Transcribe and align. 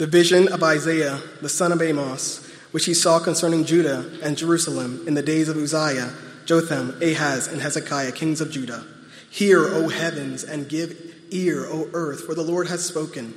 The 0.00 0.06
vision 0.06 0.48
of 0.48 0.62
Isaiah, 0.62 1.20
the 1.42 1.50
son 1.50 1.72
of 1.72 1.82
Amoz, 1.82 2.50
which 2.70 2.86
he 2.86 2.94
saw 2.94 3.18
concerning 3.18 3.66
Judah 3.66 4.10
and 4.22 4.34
Jerusalem 4.34 5.04
in 5.06 5.12
the 5.12 5.20
days 5.20 5.50
of 5.50 5.58
Uzziah, 5.58 6.14
Jotham, 6.46 6.96
Ahaz, 7.02 7.48
and 7.48 7.60
Hezekiah, 7.60 8.12
kings 8.12 8.40
of 8.40 8.50
Judah. 8.50 8.82
Hear, 9.28 9.62
O 9.62 9.90
heavens, 9.90 10.42
and 10.42 10.70
give 10.70 10.96
ear, 11.28 11.66
O 11.66 11.90
earth, 11.92 12.24
for 12.24 12.34
the 12.34 12.40
Lord 12.40 12.68
has 12.68 12.82
spoken. 12.82 13.34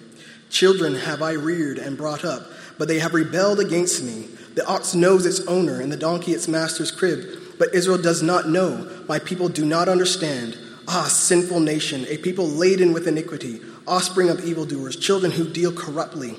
Children 0.50 0.96
have 0.96 1.22
I 1.22 1.34
reared 1.34 1.80
and 1.80 1.98
brought 1.98 2.24
up, 2.24 2.44
but 2.78 2.88
they 2.88 3.00
have 3.00 3.14
rebelled 3.14 3.60
against 3.60 4.02
me. 4.02 4.30
The 4.56 4.66
ox 4.66 4.96
knows 4.96 5.26
its 5.26 5.42
owner, 5.42 5.82
and 5.82 5.92
the 5.92 5.98
donkey 5.98 6.32
its 6.32 6.48
master's 6.48 6.92
crib, 6.92 7.26
but 7.60 7.76
Israel 7.76 8.02
does 8.02 8.24
not 8.24 8.48
know. 8.48 8.90
My 9.10 9.20
people 9.20 9.50
do 9.50 9.66
not 9.66 9.90
understand. 9.90 10.58
Ah, 10.88 11.10
sinful 11.10 11.60
nation, 11.60 12.06
a 12.08 12.20
people 12.20 12.48
laden 12.48 12.94
with 12.94 13.06
iniquity, 13.06 13.60
offspring 13.86 14.30
of 14.30 14.46
evildoers, 14.46 14.96
children 14.96 15.34
who 15.34 15.50
deal 15.50 15.74
corruptly. 15.74 16.38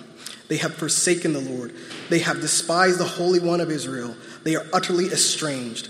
They 0.48 0.58
have 0.58 0.74
forsaken 0.74 1.32
the 1.32 1.40
Lord. 1.40 1.74
They 2.10 2.18
have 2.20 2.40
despised 2.40 2.98
the 2.98 3.04
Holy 3.04 3.40
One 3.40 3.60
of 3.60 3.70
Israel. 3.70 4.14
They 4.42 4.56
are 4.56 4.66
utterly 4.72 5.06
estranged. 5.06 5.88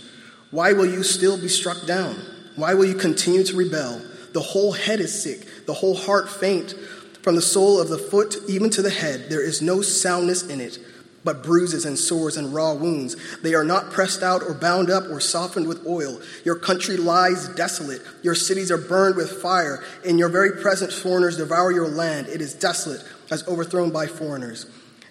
Why 0.51 0.73
will 0.73 0.87
you 0.87 1.03
still 1.03 1.37
be 1.37 1.49
struck 1.49 1.87
down? 1.87 2.17
Why 2.57 2.75
will 2.75 2.85
you 2.85 2.95
continue 2.95 3.43
to 3.45 3.57
rebel? 3.57 4.01
The 4.33 4.41
whole 4.41 4.73
head 4.73 5.01
is 5.01 5.23
sick, 5.23 5.67
the 5.67 5.75
whole 5.75 5.97
heart 5.97 6.29
faint. 6.29 6.75
From 7.23 7.37
the 7.37 7.43
sole 7.43 7.81
of 7.81 7.89
the 7.89 7.99
foot 7.99 8.37
even 8.49 8.71
to 8.71 8.83
the 8.83 8.91
head, 8.91 9.27
there 9.31 9.43
is 9.43 9.63
no 9.63 9.81
soundness 9.81 10.43
in 10.43 10.61
it, 10.61 10.79
but 11.25 11.43
bruises 11.43 11.87
and 11.87 11.99
sores 11.99 12.37
and 12.37 12.53
raw 12.53 12.75
wounds. 12.75 13.17
They 13.41 13.55
are 13.55 13.65
not 13.65 13.91
pressed 13.91 14.23
out 14.23 14.43
or 14.43 14.55
bound 14.55 14.91
up 14.91 15.05
or 15.09 15.21
softened 15.21 15.67
with 15.67 15.87
oil. 15.87 16.21
Your 16.45 16.57
country 16.57 16.97
lies 16.97 17.49
desolate. 17.49 18.03
Your 18.23 18.35
cities 18.35 18.71
are 18.71 18.79
burned 18.79 19.17
with 19.17 19.41
fire. 19.41 19.83
In 20.05 20.19
your 20.19 20.29
very 20.29 20.61
presence, 20.61 20.97
foreigners 20.97 21.39
devour 21.39 21.73
your 21.73 21.89
land. 21.89 22.29
It 22.29 22.41
is 22.43 22.55
desolate, 22.55 23.03
as 23.31 23.47
overthrown 23.49 23.91
by 23.91 24.07
foreigners. 24.07 24.67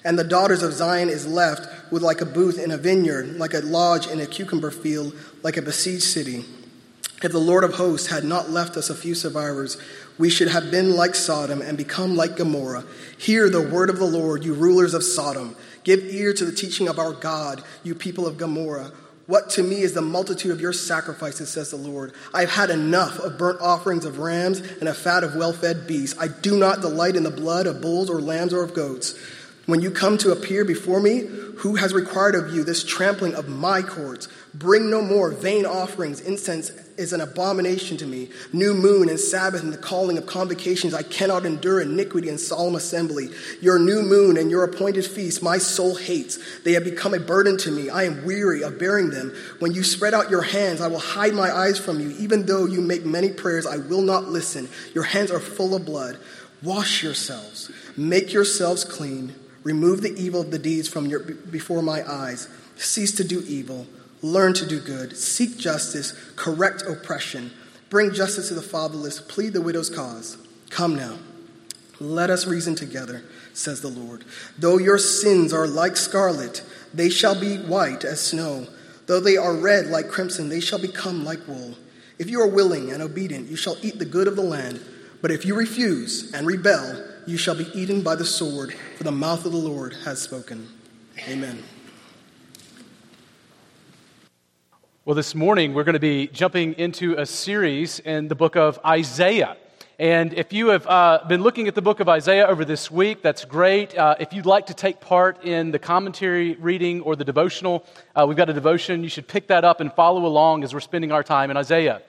And 0.05 0.20
the 0.20 0.23
daughters 0.23 0.63
of 0.63 0.73
Zion 0.73 1.09
is 1.09 1.26
left 1.26 1.91
with 1.91 2.02
like 2.02 2.22
a 2.22 2.26
booth 2.26 2.59
in 2.59 2.72
a 2.72 2.77
vineyard, 2.77 3.38
like 3.38 3.53
a 3.53 3.59
lodge 3.59 4.08
in 4.08 4.19
a 4.19 4.25
cucumber 4.25 4.72
field, 4.72 5.14
like 5.44 5.58
a 5.58 5.61
besieged 5.61 6.03
city. 6.03 6.44
If 7.23 7.31
the 7.31 7.39
Lord 7.39 7.64
of 7.64 7.75
hosts 7.75 8.08
had 8.08 8.25
not 8.25 8.50
left 8.50 8.75
us 8.75 8.89
a 8.89 8.95
few 8.95 9.16
survivors, 9.16 9.78
we 10.17 10.30
should 10.30 10.50
have 10.50 10.69
been 10.72 10.95
like 10.95 11.16
Sodom 11.16 11.61
and 11.61 11.78
become 11.78 12.17
like 12.17 12.36
Gomorrah. 12.36 12.84
Hear 13.17 13.50
the 13.50 13.61
word 13.61 13.89
of 13.89 13.97
the 13.97 14.06
Lord, 14.06 14.44
you 14.44 14.53
rulers 14.53 14.94
of 14.94 15.03
Sodom. 15.03 15.56
Give 15.86 16.03
ear 16.03 16.34
to 16.34 16.44
the 16.44 16.52
teaching 16.52 16.89
of 16.89 17.00
our 17.00 17.14
God, 17.14 17.64
you 17.84 17.95
people 17.95 18.28
of 18.28 18.38
Gomorrah. 18.38 18.91
What 19.25 19.49
to 19.52 19.63
me 19.63 19.81
is 19.81 19.93
the 19.93 20.02
multitude 20.02 20.52
of 20.52 20.59
your 20.59 20.73
sacrifices, 20.73 21.49
says 21.49 21.71
the 21.71 21.77
Lord. 21.77 22.13
I 22.33 22.41
have 22.41 22.49
had 22.49 22.69
enough 22.69 23.19
of 23.19 23.38
burnt 23.38 23.61
offerings 23.61 24.03
of 24.03 24.19
rams 24.19 24.59
and 24.59 24.89
a 24.89 24.93
fat 24.93 25.23
of 25.23 25.35
well 25.35 25.53
fed 25.53 25.88
beasts. 25.88 26.19
I 26.19 26.27
do 26.27 26.57
not 26.57 26.81
delight 26.81 27.16
in 27.16 27.23
the 27.23 27.31
blood 27.31 27.66
of 27.66 27.81
bulls 27.81 28.09
or 28.09 28.19
lambs 28.19 28.53
or 28.53 28.63
of 28.63 28.73
goats. 28.73 29.17
When 29.66 29.81
you 29.81 29.92
come 29.92 30.17
to 30.17 30.31
appear 30.31 30.66
before 30.66 31.00
me, 31.00 31.19
who 31.59 31.75
has 31.75 31.94
required 31.94 32.36
of 32.36 32.53
you 32.53 32.66
this 32.66 32.83
trampling 32.83 33.33
of 33.33 33.47
my 33.47 33.81
courts? 33.81 34.28
Bring 34.53 34.89
no 34.89 35.02
more 35.02 35.31
vain 35.31 35.66
offerings. 35.66 36.19
Incense 36.19 36.72
is 36.97 37.14
an 37.14 37.22
abomination 37.22 37.95
to 37.97 38.06
me. 38.06 38.30
New 38.52 38.73
moon 38.73 39.08
and 39.08 39.17
Sabbath 39.17 39.64
and 39.64 39.72
the 39.72 39.78
calling 39.78 40.17
of 40.17 40.25
convocations. 40.25 40.94
I 40.94 41.03
cannot 41.03 41.45
endure 41.45 41.80
iniquity 41.80 42.28
and 42.28 42.39
solemn 42.39 42.75
assembly. 42.75 43.30
Your 43.61 43.80
new 43.80 44.02
moon 44.02 44.36
and 44.36 44.52
your 44.52 44.66
appointed 44.66 45.06
feast, 45.06 45.41
my 45.41 45.59
soul 45.59 45.95
hates. 45.95 46.39
They 46.64 46.73
have 46.73 46.84
become 46.84 47.14
a 47.14 47.19
burden 47.19 47.58
to 47.59 47.72
me. 47.72 47.89
I 47.89 48.03
am 48.03 48.25
weary 48.25 48.64
of 48.64 48.78
bearing 48.78 49.11
them. 49.11 49.34
When 49.59 49.73
you 49.73 49.84
spread 49.84 50.14
out 50.14 50.30
your 50.30 50.41
hands, 50.41 50.81
I 50.81 50.88
will 50.88 51.00
hide 51.00 51.34
my 51.34 51.50
eyes 51.50 51.80
from 51.80 52.02
you. 52.02 52.14
Even 52.19 52.45
though 52.45 52.66
you 52.66 52.81
make 52.81 53.06
many 53.06 53.31
prayers, 53.31 53.66
I 53.66 53.78
will 53.78 54.02
not 54.02 54.25
listen. 54.25 54.67
Your 54.94 55.06
hands 55.06 55.31
are 55.31 55.39
full 55.39 55.73
of 55.73 55.86
blood. 55.86 56.19
Wash 56.61 57.02
yourselves. 57.02 57.72
Make 57.95 58.34
yourselves 58.34 58.84
clean 58.84 59.36
Remove 59.64 60.02
the 60.02 60.14
evil 60.16 60.42
of 60.42 60.52
the 60.52 60.59
deeds 60.59 60.88
from 60.88 61.06
your, 61.06 61.19
before 61.19 61.81
my 61.81 62.09
eyes. 62.09 62.50
Cease 62.75 63.14
to 63.14 63.23
do 63.23 63.44
evil. 63.47 63.88
Learn 64.22 64.53
to 64.53 64.66
do 64.66 64.80
good. 64.80 65.17
Seek 65.17 65.58
justice. 65.58 66.14
Correct 66.36 66.83
oppression. 66.83 67.51
Bring 67.90 68.13
justice 68.13 68.50
to 68.50 68.56
the 68.56 68.62
fatherless. 68.62 69.19
Plead 69.19 69.53
the 69.53 69.62
widow's 69.62 69.90
cause. 69.90 70.38
Come 70.69 70.96
now. 70.96 71.18
Let 72.00 72.29
us 72.29 72.47
reason 72.47 72.75
together, 72.75 73.24
says 73.53 73.81
the 73.81 73.88
Lord. 73.88 74.25
Though 74.57 74.78
your 74.78 74.97
sins 74.97 75.53
are 75.53 75.68
like 75.68 75.95
scarlet, 75.95 76.63
they 76.94 77.09
shall 77.09 77.40
be 77.40 77.57
white 77.57 78.03
as 78.03 78.22
snow. 78.22 78.68
Though 79.06 79.19
they 79.19 79.38
are 79.38 79.56
red 79.56 79.88
like 79.88 80.09
crimson, 80.09 80.50
they 80.50 80.59
shall 80.59 80.80
become 80.80 81.24
like 81.24 81.47
wool. 81.47 81.75
If 82.19 82.30
you 82.30 82.41
are 82.41 82.47
willing 82.47 82.91
and 82.91 83.01
obedient, 83.01 83.50
you 83.50 83.56
shall 83.56 83.78
eat 83.81 84.00
the 84.00 84.06
good 84.06 84.28
of 84.28 84.35
the 84.35 84.41
land. 84.41 84.81
But 85.22 85.31
if 85.31 85.45
you 85.45 85.56
refuse 85.56 86.34
and 86.34 86.47
rebel, 86.47 87.03
you 87.25 87.38
shall 87.38 87.56
be 87.56 87.67
eaten 87.73 88.01
by 88.01 88.16
the 88.16 88.25
sword, 88.25 88.73
for 88.97 89.03
the 89.03 89.11
mouth 89.11 89.45
of 89.45 89.51
the 89.51 89.57
Lord 89.57 89.94
has 90.06 90.22
spoken. 90.22 90.67
Amen. 91.28 91.63
Well, 95.06 95.16
this 95.16 95.35
morning 95.35 95.73
we're 95.73 95.83
going 95.83 95.94
to 95.94 96.00
be 96.00 96.28
jumping 96.28 96.73
into 96.73 97.16
a 97.16 97.25
series 97.25 98.00
in 98.00 98.28
the 98.28 98.35
book 98.35 98.56
of 98.56 98.79
Isaiah. 98.85 99.57
And 100.00 100.33
if 100.33 100.51
you 100.51 100.67
have 100.69 100.88
uh, 100.88 101.23
been 101.28 101.41
looking 101.44 101.67
at 101.67 101.75
the 101.75 101.81
book 101.81 102.00
of 102.00 102.09
Isaiah 102.09 102.47
over 102.47 102.66
this 102.66 102.89
week, 102.89 103.22
that's 103.22 103.45
great. 103.45 103.97
Uh, 103.97 104.16
if 104.19 104.33
you'd 104.33 104.45
like 104.45 104.66
to 104.67 104.73
take 104.73 105.00
part 105.00 105.44
in 105.44 105.72
the 105.72 105.79
commentary 105.79 106.56
reading 106.56 107.01
or 107.01 107.16
the 107.16 107.23
devotional, 107.23 107.85
uh, 108.16 108.25
we've 108.28 108.38
got 108.38 108.50
a 108.50 108.53
devotion. 108.53 109.03
You 109.03 109.09
should 109.09 109.28
pick 109.28 109.47
that 109.47 109.63
up 109.63 109.81
and 109.81 109.94
follow 109.94 110.25
along 110.25 110.63
as 110.63 110.73
we're 110.73 110.79
spending 110.79 111.12
our 111.12 111.23
time 111.23 111.51
in 111.51 111.57
Isaiah. 111.57 112.01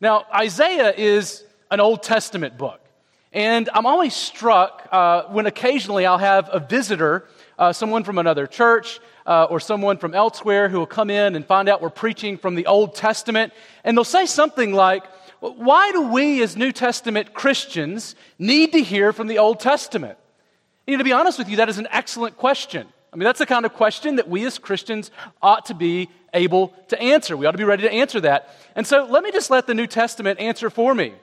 Now, 0.00 0.26
Isaiah 0.32 0.92
is 0.96 1.44
an 1.70 1.80
Old 1.80 2.02
Testament 2.02 2.56
book. 2.56 2.83
And 3.34 3.68
I'm 3.74 3.84
always 3.84 4.14
struck 4.14 4.88
uh, 4.92 5.24
when 5.24 5.46
occasionally 5.46 6.06
I'll 6.06 6.18
have 6.18 6.48
a 6.52 6.60
visitor, 6.60 7.26
uh, 7.58 7.72
someone 7.72 8.04
from 8.04 8.18
another 8.18 8.46
church 8.46 9.00
uh, 9.26 9.48
or 9.50 9.58
someone 9.58 9.98
from 9.98 10.14
elsewhere 10.14 10.68
who 10.68 10.78
will 10.78 10.86
come 10.86 11.10
in 11.10 11.34
and 11.34 11.44
find 11.44 11.68
out 11.68 11.82
we're 11.82 11.90
preaching 11.90 12.38
from 12.38 12.54
the 12.54 12.66
Old 12.66 12.94
Testament. 12.94 13.52
And 13.82 13.96
they'll 13.96 14.04
say 14.04 14.26
something 14.26 14.72
like, 14.72 15.04
Why 15.40 15.90
do 15.90 16.12
we 16.12 16.44
as 16.44 16.56
New 16.56 16.70
Testament 16.70 17.34
Christians 17.34 18.14
need 18.38 18.70
to 18.70 18.80
hear 18.80 19.12
from 19.12 19.26
the 19.26 19.38
Old 19.38 19.58
Testament? 19.58 20.16
And 20.86 20.98
to 20.98 21.04
be 21.04 21.12
honest 21.12 21.36
with 21.36 21.48
you, 21.48 21.56
that 21.56 21.68
is 21.68 21.78
an 21.78 21.88
excellent 21.90 22.36
question. 22.36 22.86
I 23.12 23.16
mean, 23.16 23.24
that's 23.24 23.40
the 23.40 23.46
kind 23.46 23.66
of 23.66 23.72
question 23.72 24.16
that 24.16 24.28
we 24.28 24.44
as 24.46 24.58
Christians 24.58 25.10
ought 25.42 25.66
to 25.66 25.74
be 25.74 26.08
able 26.32 26.68
to 26.88 27.00
answer. 27.00 27.36
We 27.36 27.46
ought 27.46 27.52
to 27.52 27.58
be 27.58 27.64
ready 27.64 27.82
to 27.82 27.92
answer 27.92 28.20
that. 28.20 28.54
And 28.76 28.86
so 28.86 29.06
let 29.10 29.24
me 29.24 29.32
just 29.32 29.50
let 29.50 29.66
the 29.66 29.74
New 29.74 29.88
Testament 29.88 30.38
answer 30.38 30.70
for 30.70 30.94
me. 30.94 31.14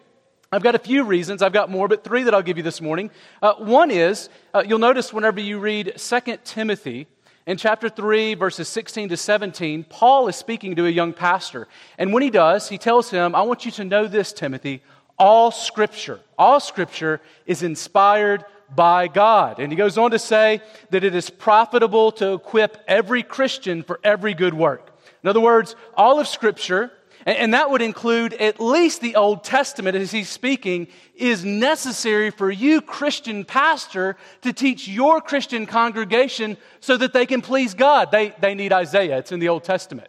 I've 0.54 0.64
got 0.64 0.76
a 0.76 0.80
few 0.80 1.06
reasons. 1.06 1.42
I've 1.42 1.54
got 1.54 1.70
more, 1.70 1.88
but 1.88 2.04
three 2.04 2.24
that 2.24 2.34
I'll 2.34 2.42
give 2.42 2.58
you 2.58 2.64
this 2.64 2.82
morning. 2.82 3.10
Uh, 3.42 3.54
one 3.54 3.90
is 3.90 4.28
uh, 4.54 4.62
you'll 4.68 4.80
notice 4.80 5.14
whenever 5.14 5.40
you 5.40 5.60
read 5.60 5.94
2 5.96 6.20
Timothy 6.44 7.08
in 7.48 7.56
chapter 7.56 7.88
3, 7.88 8.34
verses 8.34 8.68
16 8.68 9.08
to 9.10 9.18
17, 9.18 9.86
Paul 9.86 10.28
is 10.28 10.36
speaking 10.36 10.76
to 10.76 10.86
a 10.86 10.90
young 10.90 11.14
pastor. 11.14 11.70
And 11.98 12.12
when 12.12 12.22
he 12.22 12.30
does, 12.30 12.68
he 12.68 12.78
tells 12.78 13.10
him, 13.10 13.34
I 13.34 13.44
want 13.44 13.64
you 13.64 13.72
to 13.72 13.86
know 13.86 14.08
this, 14.08 14.34
Timothy. 14.34 14.84
All 15.18 15.52
scripture, 15.52 16.20
all 16.38 16.60
scripture 16.60 17.22
is 17.46 17.64
inspired 17.64 18.44
by 18.76 19.08
God. 19.08 19.58
And 19.60 19.72
he 19.72 19.78
goes 19.78 19.98
on 19.98 20.12
to 20.12 20.20
say 20.20 20.62
that 20.90 21.06
it 21.06 21.16
is 21.16 21.30
profitable 21.30 22.12
to 22.14 22.34
equip 22.34 22.76
every 22.90 23.24
Christian 23.24 23.84
for 23.84 24.02
every 24.04 24.34
good 24.34 24.54
work. 24.54 24.92
In 25.24 25.30
other 25.30 25.40
words, 25.40 25.78
all 25.96 26.20
of 26.20 26.28
scripture 26.28 26.92
and 27.26 27.54
that 27.54 27.70
would 27.70 27.82
include 27.82 28.34
at 28.34 28.60
least 28.60 29.02
the 29.02 29.16
Old 29.16 29.44
Testament 29.44 29.96
as 29.96 30.12
he's 30.12 30.30
speaking, 30.30 30.88
is 31.16 31.46
necessary 31.46 32.32
for 32.32 32.50
you, 32.50 32.82
Christian 32.82 33.46
pastor, 33.46 34.18
to 34.42 34.54
teach 34.54 34.88
your 34.88 35.22
Christian 35.22 35.66
congregation 35.66 36.58
so 36.80 36.98
that 36.98 37.14
they 37.14 37.26
can 37.26 37.42
please 37.42 37.74
God. 37.74 38.12
They, 38.12 38.34
they 38.40 38.56
need 38.56 38.74
Isaiah, 38.74 39.20
it's 39.20 39.32
in 39.32 39.40
the 39.40 39.50
Old 39.50 39.64
Testament. 39.64 40.08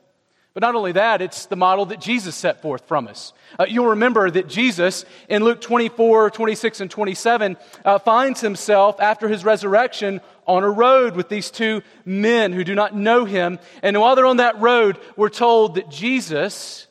But 0.54 0.60
not 0.60 0.74
only 0.74 0.92
that, 0.92 1.22
it's 1.22 1.46
the 1.46 1.56
model 1.56 1.86
that 1.86 2.00
Jesus 2.00 2.36
set 2.36 2.60
forth 2.60 2.86
from 2.86 3.08
us. 3.08 3.32
Uh, 3.58 3.64
you'll 3.66 3.86
remember 3.86 4.30
that 4.30 4.48
Jesus, 4.48 5.06
in 5.30 5.42
Luke 5.42 5.62
24, 5.62 6.30
26, 6.30 6.82
and 6.82 6.90
27, 6.90 7.56
uh, 7.86 7.98
finds 7.98 8.42
himself 8.42 9.00
after 9.00 9.28
his 9.28 9.46
resurrection 9.46 10.20
on 10.46 10.62
a 10.62 10.70
road 10.70 11.16
with 11.16 11.30
these 11.30 11.50
two 11.50 11.80
men 12.04 12.52
who 12.52 12.64
do 12.64 12.74
not 12.74 12.94
know 12.94 13.24
him. 13.24 13.58
And 13.82 13.98
while 13.98 14.14
they're 14.14 14.26
on 14.26 14.38
that 14.38 14.60
road, 14.60 14.98
we're 15.16 15.30
told 15.30 15.76
that 15.76 15.88
Jesus 15.88 16.86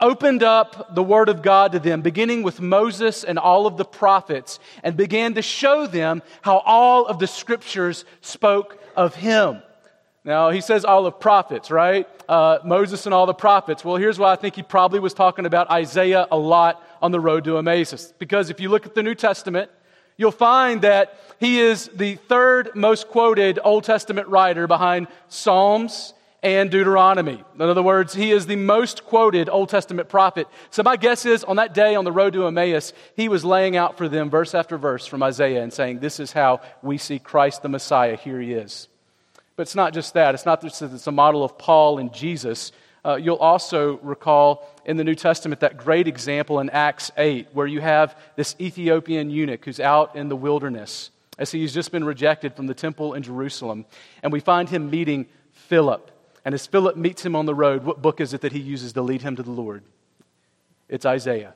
opened 0.00 0.42
up 0.42 0.94
the 0.94 1.02
Word 1.02 1.28
of 1.28 1.42
God 1.42 1.72
to 1.72 1.78
them, 1.78 2.02
beginning 2.02 2.42
with 2.42 2.60
Moses 2.60 3.24
and 3.24 3.38
all 3.38 3.66
of 3.66 3.76
the 3.76 3.84
prophets, 3.84 4.58
and 4.82 4.96
began 4.96 5.34
to 5.34 5.42
show 5.42 5.86
them 5.86 6.22
how 6.42 6.58
all 6.58 7.06
of 7.06 7.18
the 7.18 7.26
scriptures 7.26 8.04
spoke 8.20 8.78
of 8.96 9.14
Him. 9.14 9.62
Now, 10.24 10.50
he 10.50 10.60
says 10.60 10.84
all 10.84 11.06
of 11.06 11.18
prophets, 11.18 11.68
right? 11.70 12.08
Uh, 12.28 12.58
Moses 12.64 13.06
and 13.06 13.14
all 13.14 13.26
the 13.26 13.34
prophets. 13.34 13.84
Well, 13.84 13.96
here's 13.96 14.20
why 14.20 14.32
I 14.32 14.36
think 14.36 14.54
he 14.54 14.62
probably 14.62 15.00
was 15.00 15.14
talking 15.14 15.46
about 15.46 15.68
Isaiah 15.70 16.28
a 16.30 16.36
lot 16.36 16.80
on 17.00 17.10
the 17.10 17.18
road 17.18 17.42
to 17.44 17.58
Emmaus. 17.58 18.12
Because 18.18 18.48
if 18.48 18.60
you 18.60 18.68
look 18.68 18.86
at 18.86 18.94
the 18.94 19.02
New 19.02 19.16
Testament, 19.16 19.68
you'll 20.16 20.30
find 20.30 20.82
that 20.82 21.18
he 21.40 21.58
is 21.58 21.88
the 21.88 22.14
third 22.14 22.70
most 22.76 23.08
quoted 23.08 23.58
Old 23.64 23.82
Testament 23.82 24.28
writer 24.28 24.68
behind 24.68 25.08
Psalms 25.26 26.14
and 26.42 26.70
Deuteronomy. 26.70 27.42
In 27.54 27.60
other 27.60 27.82
words, 27.82 28.14
he 28.14 28.32
is 28.32 28.46
the 28.46 28.56
most 28.56 29.04
quoted 29.04 29.48
Old 29.48 29.68
Testament 29.68 30.08
prophet. 30.08 30.48
So 30.70 30.82
my 30.82 30.96
guess 30.96 31.24
is 31.24 31.44
on 31.44 31.56
that 31.56 31.72
day 31.72 31.94
on 31.94 32.04
the 32.04 32.12
road 32.12 32.32
to 32.32 32.46
Emmaus, 32.46 32.92
he 33.14 33.28
was 33.28 33.44
laying 33.44 33.76
out 33.76 33.96
for 33.96 34.08
them 34.08 34.28
verse 34.28 34.54
after 34.54 34.76
verse 34.76 35.06
from 35.06 35.22
Isaiah 35.22 35.62
and 35.62 35.72
saying, 35.72 36.00
This 36.00 36.18
is 36.18 36.32
how 36.32 36.60
we 36.82 36.98
see 36.98 37.18
Christ 37.18 37.62
the 37.62 37.68
Messiah. 37.68 38.16
Here 38.16 38.40
he 38.40 38.52
is. 38.52 38.88
But 39.54 39.62
it's 39.62 39.74
not 39.74 39.92
just 39.92 40.14
that. 40.14 40.34
It's 40.34 40.46
not 40.46 40.62
just 40.62 40.80
that 40.80 40.92
it's 40.92 41.06
a 41.06 41.12
model 41.12 41.44
of 41.44 41.58
Paul 41.58 41.98
and 41.98 42.12
Jesus. 42.12 42.72
Uh, 43.04 43.16
you'll 43.16 43.36
also 43.36 43.98
recall 43.98 44.68
in 44.84 44.96
the 44.96 45.04
New 45.04 45.14
Testament 45.14 45.60
that 45.60 45.76
great 45.76 46.08
example 46.08 46.60
in 46.60 46.70
Acts 46.70 47.10
8, 47.16 47.48
where 47.52 47.66
you 47.66 47.80
have 47.80 48.16
this 48.36 48.56
Ethiopian 48.60 49.30
eunuch 49.30 49.64
who's 49.64 49.80
out 49.80 50.16
in 50.16 50.28
the 50.28 50.36
wilderness 50.36 51.10
as 51.38 51.50
he's 51.50 51.74
just 51.74 51.90
been 51.90 52.04
rejected 52.04 52.54
from 52.54 52.66
the 52.66 52.74
temple 52.74 53.14
in 53.14 53.22
Jerusalem. 53.22 53.84
And 54.22 54.32
we 54.32 54.40
find 54.40 54.68
him 54.68 54.90
meeting 54.90 55.26
Philip. 55.52 56.11
And 56.44 56.54
as 56.54 56.66
Philip 56.66 56.96
meets 56.96 57.24
him 57.24 57.36
on 57.36 57.46
the 57.46 57.54
road, 57.54 57.84
what 57.84 58.02
book 58.02 58.20
is 58.20 58.34
it 58.34 58.40
that 58.40 58.52
he 58.52 58.58
uses 58.58 58.92
to 58.94 59.02
lead 59.02 59.22
him 59.22 59.36
to 59.36 59.42
the 59.42 59.50
Lord? 59.50 59.82
It's 60.88 61.06
Isaiah. 61.06 61.54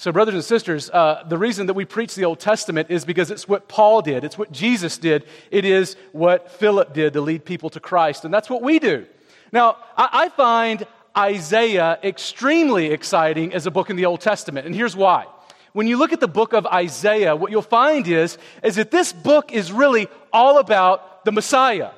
So, 0.00 0.12
brothers 0.12 0.34
and 0.34 0.44
sisters, 0.44 0.88
uh, 0.90 1.24
the 1.28 1.36
reason 1.36 1.66
that 1.66 1.74
we 1.74 1.84
preach 1.84 2.14
the 2.14 2.24
Old 2.24 2.38
Testament 2.38 2.88
is 2.88 3.04
because 3.04 3.32
it's 3.32 3.48
what 3.48 3.66
Paul 3.66 4.00
did, 4.00 4.22
it's 4.22 4.38
what 4.38 4.52
Jesus 4.52 4.96
did, 4.96 5.24
it 5.50 5.64
is 5.64 5.96
what 6.12 6.52
Philip 6.52 6.94
did 6.94 7.14
to 7.14 7.20
lead 7.20 7.44
people 7.44 7.68
to 7.70 7.80
Christ, 7.80 8.24
and 8.24 8.32
that's 8.32 8.48
what 8.48 8.62
we 8.62 8.78
do. 8.78 9.06
Now, 9.50 9.76
I, 9.96 10.08
I 10.12 10.28
find 10.28 10.86
Isaiah 11.16 11.98
extremely 12.04 12.92
exciting 12.92 13.52
as 13.52 13.66
a 13.66 13.72
book 13.72 13.90
in 13.90 13.96
the 13.96 14.06
Old 14.06 14.20
Testament, 14.20 14.66
and 14.66 14.74
here's 14.74 14.94
why. 14.94 15.26
When 15.72 15.88
you 15.88 15.98
look 15.98 16.12
at 16.12 16.20
the 16.20 16.28
book 16.28 16.52
of 16.52 16.64
Isaiah, 16.66 17.34
what 17.34 17.50
you'll 17.50 17.62
find 17.62 18.06
is, 18.06 18.38
is 18.62 18.76
that 18.76 18.92
this 18.92 19.12
book 19.12 19.52
is 19.52 19.72
really 19.72 20.06
all 20.32 20.58
about 20.58 21.24
the 21.24 21.32
Messiah. 21.32 21.90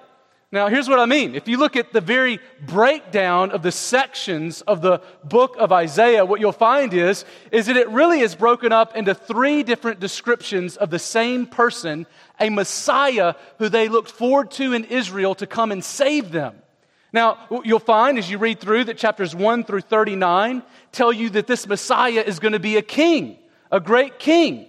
Now, 0.52 0.66
here's 0.66 0.88
what 0.88 0.98
I 0.98 1.06
mean. 1.06 1.36
If 1.36 1.46
you 1.46 1.58
look 1.58 1.76
at 1.76 1.92
the 1.92 2.00
very 2.00 2.40
breakdown 2.60 3.52
of 3.52 3.62
the 3.62 3.70
sections 3.70 4.62
of 4.62 4.82
the 4.82 5.00
book 5.22 5.54
of 5.56 5.70
Isaiah, 5.70 6.24
what 6.24 6.40
you'll 6.40 6.50
find 6.50 6.92
is, 6.92 7.24
is 7.52 7.66
that 7.66 7.76
it 7.76 7.88
really 7.90 8.18
is 8.18 8.34
broken 8.34 8.72
up 8.72 8.96
into 8.96 9.14
three 9.14 9.62
different 9.62 10.00
descriptions 10.00 10.76
of 10.76 10.90
the 10.90 10.98
same 10.98 11.46
person, 11.46 12.04
a 12.40 12.50
Messiah 12.50 13.34
who 13.58 13.68
they 13.68 13.88
looked 13.88 14.10
forward 14.10 14.50
to 14.52 14.72
in 14.72 14.86
Israel 14.86 15.36
to 15.36 15.46
come 15.46 15.70
and 15.70 15.84
save 15.84 16.32
them. 16.32 16.56
Now, 17.12 17.38
you'll 17.64 17.78
find 17.78 18.18
as 18.18 18.28
you 18.28 18.38
read 18.38 18.58
through 18.58 18.84
that 18.84 18.98
chapters 18.98 19.36
1 19.36 19.62
through 19.64 19.82
39 19.82 20.64
tell 20.90 21.12
you 21.12 21.30
that 21.30 21.46
this 21.46 21.68
Messiah 21.68 22.24
is 22.26 22.40
going 22.40 22.52
to 22.52 22.60
be 22.60 22.76
a 22.76 22.82
king, 22.82 23.38
a 23.70 23.78
great 23.78 24.18
king. 24.18 24.66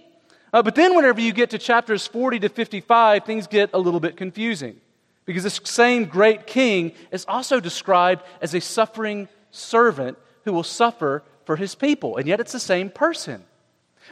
Uh, 0.52 0.62
but 0.62 0.76
then, 0.76 0.94
whenever 0.94 1.20
you 1.20 1.32
get 1.32 1.50
to 1.50 1.58
chapters 1.58 2.06
40 2.06 2.40
to 2.40 2.48
55, 2.48 3.24
things 3.24 3.48
get 3.48 3.70
a 3.72 3.78
little 3.78 4.00
bit 4.00 4.16
confusing. 4.16 4.76
Because 5.24 5.44
this 5.44 5.60
same 5.64 6.06
great 6.06 6.46
king 6.46 6.92
is 7.10 7.24
also 7.28 7.60
described 7.60 8.22
as 8.40 8.54
a 8.54 8.60
suffering 8.60 9.28
servant 9.50 10.18
who 10.44 10.52
will 10.52 10.64
suffer 10.64 11.22
for 11.44 11.56
his 11.56 11.74
people, 11.74 12.16
and 12.16 12.26
yet 12.26 12.40
it's 12.40 12.52
the 12.52 12.60
same 12.60 12.90
person. 12.90 13.44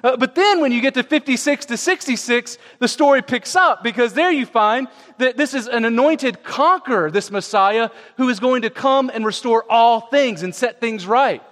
Uh, 0.03 0.17
but 0.17 0.35
then 0.35 0.61
when 0.61 0.73
you 0.73 0.81
get 0.81 0.95
to 0.95 1.03
56 1.03 1.67
to 1.67 1.77
66, 1.77 2.59
the 2.79 2.89
story 2.89 3.23
picks 3.23 3.57
up 3.57 3.83
because 3.83 4.15
there 4.15 4.31
you 4.31 4.47
find 4.47 4.89
that 5.19 5.37
this 5.37 5.53
is 5.53 5.67
an 5.67 5.85
anointed 5.85 6.43
conqueror, 6.43 7.11
this 7.11 7.31
Messiah, 7.31 7.91
who 8.17 8.29
is 8.29 8.41
going 8.41 8.63
to 8.63 8.71
come 8.71 9.11
and 9.13 9.27
restore 9.27 9.65
all 9.71 10.01
things 10.01 10.43
and 10.43 10.55
set 10.55 10.81
things 10.81 11.07
right. 11.07 11.43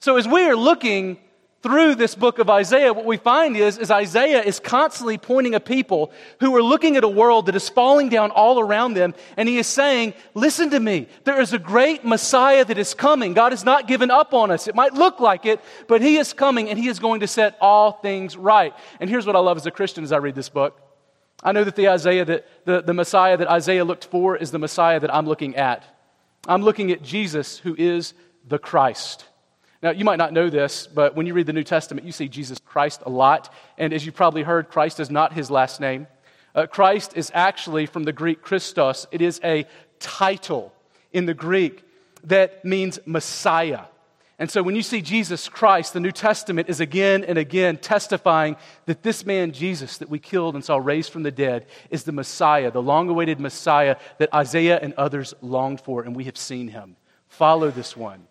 So 0.00 0.16
as 0.16 0.28
we 0.28 0.44
are 0.44 0.56
looking 0.56 1.18
through 1.62 1.94
this 1.94 2.16
book 2.16 2.40
of 2.40 2.50
Isaiah, 2.50 2.92
what 2.92 3.04
we 3.04 3.16
find 3.16 3.56
is, 3.56 3.78
is 3.78 3.90
Isaiah 3.90 4.42
is 4.42 4.58
constantly 4.58 5.16
pointing 5.16 5.54
a 5.54 5.60
people 5.60 6.10
who 6.40 6.54
are 6.56 6.62
looking 6.62 6.96
at 6.96 7.04
a 7.04 7.08
world 7.08 7.46
that 7.46 7.54
is 7.54 7.68
falling 7.68 8.08
down 8.08 8.32
all 8.32 8.58
around 8.58 8.94
them, 8.94 9.14
and 9.36 9.48
he 9.48 9.58
is 9.58 9.68
saying, 9.68 10.14
Listen 10.34 10.70
to 10.70 10.80
me. 10.80 11.08
There 11.24 11.40
is 11.40 11.52
a 11.52 11.58
great 11.58 12.04
Messiah 12.04 12.64
that 12.64 12.78
is 12.78 12.94
coming. 12.94 13.32
God 13.32 13.52
has 13.52 13.64
not 13.64 13.86
given 13.86 14.10
up 14.10 14.34
on 14.34 14.50
us. 14.50 14.66
It 14.66 14.74
might 14.74 14.92
look 14.92 15.20
like 15.20 15.46
it, 15.46 15.60
but 15.86 16.02
he 16.02 16.16
is 16.16 16.32
coming, 16.32 16.68
and 16.68 16.78
he 16.78 16.88
is 16.88 16.98
going 16.98 17.20
to 17.20 17.28
set 17.28 17.56
all 17.60 17.92
things 17.92 18.36
right. 18.36 18.74
And 18.98 19.08
here's 19.08 19.26
what 19.26 19.36
I 19.36 19.40
love 19.40 19.56
as 19.56 19.66
a 19.66 19.70
Christian 19.70 20.02
as 20.02 20.10
I 20.10 20.18
read 20.18 20.34
this 20.34 20.48
book. 20.48 20.80
I 21.44 21.52
know 21.52 21.64
that 21.64 21.76
the 21.76 21.88
Isaiah 21.88 22.24
that 22.24 22.46
the, 22.64 22.82
the 22.82 22.94
Messiah 22.94 23.36
that 23.36 23.48
Isaiah 23.48 23.84
looked 23.84 24.06
for 24.06 24.36
is 24.36 24.50
the 24.50 24.58
Messiah 24.58 24.98
that 25.00 25.14
I'm 25.14 25.26
looking 25.26 25.56
at. 25.56 25.84
I'm 26.48 26.62
looking 26.62 26.90
at 26.90 27.02
Jesus, 27.02 27.58
who 27.58 27.76
is 27.78 28.14
the 28.46 28.58
Christ. 28.58 29.26
Now, 29.82 29.90
you 29.90 30.04
might 30.04 30.16
not 30.16 30.32
know 30.32 30.48
this, 30.48 30.86
but 30.86 31.16
when 31.16 31.26
you 31.26 31.34
read 31.34 31.46
the 31.46 31.52
New 31.52 31.64
Testament, 31.64 32.06
you 32.06 32.12
see 32.12 32.28
Jesus 32.28 32.58
Christ 32.64 33.02
a 33.04 33.10
lot. 33.10 33.52
And 33.76 33.92
as 33.92 34.06
you 34.06 34.12
probably 34.12 34.44
heard, 34.44 34.68
Christ 34.68 35.00
is 35.00 35.10
not 35.10 35.32
his 35.32 35.50
last 35.50 35.80
name. 35.80 36.06
Uh, 36.54 36.66
Christ 36.66 37.16
is 37.16 37.32
actually 37.34 37.86
from 37.86 38.04
the 38.04 38.12
Greek 38.12 38.42
Christos, 38.42 39.06
it 39.10 39.20
is 39.22 39.40
a 39.42 39.66
title 39.98 40.72
in 41.12 41.26
the 41.26 41.34
Greek 41.34 41.82
that 42.24 42.64
means 42.64 42.98
Messiah. 43.06 43.82
And 44.38 44.50
so 44.50 44.62
when 44.62 44.74
you 44.74 44.82
see 44.82 45.02
Jesus 45.02 45.48
Christ, 45.48 45.92
the 45.92 46.00
New 46.00 46.10
Testament 46.10 46.68
is 46.68 46.80
again 46.80 47.24
and 47.24 47.38
again 47.38 47.76
testifying 47.76 48.56
that 48.86 49.02
this 49.02 49.24
man, 49.24 49.52
Jesus, 49.52 49.98
that 49.98 50.08
we 50.08 50.18
killed 50.18 50.54
and 50.54 50.64
saw 50.64 50.78
raised 50.78 51.12
from 51.12 51.22
the 51.22 51.30
dead, 51.30 51.66
is 51.90 52.04
the 52.04 52.12
Messiah, 52.12 52.70
the 52.70 52.82
long 52.82 53.08
awaited 53.08 53.40
Messiah 53.40 53.96
that 54.18 54.34
Isaiah 54.34 54.78
and 54.80 54.94
others 54.94 55.32
longed 55.42 55.80
for, 55.80 56.02
and 56.02 56.16
we 56.16 56.24
have 56.24 56.36
seen 56.36 56.68
him. 56.68 56.96
Follow 57.28 57.70
this 57.70 57.96
one. 57.96 58.26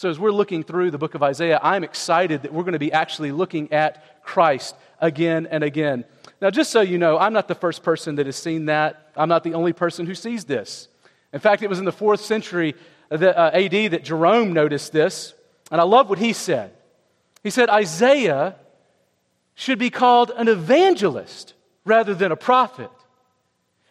So, 0.00 0.08
as 0.08 0.18
we're 0.18 0.32
looking 0.32 0.62
through 0.62 0.92
the 0.92 0.96
book 0.96 1.14
of 1.14 1.22
Isaiah, 1.22 1.60
I'm 1.62 1.84
excited 1.84 2.44
that 2.44 2.54
we're 2.54 2.62
going 2.62 2.72
to 2.72 2.78
be 2.78 2.90
actually 2.90 3.32
looking 3.32 3.70
at 3.70 4.24
Christ 4.24 4.74
again 4.98 5.46
and 5.50 5.62
again. 5.62 6.06
Now, 6.40 6.48
just 6.48 6.70
so 6.70 6.80
you 6.80 6.96
know, 6.96 7.18
I'm 7.18 7.34
not 7.34 7.48
the 7.48 7.54
first 7.54 7.82
person 7.82 8.14
that 8.14 8.24
has 8.24 8.34
seen 8.34 8.64
that. 8.64 9.10
I'm 9.14 9.28
not 9.28 9.44
the 9.44 9.52
only 9.52 9.74
person 9.74 10.06
who 10.06 10.14
sees 10.14 10.46
this. 10.46 10.88
In 11.34 11.38
fact, 11.38 11.62
it 11.62 11.68
was 11.68 11.78
in 11.78 11.84
the 11.84 11.92
fourth 11.92 12.22
century 12.22 12.76
uh, 13.10 13.50
AD 13.52 13.72
that 13.90 14.02
Jerome 14.02 14.54
noticed 14.54 14.90
this, 14.90 15.34
and 15.70 15.78
I 15.82 15.84
love 15.84 16.08
what 16.08 16.18
he 16.18 16.32
said. 16.32 16.72
He 17.42 17.50
said, 17.50 17.68
Isaiah 17.68 18.56
should 19.54 19.78
be 19.78 19.90
called 19.90 20.32
an 20.34 20.48
evangelist 20.48 21.52
rather 21.84 22.14
than 22.14 22.32
a 22.32 22.36
prophet 22.36 22.90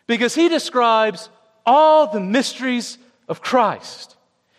because 0.08 0.34
he 0.34 0.50
describes 0.50 1.30
all 1.68 2.12
the 2.12 2.20
mysteries 2.20 2.98
of 3.28 3.44
Christ 3.44 4.16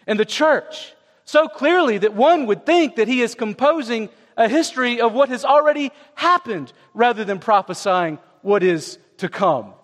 and 0.07 0.17
the 0.17 0.25
church 0.25 0.95
so 1.31 1.47
clearly 1.47 1.99
that 1.99 2.13
one 2.13 2.47
would 2.47 2.67
think 2.67 2.97
that 2.97 3.07
he 3.07 3.23
is 3.23 3.37
composing 3.37 4.09
a 4.37 4.49
history 4.49 5.01
of 5.01 5.13
what 5.13 5.29
has 5.29 5.45
already 5.45 5.93
happened 6.17 6.73
rather 6.93 7.25
than 7.25 7.39
prophesying 7.39 8.19
what 8.43 8.65
is 8.65 8.99
to 9.19 9.29
come. 9.29 9.75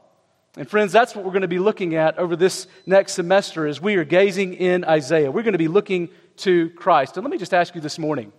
And 0.56 0.68
friends, 0.68 0.90
that's 0.90 1.14
what 1.14 1.24
we're 1.24 1.30
going 1.30 1.42
to 1.42 1.48
be 1.48 1.60
looking 1.60 1.94
at 1.94 2.18
over 2.18 2.34
this 2.34 2.66
next 2.84 3.12
semester 3.12 3.64
as 3.64 3.80
we 3.80 3.94
are 3.94 4.02
gazing 4.02 4.54
in 4.54 4.84
Isaiah. 4.84 5.30
We're 5.30 5.44
going 5.44 5.52
to 5.52 5.58
be 5.58 5.68
looking 5.68 6.08
to 6.38 6.70
Christ. 6.70 7.16
And 7.16 7.22
let 7.22 7.30
me 7.30 7.38
just 7.38 7.54
ask 7.54 7.76
you 7.76 7.80
this 7.80 7.96
morning 7.96 8.32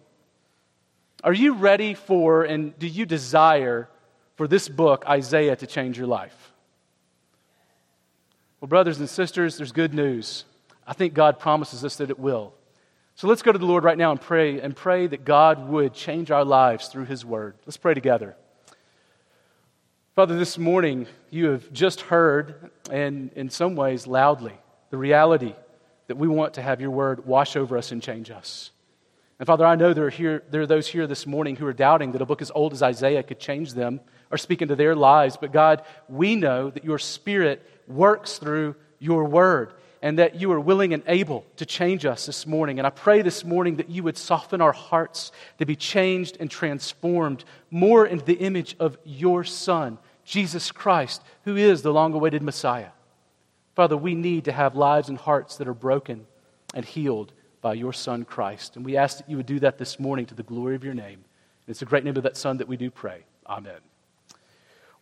Are 1.23 1.31
you 1.31 1.53
ready 1.53 1.93
for 1.93 2.43
and 2.43 2.77
do 2.77 2.87
you 2.87 3.05
desire 3.05 3.87
for 4.35 4.49
this 4.49 4.67
book, 4.67 5.05
Isaiah, 5.07 5.55
to 5.55 5.65
change 5.65 5.97
your 5.97 6.07
life? 6.07 6.51
Well, 8.59 8.67
brothers 8.67 8.99
and 8.99 9.07
sisters, 9.07 9.55
there's 9.55 9.71
good 9.71 9.93
news. 9.93 10.43
I 10.85 10.91
think 10.91 11.13
God 11.13 11.39
promises 11.39 11.85
us 11.85 11.95
that 11.97 12.09
it 12.09 12.19
will. 12.19 12.56
So 13.17 13.27
let's 13.27 13.41
go 13.41 13.51
to 13.51 13.57
the 13.57 13.65
Lord 13.65 13.83
right 13.83 13.97
now 13.97 14.11
and 14.11 14.21
pray 14.21 14.61
and 14.61 14.75
pray 14.75 15.07
that 15.07 15.25
God 15.25 15.69
would 15.69 15.95
change 15.95 16.29
our 16.29 16.45
lives 16.45 16.87
through 16.89 17.05
His 17.05 17.25
Word. 17.25 17.55
Let's 17.65 17.75
pray 17.75 17.95
together. 17.95 18.35
Father, 20.15 20.37
this 20.37 20.59
morning 20.59 21.07
you 21.31 21.47
have 21.47 21.73
just 21.73 22.01
heard, 22.01 22.69
and 22.91 23.31
in 23.33 23.49
some 23.49 23.75
ways 23.75 24.05
loudly, 24.05 24.53
the 24.91 24.97
reality 24.97 25.55
that 26.05 26.17
we 26.17 26.27
want 26.27 26.53
to 26.53 26.61
have 26.61 26.79
your 26.79 26.91
Word 26.91 27.25
wash 27.25 27.55
over 27.55 27.75
us 27.75 27.91
and 27.91 28.03
change 28.03 28.29
us. 28.29 28.69
And 29.39 29.47
Father, 29.47 29.65
I 29.65 29.73
know 29.73 29.95
there 29.95 30.05
are, 30.05 30.11
here, 30.11 30.43
there 30.51 30.61
are 30.61 30.67
those 30.67 30.87
here 30.87 31.07
this 31.07 31.25
morning 31.25 31.55
who 31.55 31.65
are 31.65 31.73
doubting 31.73 32.11
that 32.11 32.21
a 32.21 32.25
book 32.27 32.43
as 32.43 32.51
old 32.53 32.71
as 32.71 32.83
Isaiah 32.83 33.23
could 33.23 33.39
change 33.39 33.73
them 33.73 33.99
or 34.29 34.37
speak 34.37 34.61
into 34.61 34.75
their 34.75 34.95
lives. 34.95 35.37
But 35.41 35.51
God, 35.51 35.81
we 36.07 36.35
know 36.35 36.69
that 36.69 36.85
your 36.85 36.99
Spirit 36.99 37.67
works 37.87 38.37
through 38.37 38.75
your 38.99 39.23
Word 39.23 39.73
and 40.01 40.19
that 40.19 40.35
you 40.35 40.51
are 40.51 40.59
willing 40.59 40.93
and 40.93 41.03
able 41.07 41.45
to 41.57 41.65
change 41.65 42.05
us 42.05 42.25
this 42.25 42.45
morning. 42.45 42.79
And 42.79 42.87
I 42.87 42.89
pray 42.89 43.21
this 43.21 43.43
morning 43.43 43.77
that 43.77 43.89
you 43.89 44.03
would 44.03 44.17
soften 44.17 44.61
our 44.61 44.71
hearts 44.71 45.31
to 45.57 45.65
be 45.65 45.75
changed 45.75 46.37
and 46.39 46.49
transformed 46.49 47.43
more 47.71 48.05
into 48.05 48.25
the 48.25 48.35
image 48.35 48.75
of 48.79 48.97
your 49.03 49.43
Son, 49.43 49.97
Jesus 50.23 50.71
Christ, 50.71 51.23
who 51.43 51.55
is 51.55 51.81
the 51.81 51.93
long 51.93 52.13
awaited 52.13 52.41
Messiah. 52.41 52.89
Father, 53.75 53.97
we 53.97 54.15
need 54.15 54.45
to 54.45 54.51
have 54.51 54.75
lives 54.75 55.09
and 55.09 55.17
hearts 55.17 55.57
that 55.57 55.67
are 55.67 55.73
broken 55.73 56.25
and 56.73 56.83
healed 56.83 57.31
by 57.61 57.73
your 57.73 57.93
Son, 57.93 58.25
Christ. 58.25 58.75
And 58.75 58.85
we 58.85 58.97
ask 58.97 59.17
that 59.17 59.29
you 59.29 59.37
would 59.37 59.45
do 59.45 59.59
that 59.59 59.77
this 59.77 59.99
morning 59.99 60.25
to 60.27 60.35
the 60.35 60.43
glory 60.43 60.75
of 60.75 60.83
your 60.83 60.93
name. 60.93 61.23
And 61.65 61.73
it's 61.73 61.81
a 61.81 61.85
great 61.85 62.03
name 62.03 62.17
of 62.17 62.23
that 62.23 62.37
Son 62.37 62.57
that 62.57 62.67
we 62.67 62.77
do 62.77 62.89
pray. 62.89 63.23
Amen. 63.47 63.79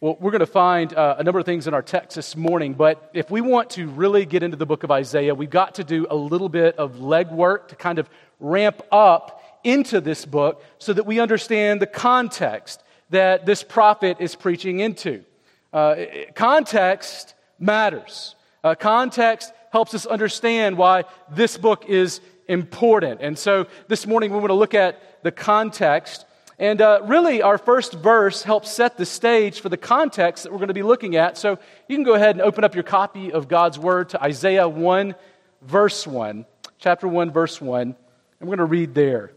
Well, 0.02 0.18
we're 0.20 0.32
going 0.32 0.42
to 0.42 0.46
find 0.46 0.94
uh, 0.94 1.16
a 1.20 1.24
number 1.24 1.40
of 1.40 1.46
things 1.46 1.68
in 1.68 1.74
our 1.74 1.82
text 1.82 2.18
this 2.18 2.36
morning, 2.36 2.74
but 2.74 3.10
if 3.14 3.32
we 3.32 3.40
want 3.40 3.70
to 3.72 3.88
really 3.88 4.25
get 4.25 4.44
into 4.44 4.58
the 4.58 4.66
book 4.66 4.84
of 4.84 4.92
Isaiah, 4.92 5.34
we've 5.34 5.50
got 5.50 5.75
to 5.75 5.86
do 5.86 6.06
a 6.10 6.16
little 6.16 6.50
bit 6.50 6.75
of 6.75 6.98
legwork 6.98 7.70
to 7.70 7.78
kind 7.78 7.98
of 7.98 8.10
ramp 8.42 8.82
up 8.92 9.42
into 9.64 10.02
this 10.02 10.25
book 10.25 10.62
so 10.80 10.92
that 10.92 11.06
we 11.06 11.22
understand 11.22 11.82
the 11.82 11.88
context 11.88 12.84
that 13.12 13.46
this 13.46 13.64
prophet 13.64 14.18
is 14.20 14.36
preaching 14.36 14.82
into. 14.82 15.24
Uh, 15.72 15.96
context 16.36 17.34
matters. 17.58 18.36
Uh, 18.66 18.75
context 18.75 19.54
helps 19.72 19.94
us 19.94 20.06
understand 20.06 20.78
why 20.78 21.06
this 21.32 21.58
book 21.58 21.86
is 21.88 22.20
important. 22.50 23.22
And 23.22 23.40
so 23.40 23.68
this 23.88 24.06
morning 24.06 24.34
we 24.34 24.40
want 24.40 24.50
to 24.50 24.56
look 24.56 24.74
at 24.74 25.24
the 25.24 25.32
context. 25.32 26.25
And 26.58 26.80
uh, 26.82 27.02
really, 27.04 27.42
our 27.42 27.58
first 27.58 27.94
verse 27.94 28.44
helps 28.44 28.72
set 28.72 28.98
the 28.98 29.06
stage 29.06 29.60
for 29.60 29.68
the 29.68 29.78
context 29.78 30.44
that 30.44 30.52
we're 30.52 30.60
going 30.60 30.70
to 30.70 30.74
be 30.74 30.84
looking 30.84 31.18
at. 31.18 31.38
So 31.38 31.60
you 31.90 31.98
can 31.98 32.04
go 32.04 32.14
ahead 32.14 32.36
and 32.36 32.42
open 32.42 32.64
up 32.64 32.76
your 32.76 32.84
copy 32.84 33.34
of 33.34 33.50
God's 33.50 33.78
Word 33.78 34.10
to 34.10 34.24
Isaiah 34.24 34.68
1, 34.70 35.16
verse 35.62 36.08
1, 36.08 36.46
chapter 36.80 37.08
1, 37.10 37.32
verse 37.32 37.60
1. 37.60 37.82
And 37.82 37.96
we're 38.40 38.56
going 38.56 38.60
to 38.60 38.66
read 38.66 38.94
there. 38.94 39.34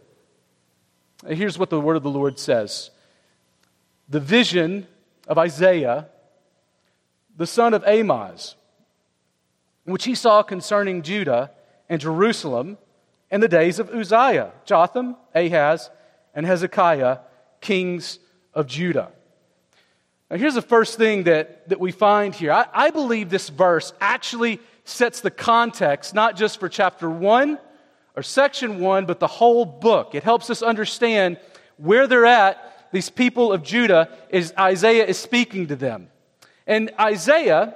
Here's 1.26 1.58
what 1.58 1.70
the 1.70 1.80
Word 1.80 1.96
of 1.96 2.04
the 2.04 2.10
Lord 2.10 2.38
says 2.38 2.90
The 4.08 4.20
vision 4.20 4.86
of 5.26 5.38
Isaiah, 5.38 6.06
the 7.36 7.48
son 7.48 7.74
of 7.74 7.82
Amoz, 7.84 8.54
which 9.84 10.04
he 10.04 10.14
saw 10.14 10.44
concerning 10.44 11.02
Judah 11.02 11.50
and 11.88 12.00
Jerusalem 12.00 12.78
in 13.28 13.40
the 13.40 13.48
days 13.48 13.80
of 13.80 13.90
Uzziah, 13.90 14.52
Jotham, 14.64 15.16
Ahaz, 15.34 15.90
and 16.34 16.46
Hezekiah, 16.46 17.18
kings 17.60 18.18
of 18.54 18.66
Judah. 18.66 19.10
Now, 20.30 20.36
here's 20.36 20.54
the 20.54 20.62
first 20.62 20.98
thing 20.98 21.24
that, 21.24 21.68
that 21.68 21.80
we 21.80 21.90
find 21.90 22.34
here. 22.34 22.52
I, 22.52 22.66
I 22.72 22.90
believe 22.90 23.30
this 23.30 23.48
verse 23.48 23.92
actually 24.00 24.60
sets 24.84 25.20
the 25.20 25.30
context, 25.30 26.14
not 26.14 26.36
just 26.36 26.60
for 26.60 26.68
chapter 26.68 27.08
1 27.08 27.58
or 28.16 28.22
section 28.22 28.80
1, 28.80 29.06
but 29.06 29.20
the 29.20 29.26
whole 29.26 29.64
book. 29.64 30.14
It 30.14 30.22
helps 30.22 30.50
us 30.50 30.62
understand 30.62 31.38
where 31.76 32.06
they're 32.06 32.26
at, 32.26 32.88
these 32.92 33.10
people 33.10 33.52
of 33.52 33.62
Judah, 33.62 34.10
is 34.28 34.52
Isaiah 34.58 35.06
is 35.06 35.18
speaking 35.18 35.68
to 35.68 35.76
them. 35.76 36.08
And 36.66 36.90
Isaiah, 37.00 37.74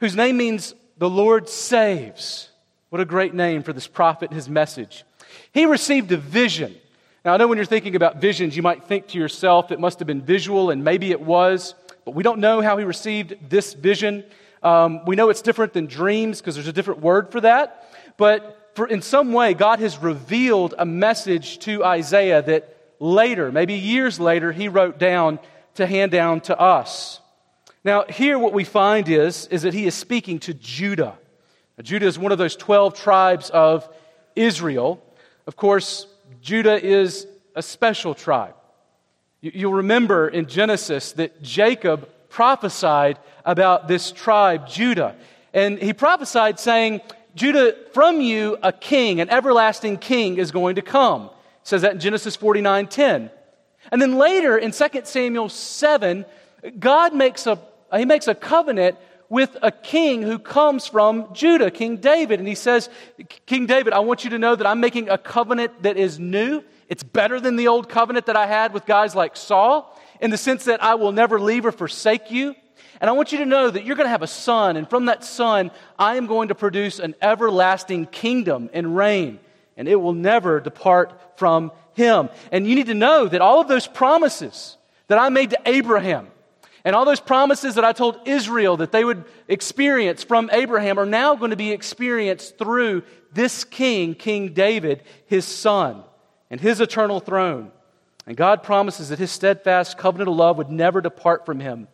whose 0.00 0.16
name 0.16 0.36
means 0.36 0.74
the 0.98 1.08
Lord 1.08 1.48
saves, 1.48 2.50
what 2.90 3.00
a 3.00 3.06
great 3.06 3.34
name 3.34 3.62
for 3.62 3.72
this 3.72 3.86
prophet 3.86 4.30
and 4.30 4.36
his 4.36 4.48
message. 4.48 5.04
He 5.52 5.64
received 5.66 6.12
a 6.12 6.16
vision. 6.16 6.74
Now, 7.28 7.34
I 7.34 7.36
know 7.36 7.46
when 7.46 7.58
you're 7.58 7.66
thinking 7.66 7.94
about 7.94 8.22
visions, 8.22 8.56
you 8.56 8.62
might 8.62 8.84
think 8.84 9.08
to 9.08 9.18
yourself 9.18 9.70
it 9.70 9.78
must 9.78 9.98
have 9.98 10.06
been 10.06 10.22
visual, 10.22 10.70
and 10.70 10.82
maybe 10.82 11.10
it 11.10 11.20
was, 11.20 11.74
but 12.06 12.14
we 12.14 12.22
don't 12.22 12.38
know 12.38 12.62
how 12.62 12.78
he 12.78 12.84
received 12.86 13.50
this 13.50 13.74
vision. 13.74 14.24
Um, 14.62 15.04
we 15.04 15.14
know 15.14 15.28
it's 15.28 15.42
different 15.42 15.74
than 15.74 15.84
dreams 15.84 16.40
because 16.40 16.54
there's 16.54 16.68
a 16.68 16.72
different 16.72 17.00
word 17.00 17.30
for 17.30 17.42
that. 17.42 17.86
But 18.16 18.70
for, 18.76 18.86
in 18.86 19.02
some 19.02 19.34
way, 19.34 19.52
God 19.52 19.78
has 19.80 19.98
revealed 19.98 20.72
a 20.78 20.86
message 20.86 21.58
to 21.58 21.84
Isaiah 21.84 22.40
that 22.40 22.74
later, 22.98 23.52
maybe 23.52 23.74
years 23.74 24.18
later, 24.18 24.50
he 24.50 24.68
wrote 24.68 24.98
down 24.98 25.38
to 25.74 25.86
hand 25.86 26.10
down 26.10 26.40
to 26.40 26.58
us. 26.58 27.20
Now, 27.84 28.04
here 28.08 28.38
what 28.38 28.54
we 28.54 28.64
find 28.64 29.06
is, 29.06 29.48
is 29.48 29.60
that 29.64 29.74
he 29.74 29.84
is 29.84 29.94
speaking 29.94 30.38
to 30.38 30.54
Judah. 30.54 31.18
Now, 31.76 31.82
Judah 31.82 32.06
is 32.06 32.18
one 32.18 32.32
of 32.32 32.38
those 32.38 32.56
12 32.56 32.94
tribes 32.94 33.50
of 33.50 33.86
Israel. 34.34 35.04
Of 35.46 35.56
course, 35.56 36.06
Judah 36.40 36.82
is 36.84 37.26
a 37.54 37.62
special 37.62 38.14
tribe. 38.14 38.54
You'll 39.40 39.74
remember 39.74 40.28
in 40.28 40.46
Genesis 40.46 41.12
that 41.12 41.42
Jacob 41.42 42.08
prophesied 42.28 43.18
about 43.44 43.88
this 43.88 44.10
tribe, 44.10 44.68
Judah. 44.68 45.16
And 45.54 45.78
he 45.78 45.92
prophesied 45.92 46.58
saying, 46.58 47.00
Judah, 47.34 47.74
from 47.92 48.20
you 48.20 48.58
a 48.62 48.72
king, 48.72 49.20
an 49.20 49.30
everlasting 49.30 49.98
king 49.98 50.38
is 50.38 50.50
going 50.50 50.74
to 50.76 50.82
come. 50.82 51.26
It 51.26 51.30
says 51.62 51.82
that 51.82 51.92
in 51.92 52.00
Genesis 52.00 52.36
49 52.36 52.88
10. 52.88 53.30
And 53.90 54.02
then 54.02 54.18
later 54.18 54.58
in 54.58 54.72
2 54.72 54.86
Samuel 55.04 55.48
7, 55.48 56.26
God 56.78 57.14
makes 57.14 57.46
a, 57.46 57.60
he 57.96 58.04
makes 58.04 58.28
a 58.28 58.34
covenant 58.34 58.96
with 59.28 59.56
a 59.62 59.70
king 59.70 60.22
who 60.22 60.38
comes 60.38 60.86
from 60.86 61.32
Judah, 61.34 61.70
King 61.70 61.98
David. 61.98 62.38
And 62.38 62.48
he 62.48 62.54
says, 62.54 62.88
King 63.46 63.66
David, 63.66 63.92
I 63.92 63.98
want 64.00 64.24
you 64.24 64.30
to 64.30 64.38
know 64.38 64.54
that 64.54 64.66
I'm 64.66 64.80
making 64.80 65.08
a 65.08 65.18
covenant 65.18 65.82
that 65.82 65.96
is 65.96 66.18
new. 66.18 66.62
It's 66.88 67.02
better 67.02 67.38
than 67.38 67.56
the 67.56 67.68
old 67.68 67.88
covenant 67.88 68.26
that 68.26 68.36
I 68.36 68.46
had 68.46 68.72
with 68.72 68.86
guys 68.86 69.14
like 69.14 69.36
Saul, 69.36 69.94
in 70.20 70.30
the 70.30 70.38
sense 70.38 70.64
that 70.64 70.82
I 70.82 70.94
will 70.94 71.12
never 71.12 71.38
leave 71.38 71.66
or 71.66 71.72
forsake 71.72 72.30
you. 72.30 72.54
And 73.00 73.08
I 73.08 73.12
want 73.12 73.30
you 73.30 73.38
to 73.38 73.44
know 73.44 73.70
that 73.70 73.84
you're 73.84 73.96
going 73.96 74.06
to 74.06 74.10
have 74.10 74.22
a 74.22 74.26
son, 74.26 74.76
and 74.76 74.88
from 74.88 75.04
that 75.04 75.22
son, 75.22 75.70
I 75.98 76.16
am 76.16 76.26
going 76.26 76.48
to 76.48 76.54
produce 76.54 76.98
an 76.98 77.14
everlasting 77.22 78.06
kingdom 78.06 78.70
and 78.72 78.96
reign, 78.96 79.38
and 79.76 79.86
it 79.86 79.96
will 79.96 80.14
never 80.14 80.58
depart 80.58 81.38
from 81.38 81.70
him. 81.92 82.28
And 82.50 82.66
you 82.66 82.74
need 82.74 82.86
to 82.86 82.94
know 82.94 83.28
that 83.28 83.40
all 83.40 83.60
of 83.60 83.68
those 83.68 83.86
promises 83.86 84.76
that 85.06 85.18
I 85.18 85.28
made 85.28 85.50
to 85.50 85.60
Abraham, 85.64 86.28
and 86.84 86.94
all 86.94 87.04
those 87.04 87.20
promises 87.20 87.74
that 87.74 87.84
I 87.84 87.92
told 87.92 88.26
Israel 88.26 88.76
that 88.78 88.92
they 88.92 89.04
would 89.04 89.24
experience 89.48 90.22
from 90.22 90.50
Abraham 90.52 90.98
are 90.98 91.06
now 91.06 91.34
going 91.34 91.50
to 91.50 91.56
be 91.56 91.72
experienced 91.72 92.58
through 92.58 93.02
this 93.32 93.64
king, 93.64 94.14
King 94.14 94.52
David, 94.52 95.02
his 95.26 95.44
son, 95.44 96.02
and 96.50 96.60
his 96.60 96.80
eternal 96.80 97.20
throne. 97.20 97.72
And 98.26 98.36
God 98.36 98.62
promises 98.62 99.08
that 99.08 99.18
his 99.18 99.30
steadfast 99.30 99.98
covenant 99.98 100.28
of 100.28 100.36
love 100.36 100.58
would 100.58 100.70
never 100.70 101.00
depart 101.00 101.46
from 101.46 101.60
him. 101.60 101.88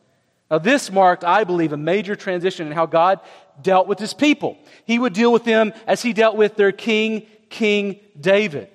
Now, 0.50 0.58
this 0.58 0.90
marked, 0.92 1.24
I 1.24 1.44
believe, 1.44 1.72
a 1.72 1.76
major 1.76 2.16
transition 2.16 2.66
in 2.66 2.72
how 2.72 2.86
God 2.86 3.20
dealt 3.62 3.88
with 3.88 3.98
his 3.98 4.14
people. 4.14 4.58
He 4.84 4.98
would 4.98 5.12
deal 5.12 5.32
with 5.32 5.44
them 5.44 5.72
as 5.86 6.02
he 6.02 6.12
dealt 6.12 6.36
with 6.36 6.56
their 6.56 6.72
king, 6.72 7.26
King 7.50 8.00
David. 8.20 8.68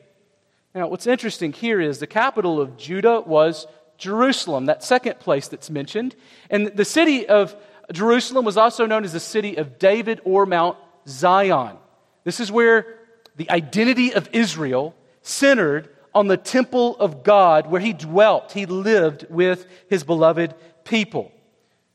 Now, 0.74 0.88
what's 0.88 1.08
interesting 1.08 1.52
here 1.52 1.82
is 1.82 2.00
the 2.00 2.08
capital 2.08 2.62
of 2.62 2.78
Judah 2.78 3.22
was 3.22 3.68
Jerusalem, 4.00 4.66
that 4.66 4.84
second 4.84 5.20
place 5.20 5.48
that's 5.48 5.70
mentioned. 5.70 6.16
And 6.50 6.68
the 6.68 6.86
city 6.86 7.28
of 7.28 7.56
Jerusalem 7.92 8.46
was 8.46 8.58
also 8.58 8.86
known 8.86 9.04
as 9.04 9.14
the 9.14 9.20
city 9.20 9.58
of 9.58 9.78
David 9.78 10.22
or 10.24 10.46
Mount 10.46 10.78
Zion. 11.08 11.78
This 12.24 12.40
is 12.40 12.52
where 12.52 12.88
the 13.36 13.50
identity 13.52 14.14
of 14.14 14.30
Israel 14.34 14.96
centered 15.22 15.90
on 16.14 16.28
the 16.28 16.38
temple 16.38 16.98
of 16.98 17.24
God 17.24 17.68
where 17.68 17.82
he 17.82 17.94
dwelt, 17.94 18.52
he 18.52 18.66
lived 18.66 19.26
with 19.30 19.68
his 19.90 20.04
beloved 20.04 20.56
people. 20.84 21.32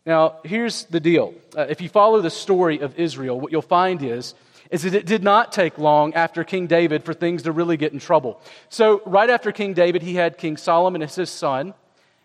Now, 0.07 0.41
here's 0.45 0.85
the 0.85 1.01
deal. 1.01 1.35
Uh, 1.57 1.67
if 1.69 1.81
you 1.81 1.89
follow 1.89 2.21
the 2.21 2.31
story 2.31 2.81
of 2.81 2.99
Israel, 2.99 3.41
what 3.41 3.51
you'll 3.51 3.63
find 3.63 4.03
is 4.03 4.35
is 4.71 4.83
that 4.83 4.95
it 4.95 5.07
did 5.07 5.23
not 5.23 5.53
take 5.53 5.79
long 5.79 6.15
after 6.15 6.43
King 6.43 6.67
David 6.67 7.05
for 7.05 7.15
things 7.15 7.43
to 7.43 7.53
really 7.53 7.77
get 7.77 7.93
in 7.93 7.99
trouble. 7.99 8.41
So, 8.71 9.03
right 9.07 9.29
after 9.29 9.53
King 9.53 9.75
David, 9.75 10.03
he 10.03 10.15
had 10.15 10.39
King 10.39 10.57
Solomon 10.57 11.03
as 11.03 11.15
his 11.15 11.31
son. 11.31 11.75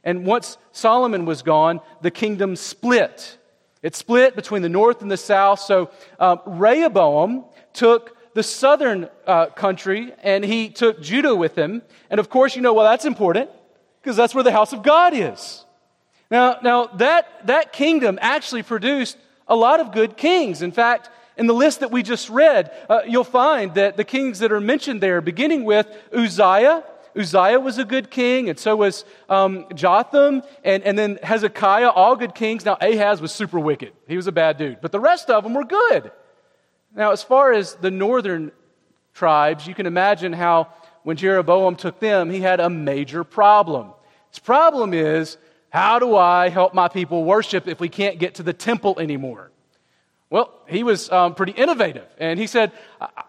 And 0.10 0.26
once 0.26 0.58
Solomon 0.72 1.26
was 1.26 1.44
gone, 1.44 1.82
the 2.02 2.10
kingdom 2.10 2.56
split. 2.56 3.38
It 3.84 3.96
split 3.96 4.36
between 4.36 4.64
the 4.64 4.70
north 4.70 5.04
and 5.04 5.12
the 5.12 5.18
south. 5.18 5.60
So 5.60 5.92
um, 6.20 6.40
Rehoboam 6.48 7.46
took 7.74 8.18
the 8.34 8.42
southern 8.42 9.08
uh, 9.28 9.52
country 9.52 10.12
and 10.24 10.44
he 10.44 10.70
took 10.70 11.00
Judah 11.00 11.36
with 11.36 11.56
him. 11.56 11.84
And 12.10 12.20
of 12.20 12.28
course, 12.28 12.56
you 12.56 12.64
know, 12.64 12.74
well, 12.74 12.86
that's 12.86 13.06
important 13.06 13.52
because 14.02 14.18
that's 14.18 14.34
where 14.34 14.44
the 14.44 14.52
house 14.52 14.74
of 14.74 14.82
God 14.82 15.14
is. 15.14 15.64
Now, 16.32 16.58
now 16.64 16.88
that, 16.98 17.46
that 17.46 17.72
kingdom 17.72 18.18
actually 18.20 18.64
produced 18.64 19.16
a 19.48 19.56
lot 19.56 19.80
of 19.80 19.92
good 19.92 20.18
kings. 20.18 20.64
In 20.64 20.72
fact, 20.72 21.12
in 21.38 21.46
the 21.46 21.54
list 21.54 21.82
that 21.82 21.92
we 21.92 22.02
just 22.02 22.32
read, 22.32 22.72
uh, 22.90 23.02
you'll 23.08 23.24
find 23.24 23.76
that 23.76 23.96
the 23.96 24.04
kings 24.04 24.40
that 24.40 24.52
are 24.52 24.60
mentioned 24.60 25.02
there, 25.02 25.22
beginning 25.22 25.66
with 25.66 25.86
Uzziah, 26.12 26.84
Uzziah 27.20 27.60
was 27.60 27.78
a 27.78 27.86
good 27.86 28.10
king, 28.10 28.50
and 28.50 28.58
so 28.58 28.76
was 28.76 29.04
um, 29.28 29.66
Jotham, 29.76 30.42
and, 30.64 30.84
and 30.84 30.98
then 30.98 31.20
Hezekiah, 31.22 31.90
all 31.90 32.16
good 32.16 32.34
kings. 32.34 32.66
Now, 32.66 32.78
Ahaz 32.82 33.22
was 33.22 33.32
super 33.32 33.60
wicked. 33.60 33.94
He 34.08 34.16
was 34.16 34.28
a 34.28 34.32
bad 34.32 34.58
dude. 34.58 34.80
But 34.82 34.92
the 34.92 35.00
rest 35.00 35.30
of 35.30 35.44
them 35.44 35.54
were 35.54 35.66
good. 35.66 36.12
Now, 36.96 37.12
as 37.12 37.22
far 37.22 37.52
as 37.52 37.76
the 37.76 37.92
northern 37.92 38.52
tribes, 39.14 39.68
you 39.68 39.76
can 39.76 39.86
imagine 39.86 40.34
how 40.34 40.70
when 41.04 41.18
Jeroboam 41.18 41.76
took 41.76 42.00
them, 42.00 42.30
he 42.30 42.40
had 42.40 42.60
a 42.60 42.70
major 42.70 43.24
problem. 43.24 43.94
His 44.30 44.40
problem 44.40 44.94
is 44.94 45.38
how 45.70 46.00
do 46.00 46.16
I 46.16 46.50
help 46.50 46.74
my 46.74 46.88
people 46.88 47.24
worship 47.24 47.68
if 47.68 47.80
we 47.80 47.90
can't 47.90 48.18
get 48.18 48.36
to 48.36 48.44
the 48.44 48.54
temple 48.54 49.00
anymore? 49.00 49.52
Well, 50.32 50.54
he 50.68 50.84
was 50.84 51.12
um, 51.12 51.34
pretty 51.34 51.54
innovative. 51.54 52.06
And 52.20 52.40
he 52.40 52.46
said, 52.46 52.72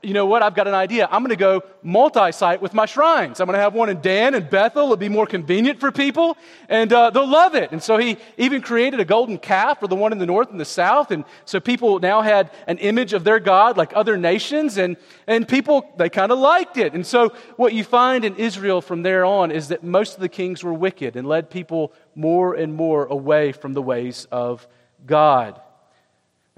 You 0.02 0.12
know 0.12 0.26
what? 0.26 0.42
I've 0.42 0.54
got 0.54 0.68
an 0.68 0.74
idea. 0.74 1.08
I'm 1.10 1.22
going 1.22 1.30
to 1.30 1.36
go 1.36 1.62
multi 1.82 2.30
site 2.30 2.60
with 2.60 2.74
my 2.74 2.84
shrines. 2.84 3.40
I'm 3.40 3.46
going 3.46 3.56
to 3.56 3.62
have 3.62 3.72
one 3.72 3.88
in 3.88 4.02
Dan 4.02 4.34
and 4.34 4.50
Bethel. 4.50 4.82
It'll 4.82 4.96
be 4.98 5.08
more 5.08 5.26
convenient 5.26 5.80
for 5.80 5.90
people, 5.90 6.36
and 6.68 6.92
uh, 6.92 7.08
they'll 7.08 7.26
love 7.26 7.54
it. 7.54 7.72
And 7.72 7.82
so 7.82 7.96
he 7.96 8.18
even 8.36 8.60
created 8.60 9.00
a 9.00 9.06
golden 9.06 9.38
calf 9.38 9.80
for 9.80 9.88
the 9.88 9.96
one 9.96 10.12
in 10.12 10.18
the 10.18 10.26
north 10.26 10.50
and 10.50 10.60
the 10.60 10.66
south. 10.66 11.10
And 11.10 11.24
so 11.46 11.58
people 11.58 12.00
now 12.00 12.20
had 12.20 12.50
an 12.66 12.76
image 12.76 13.14
of 13.14 13.24
their 13.24 13.40
God 13.40 13.78
like 13.78 13.92
other 13.96 14.18
nations, 14.18 14.76
and, 14.76 14.98
and 15.26 15.48
people, 15.48 15.90
they 15.96 16.10
kind 16.10 16.30
of 16.30 16.38
liked 16.38 16.76
it. 16.76 16.92
And 16.92 17.06
so 17.06 17.32
what 17.56 17.72
you 17.72 17.82
find 17.82 18.26
in 18.26 18.36
Israel 18.36 18.82
from 18.82 19.04
there 19.04 19.24
on 19.24 19.50
is 19.50 19.68
that 19.68 19.82
most 19.82 20.16
of 20.16 20.20
the 20.20 20.28
kings 20.28 20.62
were 20.62 20.74
wicked 20.74 21.16
and 21.16 21.26
led 21.26 21.48
people 21.48 21.94
more 22.14 22.52
and 22.54 22.74
more 22.74 23.06
away 23.06 23.52
from 23.52 23.72
the 23.72 23.80
ways 23.80 24.26
of 24.30 24.68
God. 25.06 25.58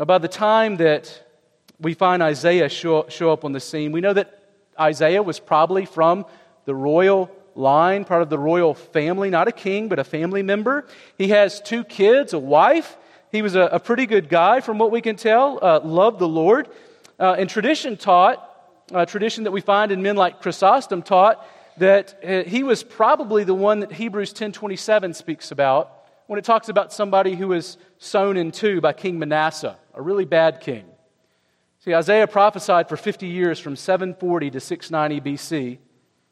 By 0.07 0.19
the 0.19 0.27
time 0.27 0.79
that 0.79 1.23
we 1.79 1.95
find 1.95 2.25
Isaiah 2.25 2.69
show, 2.69 3.07
show 3.09 3.31
up 3.33 3.45
on 3.45 3.53
the 3.53 3.61
scene, 3.61 3.93
we 3.93 4.01
know 4.01 4.13
that 4.13 4.37
Isaiah 4.79 5.23
was 5.23 5.39
probably 5.39 5.85
from 5.85 6.27
the 6.65 6.75
royal 6.75 7.31
line, 7.55 8.05
part 8.05 8.23
of 8.23 8.29
the 8.29 8.39
royal 8.39 8.75
family, 8.75 9.31
not 9.31 9.47
a 9.47 9.53
king, 9.53 9.89
but 9.89 10.01
a 10.01 10.05
family 10.05 10.43
member. 10.43 10.89
He 11.19 11.29
has 11.29 11.61
two 11.61 11.85
kids, 11.85 12.33
a 12.33 12.39
wife. 12.41 12.97
He 13.31 13.43
was 13.43 13.55
a, 13.55 13.61
a 13.61 13.79
pretty 13.79 14.07
good 14.07 14.29
guy, 14.29 14.61
from 14.61 14.79
what 14.79 14.91
we 14.91 15.03
can 15.03 15.15
tell, 15.15 15.61
uh, 15.63 15.79
loved 15.85 16.19
the 16.19 16.29
Lord. 16.29 16.69
Uh, 17.21 17.37
and 17.39 17.49
tradition 17.49 17.97
taught, 17.97 18.39
uh, 18.93 19.07
tradition 19.07 19.45
that 19.45 19.53
we 19.53 19.61
find 19.61 19.93
in 19.93 20.03
men 20.03 20.17
like 20.17 20.43
Chrysostom 20.43 21.03
taught, 21.03 21.47
that 21.77 22.19
uh, 22.25 22.43
he 22.43 22.65
was 22.65 22.83
probably 22.83 23.45
the 23.45 23.55
one 23.55 23.81
that 23.81 23.93
Hebrews 23.93 24.35
10.27 24.35 25.15
speaks 25.15 25.53
about 25.53 26.02
when 26.33 26.39
it 26.39 26.47
talks 26.47 26.71
about 26.71 26.95
somebody 26.95 27.35
who 27.35 27.49
was 27.49 27.77
sown 27.99 28.39
in 28.39 28.53
two 28.53 28.81
by 28.81 28.95
King 28.95 29.19
Manasseh, 29.19 29.77
a 29.93 30.01
really 30.01 30.25
bad 30.25 30.63
king. 30.63 30.87
See, 31.81 31.95
Isaiah 31.95 32.27
prophesied 32.27 32.89
for 32.89 32.97
50 32.97 33.27
years 33.27 33.59
from 33.59 33.77
740 33.77 34.53
to 34.53 34.59
690 34.59 35.31
BC, 35.31 35.79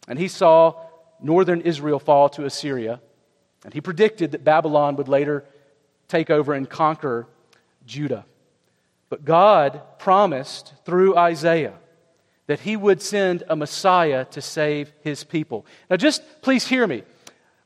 and 0.09 0.19
he 0.19 0.27
saw 0.27 0.73
northern 1.21 1.61
Israel 1.61 1.99
fall 1.99 2.31
to 2.31 2.47
Assyria, 2.47 2.99
and 3.63 3.75
he 3.75 3.83
predicted 3.83 4.33
that 4.33 4.43
Babylon 4.43 4.97
would 4.97 5.07
later 5.07 5.45
take 6.09 6.31
over 6.31 6.55
and 6.55 6.67
conquer 6.67 7.27
Judah. 7.85 8.25
But 9.11 9.27
God 9.27 9.83
promised 9.99 10.73
through 10.87 11.15
Isaiah 11.15 11.75
that 12.47 12.61
he 12.61 12.75
would 12.75 13.03
send 13.03 13.43
a 13.51 13.55
Messiah 13.55 14.25
to 14.31 14.41
save 14.41 14.95
his 15.03 15.25
people. 15.25 15.67
Now, 15.91 15.97
just 15.97 16.23
please 16.41 16.67
hear 16.67 16.87
me. 16.87 17.03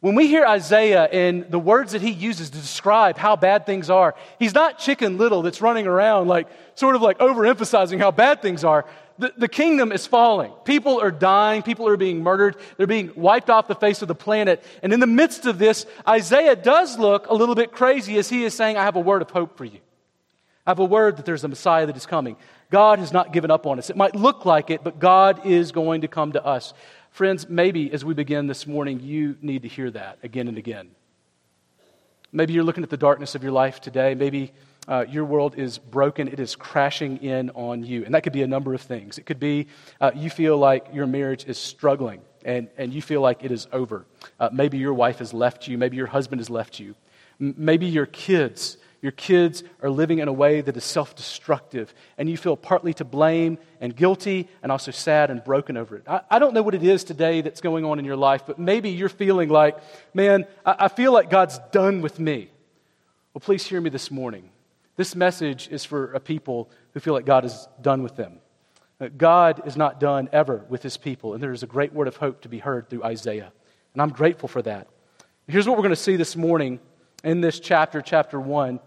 When 0.04 0.16
we 0.16 0.26
hear 0.26 0.44
Isaiah 0.44 1.04
and 1.04 1.50
the 1.50 1.58
words 1.58 1.92
that 1.92 2.02
he 2.02 2.10
uses 2.10 2.50
to 2.50 2.58
describe 2.58 3.16
how 3.16 3.36
bad 3.36 3.64
things 3.64 3.88
are, 3.88 4.14
he's 4.38 4.52
not 4.52 4.78
chicken 4.78 5.16
little 5.16 5.40
that's 5.40 5.62
running 5.62 5.86
around 5.86 6.28
like 6.28 6.46
sort 6.74 6.94
of 6.94 7.00
like 7.00 7.16
overemphasizing 7.20 7.98
how 7.98 8.10
bad 8.10 8.42
things 8.42 8.64
are. 8.64 8.84
The, 9.16 9.32
the 9.34 9.48
kingdom 9.48 9.92
is 9.92 10.06
falling. 10.06 10.52
People 10.66 11.00
are 11.00 11.10
dying. 11.10 11.62
People 11.62 11.88
are 11.88 11.96
being 11.96 12.22
murdered. 12.22 12.56
They're 12.76 12.86
being 12.86 13.12
wiped 13.16 13.48
off 13.48 13.66
the 13.66 13.74
face 13.74 14.02
of 14.02 14.08
the 14.08 14.14
planet. 14.14 14.62
And 14.82 14.92
in 14.92 15.00
the 15.00 15.06
midst 15.06 15.46
of 15.46 15.58
this, 15.58 15.86
Isaiah 16.06 16.54
does 16.54 16.98
look 16.98 17.28
a 17.28 17.34
little 17.34 17.54
bit 17.54 17.72
crazy 17.72 18.18
as 18.18 18.28
he 18.28 18.44
is 18.44 18.52
saying, 18.52 18.76
I 18.76 18.82
have 18.82 18.96
a 18.96 19.00
word 19.00 19.22
of 19.22 19.30
hope 19.30 19.56
for 19.56 19.64
you. 19.64 19.78
I 20.66 20.70
have 20.70 20.80
a 20.80 20.84
word 20.84 21.16
that 21.16 21.24
there's 21.24 21.44
a 21.44 21.48
Messiah 21.48 21.86
that 21.86 21.96
is 21.96 22.04
coming. 22.04 22.36
God 22.70 22.98
has 22.98 23.12
not 23.12 23.32
given 23.32 23.50
up 23.50 23.66
on 23.66 23.78
us. 23.78 23.88
It 23.88 23.96
might 23.96 24.14
look 24.14 24.44
like 24.44 24.68
it, 24.68 24.84
but 24.84 24.98
God 24.98 25.46
is 25.46 25.72
going 25.72 26.02
to 26.02 26.08
come 26.08 26.32
to 26.32 26.44
us. 26.44 26.74
Friends, 27.14 27.48
maybe 27.48 27.92
as 27.92 28.04
we 28.04 28.12
begin 28.12 28.48
this 28.48 28.66
morning, 28.66 28.98
you 28.98 29.36
need 29.40 29.62
to 29.62 29.68
hear 29.68 29.88
that 29.88 30.18
again 30.24 30.48
and 30.48 30.58
again. 30.58 30.90
Maybe 32.32 32.54
you're 32.54 32.64
looking 32.64 32.82
at 32.82 32.90
the 32.90 32.96
darkness 32.96 33.36
of 33.36 33.42
your 33.44 33.52
life 33.52 33.80
today. 33.80 34.16
Maybe 34.16 34.52
uh, 34.88 35.04
your 35.08 35.24
world 35.24 35.56
is 35.56 35.78
broken, 35.78 36.26
it 36.26 36.40
is 36.40 36.56
crashing 36.56 37.18
in 37.18 37.50
on 37.50 37.84
you. 37.84 38.04
And 38.04 38.12
that 38.16 38.24
could 38.24 38.32
be 38.32 38.42
a 38.42 38.48
number 38.48 38.74
of 38.74 38.80
things. 38.80 39.16
It 39.16 39.26
could 39.26 39.38
be 39.38 39.68
uh, 40.00 40.10
you 40.12 40.28
feel 40.28 40.58
like 40.58 40.88
your 40.92 41.06
marriage 41.06 41.44
is 41.44 41.56
struggling 41.56 42.20
and, 42.44 42.66
and 42.78 42.92
you 42.92 43.00
feel 43.00 43.20
like 43.20 43.44
it 43.44 43.52
is 43.52 43.68
over. 43.70 44.06
Uh, 44.40 44.48
maybe 44.52 44.78
your 44.78 44.92
wife 44.92 45.20
has 45.20 45.32
left 45.32 45.68
you, 45.68 45.78
maybe 45.78 45.96
your 45.96 46.08
husband 46.08 46.40
has 46.40 46.50
left 46.50 46.80
you, 46.80 46.96
M- 47.40 47.54
maybe 47.56 47.86
your 47.86 48.06
kids 48.06 48.76
your 49.04 49.12
kids 49.12 49.62
are 49.82 49.90
living 49.90 50.20
in 50.20 50.28
a 50.28 50.32
way 50.32 50.62
that 50.62 50.74
is 50.78 50.82
self 50.82 51.14
destructive, 51.14 51.92
and 52.16 52.26
you 52.26 52.38
feel 52.38 52.56
partly 52.56 52.94
to 52.94 53.04
blame 53.04 53.58
and 53.78 53.94
guilty 53.94 54.48
and 54.62 54.72
also 54.72 54.92
sad 54.92 55.30
and 55.30 55.44
broken 55.44 55.76
over 55.76 55.96
it. 55.96 56.04
I, 56.08 56.22
I, 56.30 56.38
don't 56.38 56.54
know 56.54 56.62
what 56.62 56.74
it 56.74 56.82
is 56.82 57.04
today 57.04 57.42
that's 57.42 57.60
going 57.60 57.84
on 57.84 57.98
in 57.98 58.06
your 58.06 58.16
life, 58.16 58.44
but 58.46 58.58
maybe 58.58 58.88
you're 58.88 59.10
feeling 59.10 59.50
like, 59.50 59.76
man, 60.14 60.46
I, 60.64 60.86
I 60.86 60.88
feel 60.88 61.12
like 61.12 61.28
God's 61.28 61.58
done 61.70 62.00
with 62.00 62.18
me. 62.18 62.48
Well, 63.34 63.40
please 63.40 63.66
hear 63.66 63.78
me 63.78 63.90
this 63.90 64.10
morning. 64.10 64.48
This 64.96 65.14
message 65.14 65.68
is 65.68 65.84
for 65.84 66.14
a 66.14 66.20
people 66.20 66.70
who 66.94 67.00
feel 67.00 67.12
like 67.12 67.26
God 67.26 67.44
is 67.44 67.68
done 67.82 68.02
with 68.02 68.16
them. 68.16 68.38
Uh, 68.98 69.08
God 69.14 69.66
is 69.66 69.76
not 69.76 70.00
done 70.00 70.30
ever 70.32 70.64
with 70.70 70.82
his 70.82 70.96
people, 70.96 71.34
and 71.34 71.42
there 71.42 71.52
is 71.52 71.62
a 71.62 71.66
great 71.66 71.92
word 71.92 72.08
of 72.08 72.16
hope 72.16 72.40
to 72.40 72.48
be 72.48 72.58
heard 72.58 72.88
through 72.88 73.04
Isaiah. 73.04 73.52
And 73.92 74.00
I'm 74.00 74.12
grateful 74.12 74.48
for 74.48 74.62
that. 74.62 74.88
Here's 75.46 75.68
what 75.68 75.76
we're 75.76 75.82
going 75.82 75.90
to 75.90 75.96
see 75.96 76.16
this 76.16 76.36
morning 76.36 76.80
in 77.22 77.42
this 77.42 77.60
chapter, 77.60 78.00
chapter 78.00 78.40
1. 78.40 78.80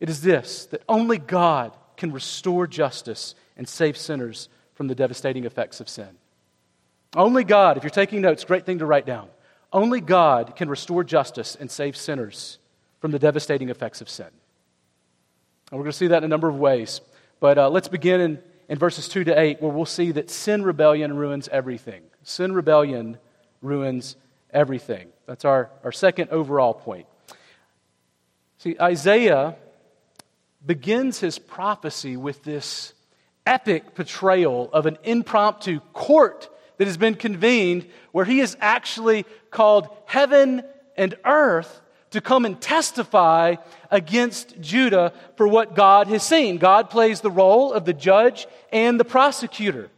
It 0.00 0.08
is 0.08 0.22
this 0.22 0.66
that 0.66 0.82
only 0.88 1.18
God 1.18 1.76
can 1.96 2.12
restore 2.12 2.66
justice 2.66 3.34
and 3.56 3.68
save 3.68 3.96
sinners 3.96 4.48
from 4.74 4.88
the 4.88 4.94
devastating 4.94 5.44
effects 5.44 5.80
of 5.80 5.88
sin. 5.88 6.08
Only 7.14 7.44
God, 7.44 7.76
if 7.76 7.82
you're 7.82 7.90
taking 7.90 8.22
notes, 8.22 8.44
great 8.44 8.64
thing 8.64 8.78
to 8.78 8.86
write 8.86 9.04
down. 9.04 9.28
Only 9.72 10.00
God 10.00 10.56
can 10.56 10.68
restore 10.68 11.04
justice 11.04 11.56
and 11.58 11.70
save 11.70 11.96
sinners 11.96 12.58
from 13.00 13.10
the 13.10 13.18
devastating 13.18 13.68
effects 13.68 14.00
of 14.00 14.08
sin. 14.08 14.26
And 15.70 15.78
we're 15.78 15.84
going 15.84 15.92
to 15.92 15.98
see 15.98 16.08
that 16.08 16.18
in 16.18 16.24
a 16.24 16.28
number 16.28 16.48
of 16.48 16.56
ways. 16.56 17.00
But 17.38 17.58
uh, 17.58 17.68
let's 17.68 17.88
begin 17.88 18.20
in, 18.20 18.42
in 18.68 18.78
verses 18.78 19.08
2 19.08 19.24
to 19.24 19.38
8, 19.38 19.60
where 19.60 19.70
we'll 19.70 19.86
see 19.86 20.12
that 20.12 20.30
sin 20.30 20.62
rebellion 20.62 21.16
ruins 21.16 21.48
everything. 21.48 22.02
Sin 22.22 22.52
rebellion 22.52 23.18
ruins 23.62 24.16
everything. 24.52 25.08
That's 25.26 25.44
our, 25.44 25.70
our 25.84 25.92
second 25.92 26.30
overall 26.30 26.74
point. 26.74 27.06
See, 28.58 28.76
Isaiah 28.80 29.56
begins 30.64 31.20
his 31.20 31.38
prophecy 31.38 32.16
with 32.16 32.42
this 32.44 32.92
epic 33.46 33.94
portrayal 33.94 34.70
of 34.72 34.86
an 34.86 34.98
impromptu 35.02 35.80
court 35.92 36.48
that 36.76 36.86
has 36.86 36.96
been 36.96 37.14
convened 37.14 37.86
where 38.12 38.24
he 38.24 38.38
has 38.38 38.56
actually 38.60 39.24
called 39.50 39.88
heaven 40.06 40.62
and 40.96 41.14
earth 41.24 41.80
to 42.10 42.20
come 42.20 42.44
and 42.44 42.60
testify 42.60 43.56
against 43.90 44.60
Judah 44.60 45.12
for 45.36 45.46
what 45.46 45.74
God 45.74 46.08
has 46.08 46.22
seen. 46.22 46.58
God 46.58 46.90
plays 46.90 47.20
the 47.20 47.30
role 47.30 47.72
of 47.72 47.84
the 47.84 47.92
judge 47.92 48.46
and 48.72 48.98
the 48.98 49.04
prosecutor. 49.04 49.90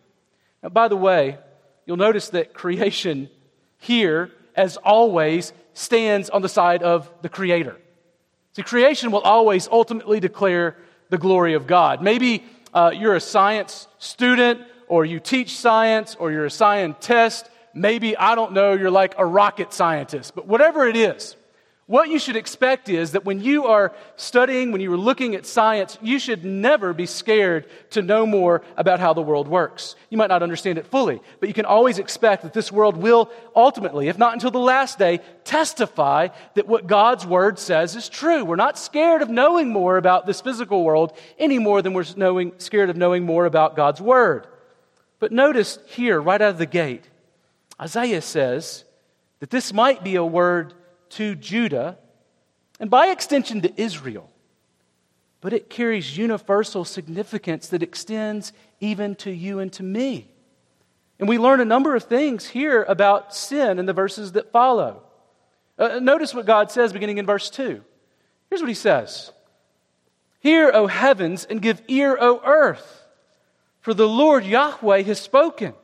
Now, 0.62 0.68
by 0.68 0.88
the 0.88 0.96
way, 0.96 1.38
you'll 1.86 1.96
notice 1.96 2.28
that 2.30 2.52
creation 2.52 3.30
here, 3.78 4.30
as 4.54 4.76
always, 4.76 5.52
stands 5.74 6.30
on 6.30 6.42
the 6.42 6.48
side 6.48 6.82
of 6.82 7.10
the 7.22 7.28
Creator. 7.28 7.76
See, 8.54 8.62
creation 8.62 9.10
will 9.10 9.20
always 9.20 9.66
ultimately 9.68 10.20
declare 10.20 10.76
the 11.08 11.18
glory 11.18 11.54
of 11.54 11.66
God. 11.66 12.02
Maybe 12.02 12.44
uh, 12.74 12.92
you're 12.94 13.16
a 13.16 13.20
science 13.20 13.88
student, 13.98 14.60
or 14.88 15.06
you 15.06 15.20
teach 15.20 15.56
science, 15.56 16.16
or 16.18 16.30
you're 16.30 16.44
a 16.44 16.50
scientist. 16.50 17.48
Maybe, 17.72 18.14
I 18.16 18.34
don't 18.34 18.52
know, 18.52 18.74
you're 18.74 18.90
like 18.90 19.14
a 19.16 19.24
rocket 19.24 19.72
scientist. 19.72 20.34
But 20.34 20.46
whatever 20.46 20.86
it 20.86 20.96
is, 20.96 21.36
what 21.86 22.08
you 22.08 22.20
should 22.20 22.36
expect 22.36 22.88
is 22.88 23.12
that 23.12 23.24
when 23.24 23.40
you 23.40 23.66
are 23.66 23.92
studying, 24.14 24.70
when 24.70 24.80
you 24.80 24.92
are 24.92 24.96
looking 24.96 25.34
at 25.34 25.44
science, 25.44 25.98
you 26.00 26.20
should 26.20 26.44
never 26.44 26.92
be 26.92 27.06
scared 27.06 27.66
to 27.90 28.02
know 28.02 28.24
more 28.24 28.62
about 28.76 29.00
how 29.00 29.12
the 29.12 29.20
world 29.20 29.48
works. 29.48 29.96
You 30.08 30.16
might 30.16 30.28
not 30.28 30.44
understand 30.44 30.78
it 30.78 30.86
fully, 30.86 31.20
but 31.40 31.48
you 31.48 31.54
can 31.54 31.64
always 31.64 31.98
expect 31.98 32.44
that 32.44 32.52
this 32.52 32.70
world 32.70 32.96
will 32.96 33.30
ultimately, 33.56 34.06
if 34.06 34.16
not 34.16 34.32
until 34.32 34.52
the 34.52 34.58
last 34.60 34.96
day, 34.96 35.20
testify 35.42 36.28
that 36.54 36.68
what 36.68 36.86
God's 36.86 37.26
word 37.26 37.58
says 37.58 37.96
is 37.96 38.08
true. 38.08 38.44
We're 38.44 38.54
not 38.54 38.78
scared 38.78 39.20
of 39.20 39.28
knowing 39.28 39.70
more 39.70 39.96
about 39.96 40.24
this 40.24 40.40
physical 40.40 40.84
world 40.84 41.12
any 41.36 41.58
more 41.58 41.82
than 41.82 41.94
we're 41.94 42.06
knowing, 42.16 42.52
scared 42.58 42.90
of 42.90 42.96
knowing 42.96 43.24
more 43.24 43.44
about 43.44 43.74
God's 43.74 44.00
word. 44.00 44.46
But 45.18 45.32
notice 45.32 45.80
here, 45.86 46.20
right 46.20 46.40
out 46.40 46.50
of 46.50 46.58
the 46.58 46.66
gate, 46.66 47.04
Isaiah 47.80 48.22
says 48.22 48.84
that 49.40 49.50
this 49.50 49.72
might 49.72 50.04
be 50.04 50.14
a 50.14 50.24
word 50.24 50.74
to 51.12 51.34
Judah 51.34 51.98
and 52.80 52.90
by 52.90 53.08
extension 53.08 53.60
to 53.62 53.80
Israel. 53.80 54.28
But 55.40 55.52
it 55.52 55.70
carries 55.70 56.16
universal 56.16 56.84
significance 56.84 57.68
that 57.68 57.82
extends 57.82 58.52
even 58.80 59.14
to 59.16 59.30
you 59.30 59.58
and 59.58 59.72
to 59.74 59.82
me. 59.82 60.28
And 61.18 61.28
we 61.28 61.38
learn 61.38 61.60
a 61.60 61.64
number 61.64 61.94
of 61.94 62.04
things 62.04 62.48
here 62.48 62.82
about 62.82 63.34
sin 63.34 63.78
in 63.78 63.86
the 63.86 63.92
verses 63.92 64.32
that 64.32 64.52
follow. 64.52 65.02
Uh, 65.78 65.98
notice 66.00 66.34
what 66.34 66.46
God 66.46 66.70
says 66.70 66.92
beginning 66.92 67.18
in 67.18 67.26
verse 67.26 67.50
2. 67.50 67.82
Here's 68.50 68.60
what 68.60 68.68
he 68.68 68.74
says 68.74 69.32
Hear, 70.40 70.70
O 70.74 70.86
heavens, 70.86 71.44
and 71.44 71.62
give 71.62 71.82
ear, 71.88 72.16
O 72.20 72.40
earth, 72.44 73.06
for 73.80 73.94
the 73.94 74.08
Lord 74.08 74.44
Yahweh 74.44 75.02
has 75.02 75.20
spoken. 75.20 75.74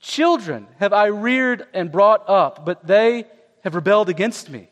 Children 0.00 0.66
have 0.78 0.92
I 0.92 1.06
reared 1.06 1.66
and 1.74 1.92
brought 1.92 2.28
up, 2.28 2.64
but 2.64 2.86
they 2.86 3.24
have 3.62 3.74
rebelled 3.74 4.08
against 4.08 4.50
me. 4.50 4.68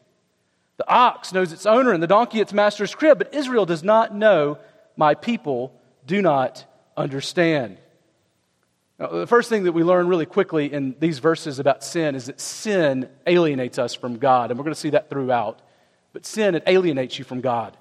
The 0.79 0.89
ox 0.89 1.33
knows 1.33 1.53
its 1.53 1.67
owner 1.67 1.93
and 1.93 2.03
the 2.03 2.07
donkey 2.07 2.41
its 2.41 2.53
master's 2.53 2.95
crib, 2.95 3.19
but 3.19 3.35
Israel 3.35 3.67
does 3.67 3.83
not 3.83 4.15
know. 4.15 4.59
My 4.97 5.15
people 5.15 5.73
do 6.07 6.23
not 6.23 6.65
understand. 6.97 7.79
Now, 8.99 9.09
the 9.09 9.27
first 9.27 9.49
thing 9.49 9.65
that 9.65 9.73
we 9.73 9.85
learn 9.85 10.09
really 10.09 10.27
quickly 10.27 10.73
in 10.73 10.97
these 10.99 11.19
verses 11.19 11.59
about 11.59 11.85
sin 11.85 12.15
is 12.15 12.27
that 12.27 12.41
sin 12.41 13.09
alienates 13.27 13.79
us 13.79 13.95
from 13.95 14.19
God, 14.19 14.51
and 14.51 14.59
we're 14.59 14.65
going 14.65 14.75
to 14.75 14.81
see 14.81 14.91
that 14.91 15.09
throughout. 15.11 15.61
But 16.13 16.27
sin, 16.27 16.55
it 16.55 16.65
alienates 16.67 17.19
you 17.19 17.25
from 17.25 17.41
God. 17.41 17.77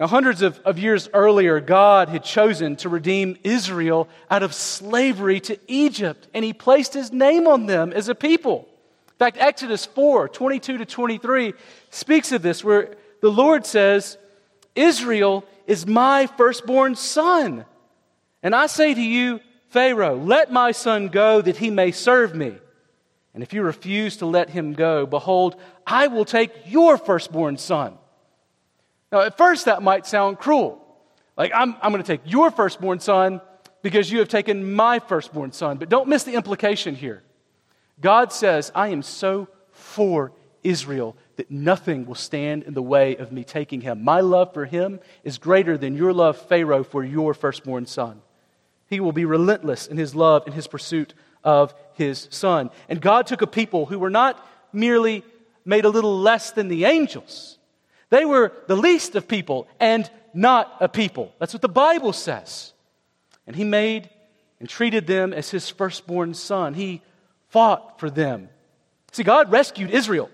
Now, 0.00 0.08
hundreds 0.08 0.42
of, 0.42 0.58
of 0.60 0.78
years 0.78 1.08
earlier, 1.12 1.60
God 1.60 2.08
had 2.08 2.24
chosen 2.24 2.74
to 2.76 2.88
redeem 2.88 3.36
Israel 3.44 4.08
out 4.30 4.42
of 4.42 4.54
slavery 4.54 5.38
to 5.40 5.58
Egypt, 5.68 6.26
and 6.34 6.44
He 6.44 6.52
placed 6.52 6.94
His 6.94 7.12
name 7.12 7.46
on 7.46 7.66
them 7.66 7.92
as 7.92 8.08
a 8.08 8.14
people. 8.14 8.68
In 9.22 9.26
fact, 9.26 9.38
Exodus 9.38 9.86
4 9.86 10.30
22 10.30 10.78
to 10.78 10.84
23 10.84 11.54
speaks 11.90 12.32
of 12.32 12.42
this, 12.42 12.64
where 12.64 12.96
the 13.20 13.30
Lord 13.30 13.64
says, 13.64 14.18
Israel 14.74 15.44
is 15.68 15.86
my 15.86 16.26
firstborn 16.26 16.96
son. 16.96 17.64
And 18.42 18.52
I 18.52 18.66
say 18.66 18.92
to 18.92 19.00
you, 19.00 19.38
Pharaoh, 19.68 20.16
let 20.16 20.50
my 20.50 20.72
son 20.72 21.06
go 21.06 21.40
that 21.40 21.56
he 21.56 21.70
may 21.70 21.92
serve 21.92 22.34
me. 22.34 22.56
And 23.32 23.44
if 23.44 23.52
you 23.52 23.62
refuse 23.62 24.16
to 24.16 24.26
let 24.26 24.50
him 24.50 24.72
go, 24.72 25.06
behold, 25.06 25.54
I 25.86 26.08
will 26.08 26.24
take 26.24 26.50
your 26.66 26.98
firstborn 26.98 27.58
son. 27.58 27.96
Now, 29.12 29.20
at 29.20 29.38
first, 29.38 29.66
that 29.66 29.84
might 29.84 30.04
sound 30.04 30.40
cruel. 30.40 30.84
Like, 31.36 31.52
I'm, 31.54 31.76
I'm 31.80 31.92
going 31.92 32.02
to 32.02 32.12
take 32.16 32.22
your 32.24 32.50
firstborn 32.50 32.98
son 32.98 33.40
because 33.82 34.10
you 34.10 34.18
have 34.18 34.28
taken 34.28 34.74
my 34.74 34.98
firstborn 34.98 35.52
son. 35.52 35.76
But 35.76 35.90
don't 35.90 36.08
miss 36.08 36.24
the 36.24 36.34
implication 36.34 36.96
here. 36.96 37.22
God 38.02 38.32
says, 38.32 38.70
I 38.74 38.88
am 38.88 39.02
so 39.02 39.48
for 39.70 40.32
Israel 40.62 41.16
that 41.36 41.50
nothing 41.50 42.04
will 42.04 42.14
stand 42.14 42.64
in 42.64 42.74
the 42.74 42.82
way 42.82 43.16
of 43.16 43.32
me 43.32 43.44
taking 43.44 43.80
him. 43.80 44.04
My 44.04 44.20
love 44.20 44.52
for 44.52 44.66
him 44.66 45.00
is 45.24 45.38
greater 45.38 45.78
than 45.78 45.96
your 45.96 46.12
love, 46.12 46.36
Pharaoh, 46.36 46.84
for 46.84 47.02
your 47.02 47.32
firstborn 47.32 47.86
son. 47.86 48.20
He 48.88 49.00
will 49.00 49.12
be 49.12 49.24
relentless 49.24 49.86
in 49.86 49.96
his 49.96 50.14
love 50.14 50.42
and 50.44 50.54
his 50.54 50.66
pursuit 50.66 51.14
of 51.42 51.74
his 51.94 52.28
son. 52.30 52.70
And 52.88 53.00
God 53.00 53.26
took 53.26 53.40
a 53.40 53.46
people 53.46 53.86
who 53.86 53.98
were 53.98 54.10
not 54.10 54.46
merely 54.72 55.24
made 55.64 55.84
a 55.84 55.88
little 55.88 56.18
less 56.18 56.50
than 56.50 56.68
the 56.68 56.84
angels, 56.84 57.58
they 58.10 58.24
were 58.26 58.52
the 58.66 58.76
least 58.76 59.14
of 59.14 59.26
people 59.26 59.66
and 59.80 60.10
not 60.34 60.76
a 60.80 60.88
people. 60.88 61.32
That's 61.38 61.54
what 61.54 61.62
the 61.62 61.68
Bible 61.68 62.12
says. 62.12 62.74
And 63.46 63.56
he 63.56 63.64
made 63.64 64.10
and 64.60 64.68
treated 64.68 65.06
them 65.06 65.32
as 65.32 65.50
his 65.50 65.70
firstborn 65.70 66.34
son. 66.34 66.74
He 66.74 67.00
fought 67.52 68.00
for 68.00 68.10
them. 68.10 68.48
See, 69.12 69.22
God 69.22 69.52
rescued 69.52 69.90
Israel, 69.90 70.30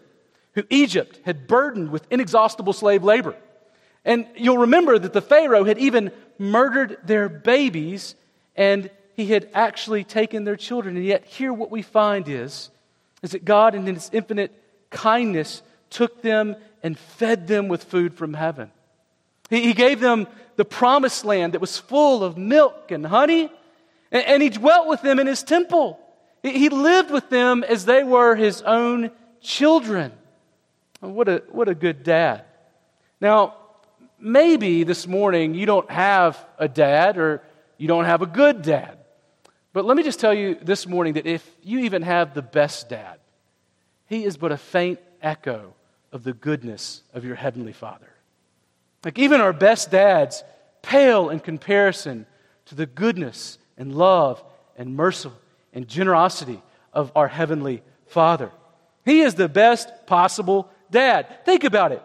who 0.55 0.63
Egypt 0.71 1.21
had 1.25 1.47
burdened 1.47 1.91
with 1.91 2.07
inexhaustible 2.11 2.73
slave 2.73 3.05
labor. 3.05 3.35
And 4.05 4.27
you'll 4.37 4.59
remember 4.59 4.99
that 4.99 5.13
the 5.13 5.21
Pharaoh 5.21 5.65
had 5.65 5.79
even 5.79 6.13
murdered 6.39 6.99
their 7.05 7.29
babies 7.29 8.15
and 8.57 8.89
he 9.15 9.27
had 9.27 9.49
actually 9.53 10.05
taken 10.05 10.45
their 10.45 10.57
children. 10.57 10.97
And 10.97 11.05
yet, 11.05 11.25
here 11.25 11.53
what 11.53 11.73
we 11.73 11.83
find 11.83 12.29
is, 12.29 12.71
is 13.21 13.33
that 13.33 13.45
God, 13.45 13.75
in 13.75 13.85
his 13.85 14.09
infinite 14.13 14.53
kindness, 14.91 15.63
took 15.91 16.23
them 16.23 16.55
and 16.85 16.97
fed 16.97 17.49
them 17.49 17.67
with 17.67 17.83
food 17.83 18.15
from 18.15 18.33
heaven. 18.33 18.71
He, 19.51 19.63
he 19.63 19.75
gave 19.75 19.99
them 19.99 20.29
the 20.55 20.65
promised 20.65 21.25
land 21.25 21.55
that 21.55 21.61
was 21.61 21.79
full 21.79 22.23
of 22.23 22.39
milk 22.39 22.93
and 22.93 23.05
honey, 23.05 23.51
and, 24.13 24.25
and 24.25 24.43
he 24.43 24.51
dwelt 24.51 24.87
with 24.87 25.03
them 25.03 25.19
in 25.19 25.27
his 25.27 25.43
temple. 25.43 25.99
He, 26.43 26.69
lived 26.69 27.11
with 27.11 27.29
them 27.31 27.65
as 27.65 27.85
they 27.85 28.05
were 28.05 28.37
his 28.37 28.63
own 28.63 29.11
children. 29.41 30.13
Oh, 31.03 31.09
what 31.09 31.29
a, 31.29 31.43
what 31.51 31.69
a 31.69 31.75
good 31.75 32.03
dad. 32.03 32.45
Now, 33.21 33.55
maybe 34.19 34.85
this 34.85 35.07
morning 35.07 35.55
you 35.55 35.67
don't 35.67 35.91
have 35.91 36.45
a 36.59 36.69
dad 36.69 37.19
or 37.19 37.43
you 37.77 37.89
don't 37.89 38.05
have 38.05 38.23
a 38.23 38.27
good 38.27 38.63
dad. 38.63 38.99
But 39.73 39.85
let 39.85 39.97
me 39.97 40.03
just 40.03 40.21
tell 40.21 40.35
you 40.35 40.57
this 40.61 40.87
morning 40.87 41.15
that 41.15 41.27
if 41.27 41.49
you 41.63 41.81
even 41.81 42.03
have 42.03 42.35
the 42.35 42.43
best 42.43 42.89
dad, 42.89 43.19
he 44.07 44.25
is 44.25 44.37
but 44.37 44.53
a 44.53 44.57
faint 44.57 45.01
echo 45.21 45.75
of 46.13 46.25
the 46.25 46.33
goodness 46.33 47.03
of 47.13 47.25
your 47.25 47.37
Heavenly 47.37 47.73
Father. 47.73 48.11
Like 49.05 49.19
even 49.19 49.41
our 49.41 49.53
best 49.53 49.91
dads 49.91 50.43
pale 50.83 51.31
in 51.31 51.41
comparison 51.41 52.27
to 52.67 52.75
the 52.75 52.87
goodness 52.87 53.59
and 53.77 53.95
love 53.95 54.43
and 54.77 54.95
mercy 54.95 55.31
and 55.79 55.87
generosity 55.87 56.61
of 56.93 57.13
our 57.15 57.29
Heavenly 57.29 57.85
Father. 58.09 58.51
He 59.05 59.21
is 59.21 59.37
the 59.37 59.49
best 59.49 59.89
possible 60.07 60.69
dad. 60.91 61.45
Think 61.45 61.63
about 61.63 61.93
it. 61.93 62.03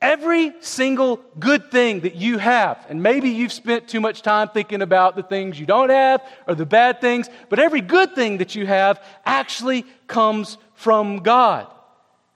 Every 0.00 0.52
single 0.60 1.20
good 1.36 1.72
thing 1.72 2.02
that 2.02 2.14
you 2.14 2.38
have, 2.38 2.86
and 2.88 3.02
maybe 3.02 3.30
you've 3.30 3.52
spent 3.52 3.88
too 3.88 4.00
much 4.00 4.22
time 4.22 4.50
thinking 4.50 4.80
about 4.80 5.16
the 5.16 5.24
things 5.24 5.58
you 5.58 5.66
don't 5.66 5.90
have 5.90 6.22
or 6.46 6.54
the 6.54 6.64
bad 6.64 7.00
things, 7.00 7.28
but 7.48 7.58
every 7.58 7.80
good 7.80 8.14
thing 8.14 8.38
that 8.38 8.54
you 8.54 8.64
have 8.64 9.02
actually 9.24 9.84
comes 10.06 10.56
from 10.74 11.18
God. 11.18 11.66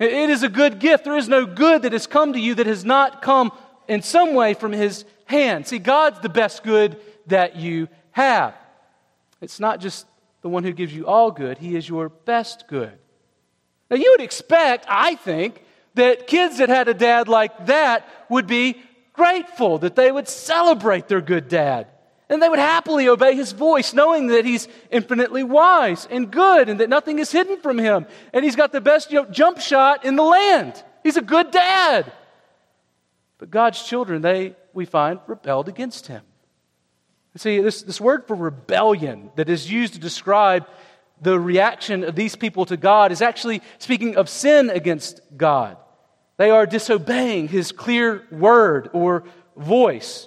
It 0.01 0.29
is 0.29 0.43
a 0.43 0.49
good 0.49 0.81
gift. 0.81 1.05
There 1.05 1.17
is 1.17 1.29
no 1.29 1.47
good 1.47 1.83
that 1.83 1.93
has 1.93 2.09
come 2.09 2.33
to 2.33 2.41
you 2.41 2.57
that 2.57 2.67
has 2.67 2.85
not 2.85 3.23
come 3.23 3.53
in 3.87 4.03
some 4.03 4.35
way 4.35 4.55
from 4.55 4.73
His 4.73 5.05
hand. 5.27 5.69
See, 5.69 5.79
God's 5.79 6.19
the 6.19 6.29
best 6.29 6.65
good 6.65 6.97
that 7.29 7.55
you 7.55 7.87
have. 8.11 8.57
It's 9.41 9.61
not 9.61 9.79
just 9.79 10.05
the 10.43 10.49
one 10.49 10.65
who 10.65 10.73
gives 10.73 10.95
you 10.95 11.07
all 11.07 11.31
good, 11.31 11.59
He 11.59 11.77
is 11.77 11.89
your 11.89 12.09
best 12.09 12.67
good. 12.69 12.99
Now, 13.91 13.97
you 13.97 14.13
would 14.13 14.21
expect, 14.21 14.87
I 14.89 15.17
think, 15.17 15.65
that 15.95 16.27
kids 16.27 16.59
that 16.59 16.69
had 16.69 16.89
a 16.89 16.95
dad 16.95 17.29
like 17.29 17.67
that 17.67 18.09
would 18.29 18.47
be 18.47 18.81
grateful, 19.13 19.79
that 19.79 19.97
they 19.97 20.11
would 20.13 20.29
celebrate 20.29 21.09
their 21.09 21.21
good 21.21 21.49
dad. 21.49 21.89
And 22.29 22.41
they 22.41 22.49
would 22.49 22.61
happily 22.61 23.09
obey 23.09 23.35
his 23.35 23.51
voice, 23.51 23.93
knowing 23.93 24.29
that 24.29 24.45
he's 24.45 24.69
infinitely 24.91 25.43
wise 25.43 26.07
and 26.09 26.31
good 26.31 26.69
and 26.69 26.79
that 26.79 26.89
nothing 26.89 27.19
is 27.19 27.33
hidden 27.33 27.61
from 27.61 27.77
him. 27.77 28.07
And 28.33 28.45
he's 28.45 28.55
got 28.55 28.71
the 28.71 28.81
best 28.81 29.11
you 29.11 29.21
know, 29.21 29.29
jump 29.29 29.59
shot 29.59 30.05
in 30.05 30.15
the 30.15 30.23
land. 30.23 30.83
He's 31.03 31.17
a 31.17 31.23
good 31.23 31.51
dad. 31.51 32.13
But 33.39 33.51
God's 33.51 33.83
children, 33.83 34.23
they, 34.23 34.55
we 34.73 34.85
find, 34.85 35.19
rebelled 35.27 35.69
against 35.69 36.07
him. 36.07 36.23
See, 37.37 37.61
this, 37.61 37.83
this 37.83 38.01
word 38.01 38.27
for 38.27 38.35
rebellion 38.35 39.31
that 39.37 39.49
is 39.49 39.71
used 39.71 39.95
to 39.95 40.01
describe 40.01 40.67
the 41.21 41.39
reaction 41.39 42.03
of 42.03 42.17
these 42.17 42.35
people 42.35 42.65
to 42.67 42.77
God 42.77 43.13
is 43.13 43.23
actually 43.23 43.63
speaking 43.79 44.17
of 44.17 44.29
sin 44.29 44.71
against 44.71 45.21
God. 45.37 45.77
They 46.39 46.51
are 46.51 46.67
disobeying 46.67 47.49
his 47.49 47.71
clear 47.73 48.27
word 48.31 48.91
or 48.93 49.25
voice. 49.57 50.27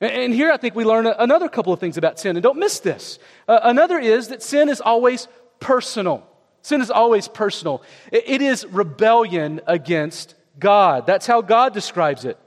And 0.00 0.32
here 0.32 0.52
I 0.52 0.56
think 0.56 0.76
we 0.76 0.84
learn 0.84 1.06
another 1.06 1.48
couple 1.48 1.72
of 1.72 1.80
things 1.80 1.96
about 1.96 2.20
sin, 2.20 2.36
and 2.36 2.42
don't 2.42 2.58
miss 2.58 2.78
this. 2.78 3.18
Uh, 3.48 3.58
another 3.64 3.98
is 3.98 4.28
that 4.28 4.42
sin 4.42 4.68
is 4.68 4.80
always 4.80 5.26
personal. 5.58 6.24
Sin 6.62 6.80
is 6.80 6.90
always 6.90 7.26
personal. 7.26 7.82
It 8.12 8.40
is 8.40 8.64
rebellion 8.66 9.60
against 9.66 10.34
God. 10.58 11.06
That's 11.06 11.26
how 11.26 11.42
God 11.42 11.74
describes 11.74 12.24
it. 12.24 12.38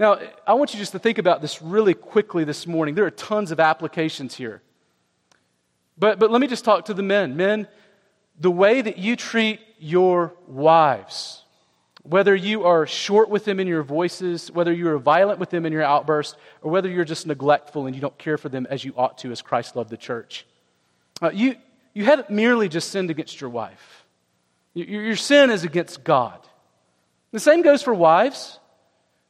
Now, 0.00 0.18
I 0.46 0.54
want 0.54 0.72
you 0.72 0.78
just 0.78 0.92
to 0.92 0.98
think 0.98 1.18
about 1.18 1.42
this 1.42 1.60
really 1.60 1.92
quickly 1.92 2.44
this 2.44 2.66
morning. 2.66 2.94
There 2.94 3.04
are 3.04 3.10
tons 3.10 3.50
of 3.50 3.60
applications 3.60 4.34
here. 4.34 4.62
But, 5.98 6.18
but 6.18 6.30
let 6.30 6.40
me 6.40 6.46
just 6.46 6.64
talk 6.64 6.86
to 6.86 6.94
the 6.94 7.02
men. 7.02 7.36
Men, 7.36 7.68
the 8.40 8.50
way 8.50 8.80
that 8.80 8.96
you 8.96 9.14
treat 9.14 9.60
your 9.78 10.32
wives, 10.46 11.44
whether 12.02 12.34
you 12.34 12.64
are 12.64 12.86
short 12.86 13.28
with 13.28 13.44
them 13.44 13.60
in 13.60 13.66
your 13.66 13.82
voices, 13.82 14.50
whether 14.50 14.72
you 14.72 14.88
are 14.88 14.98
violent 14.98 15.38
with 15.38 15.50
them 15.50 15.66
in 15.66 15.72
your 15.74 15.82
outbursts, 15.82 16.34
or 16.62 16.70
whether 16.70 16.88
you're 16.88 17.04
just 17.04 17.26
neglectful 17.26 17.84
and 17.84 17.94
you 17.94 18.00
don't 18.00 18.16
care 18.16 18.38
for 18.38 18.48
them 18.48 18.66
as 18.70 18.82
you 18.82 18.94
ought 18.96 19.18
to 19.18 19.30
as 19.30 19.42
Christ 19.42 19.76
loved 19.76 19.90
the 19.90 19.98
church. 19.98 20.46
Uh, 21.20 21.30
you, 21.30 21.56
you 21.92 22.06
haven't 22.06 22.30
merely 22.30 22.70
just 22.70 22.90
sinned 22.90 23.10
against 23.10 23.38
your 23.38 23.50
wife, 23.50 24.06
your, 24.72 24.86
your 24.86 25.16
sin 25.16 25.50
is 25.50 25.62
against 25.62 26.04
God. 26.04 26.40
The 27.32 27.40
same 27.40 27.60
goes 27.60 27.82
for 27.82 27.92
wives. 27.92 28.59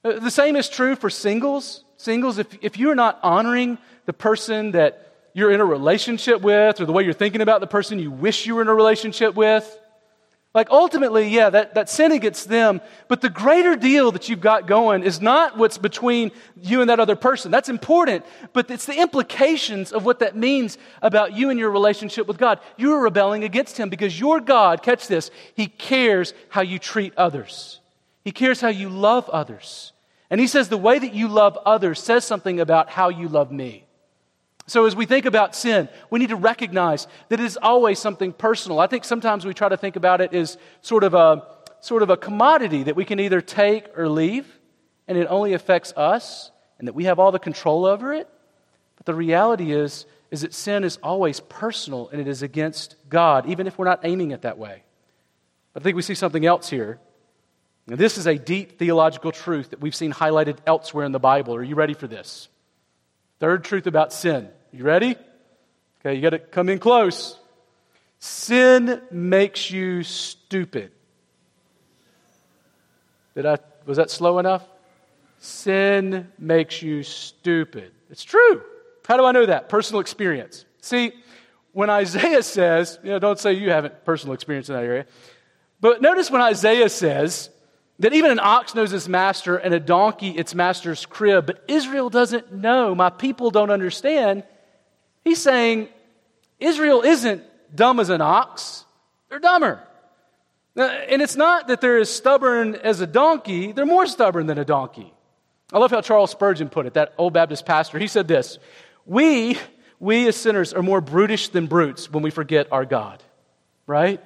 Uh, 0.03 0.19
the 0.19 0.31
same 0.31 0.57
is 0.57 0.69
true 0.69 0.97
for 0.97 1.11
singles. 1.11 1.85
Singles, 1.97 2.39
if, 2.39 2.47
if 2.63 2.79
you're 2.79 2.95
not 2.95 3.19
honoring 3.23 3.79
the 4.07 4.13
person 4.13 4.73
that 4.73 5.11
you're 5.35 5.53
in 5.53 5.61
a 5.61 5.65
relationship 5.65 6.41
with 6.41 6.81
or 6.81 6.87
the 6.87 6.93
way 6.93 7.05
you're 7.05 7.13
thinking 7.13 7.41
about 7.41 7.61
the 7.61 7.67
person 7.67 7.99
you 7.99 8.11
wish 8.11 8.47
you 8.47 8.55
were 8.55 8.63
in 8.63 8.69
a 8.69 8.75
relationship 8.75 9.35
with. 9.35 9.79
Like 10.53 10.69
ultimately, 10.71 11.29
yeah, 11.29 11.51
that, 11.51 11.75
that 11.75 11.89
sin 11.89 12.11
against 12.11 12.49
them, 12.49 12.81
but 13.07 13.21
the 13.21 13.29
greater 13.29 13.77
deal 13.77 14.11
that 14.11 14.29
you've 14.29 14.41
got 14.41 14.67
going 14.67 15.05
is 15.05 15.21
not 15.21 15.57
what's 15.57 15.79
between 15.79 16.33
you 16.61 16.81
and 16.81 16.91
that 16.91 16.99
other 16.99 17.15
person. 17.15 17.53
That's 17.53 17.69
important, 17.69 18.27
but 18.53 18.69
it's 18.69 18.87
the 18.87 18.99
implications 18.99 19.93
of 19.93 20.05
what 20.05 20.19
that 20.19 20.35
means 20.35 20.77
about 21.03 21.37
you 21.37 21.51
and 21.51 21.59
your 21.59 21.71
relationship 21.71 22.27
with 22.27 22.37
God. 22.37 22.59
You 22.77 22.95
are 22.95 23.01
rebelling 23.01 23.45
against 23.45 23.77
Him 23.77 23.91
because 23.91 24.19
your 24.19 24.41
God, 24.41 24.83
catch 24.83 25.07
this, 25.07 25.31
He 25.55 25.69
cares 25.69 26.35
how 26.49 26.63
you 26.63 26.81
treat 26.81 27.17
others. 27.17 27.80
He 28.25 28.33
cares 28.33 28.61
how 28.61 28.69
you 28.69 28.89
love 28.89 29.29
others. 29.31 29.93
And 30.31 30.41
He 30.41 30.47
says 30.47 30.69
the 30.69 30.77
way 30.77 30.99
that 30.99 31.15
you 31.15 31.29
love 31.29 31.59
others 31.65 32.01
says 32.03 32.25
something 32.25 32.61
about 32.61 32.91
how 32.91 33.09
you 33.09 33.29
love 33.29 33.51
me. 33.51 33.87
So, 34.67 34.85
as 34.85 34.95
we 34.95 35.05
think 35.05 35.27
about 35.27 35.57
sin, 35.57 35.89
we 36.11 36.21
need 36.21 36.29
to 36.29 36.37
recognize 36.37 37.09
that 37.29 37.41
it 37.41 37.45
is 37.45 37.59
always 37.61 37.99
something 37.99 38.33
personal. 38.33 38.79
I 38.79 38.87
think 38.87 39.05
sometimes 39.05 39.45
we 39.45 39.53
try 39.53 39.69
to 39.69 39.77
think 39.77 39.97
about 39.97 40.21
it 40.21 40.33
as 40.33 40.59
sort 40.81 41.03
of 41.03 41.15
a, 41.15 41.45
sort 41.81 42.05
of 42.05 42.11
a 42.11 42.17
commodity 42.17 42.85
that 42.85 42.95
we 42.95 43.05
can 43.05 43.19
either 43.19 43.41
take 43.41 43.87
or 43.99 44.09
leave, 44.09 44.47
and 45.09 45.19
it 45.19 45.27
only 45.29 45.55
affects 45.55 45.93
us, 45.97 46.53
and 46.79 46.87
that 46.87 46.95
we 46.95 47.05
have 47.05 47.19
all 47.19 47.33
the 47.33 47.41
control 47.41 47.85
over 47.85 48.13
it. 48.13 48.29
But 48.97 49.07
the 49.07 49.15
reality 49.15 49.73
is, 49.73 50.07
is 50.31 50.43
that 50.43 50.55
sin 50.55 50.85
is 50.85 50.99
always 51.03 51.41
personal 51.41 52.09
and 52.11 52.21
it 52.21 52.29
is 52.29 52.43
against 52.43 52.97
God, 53.09 53.49
even 53.49 53.67
if 53.67 53.79
we're 53.79 53.87
not 53.87 54.01
aiming 54.05 54.31
it 54.31 54.43
that 54.43 54.59
way. 54.59 54.85
I 55.75 55.81
think 55.81 55.97
we 55.97 56.03
see 56.03 56.15
something 56.15 56.47
else 56.47 56.71
here. 56.71 57.01
Now, 57.91 57.97
this 57.97 58.19
is 58.19 58.29
a 58.29 58.39
deep 58.39 58.79
theological 58.79 59.33
truth 59.33 59.71
that 59.71 59.81
we've 59.81 59.97
seen 59.97 60.13
highlighted 60.13 60.59
elsewhere 60.65 61.05
in 61.05 61.11
the 61.11 61.19
Bible. 61.19 61.57
Are 61.57 61.63
you 61.63 61.75
ready 61.75 61.93
for 61.93 62.07
this? 62.07 62.49
Third 63.41 63.65
truth 63.65 63.89
about 63.89 64.13
sin 64.13 64.49
you 64.73 64.85
ready? 64.85 65.17
Okay, 65.99 66.15
you 66.15 66.23
got 66.23 66.31
to 66.31 66.39
come 66.39 66.69
in 66.69 66.79
close. 66.79 67.37
Sin 68.21 69.03
makes 69.11 69.73
you 69.73 70.05
stupid. 70.05 70.93
Did 73.35 73.47
I 73.47 73.59
was 73.87 73.97
that 73.97 74.09
slow 74.09 74.39
enough? 74.39 74.65
Sin 75.41 76.29
makes 76.39 76.83
you 76.83 77.03
stupid. 77.03 77.91
It's 78.09 78.23
true. 78.23 78.63
How 79.09 79.17
do 79.17 79.25
I 79.25 79.33
know 79.33 79.47
that? 79.47 79.69
Personal 79.69 80.01
experience. 80.01 80.65
See, 80.81 81.11
when 81.73 81.91
Isaiah 81.91 82.45
says, 82.45 83.01
you 83.03 83.11
know, 83.11 83.19
don't 83.19 83.41
say 83.41 83.55
you 83.55 83.71
haven't 83.71 84.05
personal 84.05 84.35
experience 84.35 84.69
in 84.69 84.77
that 84.77 84.85
area, 84.85 85.07
but 85.81 86.01
notice 86.01 86.31
when 86.31 86.41
Isaiah 86.41 86.89
says 86.89 87.51
That 88.01 88.15
even 88.15 88.31
an 88.31 88.41
ox 88.41 88.75
knows 88.75 88.93
its 88.93 89.09
master 89.09 89.57
and 89.57 89.75
a 89.75 89.81
donkey 89.81 90.31
its 90.31 90.55
master's 90.55 91.05
crib, 91.07 91.47
but 91.47 91.63
Israel 91.69 92.09
doesn't 92.09 92.53
know. 92.53 92.95
My 92.95 93.11
people 93.11 93.51
don't 93.51 93.71
understand. 93.71 94.43
He's 95.23 95.41
saying 95.41 95.89
Israel 96.59 97.03
isn't 97.03 97.43
dumb 97.75 98.01
as 98.01 98.09
an 98.09 98.21
ox, 98.23 98.85
they're 99.29 99.39
dumber. 99.39 99.81
And 100.77 101.21
it's 101.21 101.37
not 101.37 101.69
that 101.69 101.81
they're 101.81 101.99
as 101.99 102.11
stubborn 102.11 102.75
as 102.77 103.01
a 103.01 103.07
donkey, 103.07 103.73
they're 103.73 103.87
more 103.87 104.07
stubborn 104.07 104.47
than 104.47 104.59
a 104.59 104.65
donkey. 104.65 105.13
I 105.73 105.79
love 105.79 105.91
how 105.91 106.01
Charles 106.01 106.31
Spurgeon 106.31 106.69
put 106.69 106.87
it, 106.87 106.95
that 106.95 107.13
old 107.19 107.33
Baptist 107.33 107.67
pastor. 107.67 107.99
He 107.99 108.07
said 108.07 108.27
this 108.27 108.59
We, 109.05 109.59
we 109.99 110.27
as 110.27 110.37
sinners, 110.37 110.73
are 110.73 110.83
more 110.83 111.01
brutish 111.03 111.49
than 111.49 111.67
brutes 111.67 112.11
when 112.11 112.23
we 112.23 112.31
forget 112.31 112.69
our 112.73 112.85
God, 112.85 113.23
right? 113.87 114.23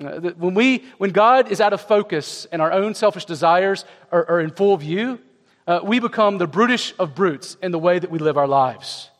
Uh, 0.00 0.20
when, 0.36 0.54
we, 0.54 0.84
when 0.98 1.10
God 1.10 1.50
is 1.50 1.60
out 1.60 1.72
of 1.72 1.80
focus 1.80 2.46
and 2.52 2.62
our 2.62 2.72
own 2.72 2.94
selfish 2.94 3.24
desires 3.24 3.84
are, 4.12 4.28
are 4.30 4.40
in 4.40 4.50
full 4.50 4.76
view, 4.76 5.18
uh, 5.66 5.80
we 5.82 5.98
become 5.98 6.38
the 6.38 6.46
brutish 6.46 6.94
of 6.98 7.14
brutes 7.16 7.56
in 7.62 7.72
the 7.72 7.78
way 7.78 7.98
that 7.98 8.10
we 8.10 8.18
live 8.18 8.38
our 8.38 8.46
lives. 8.46 9.10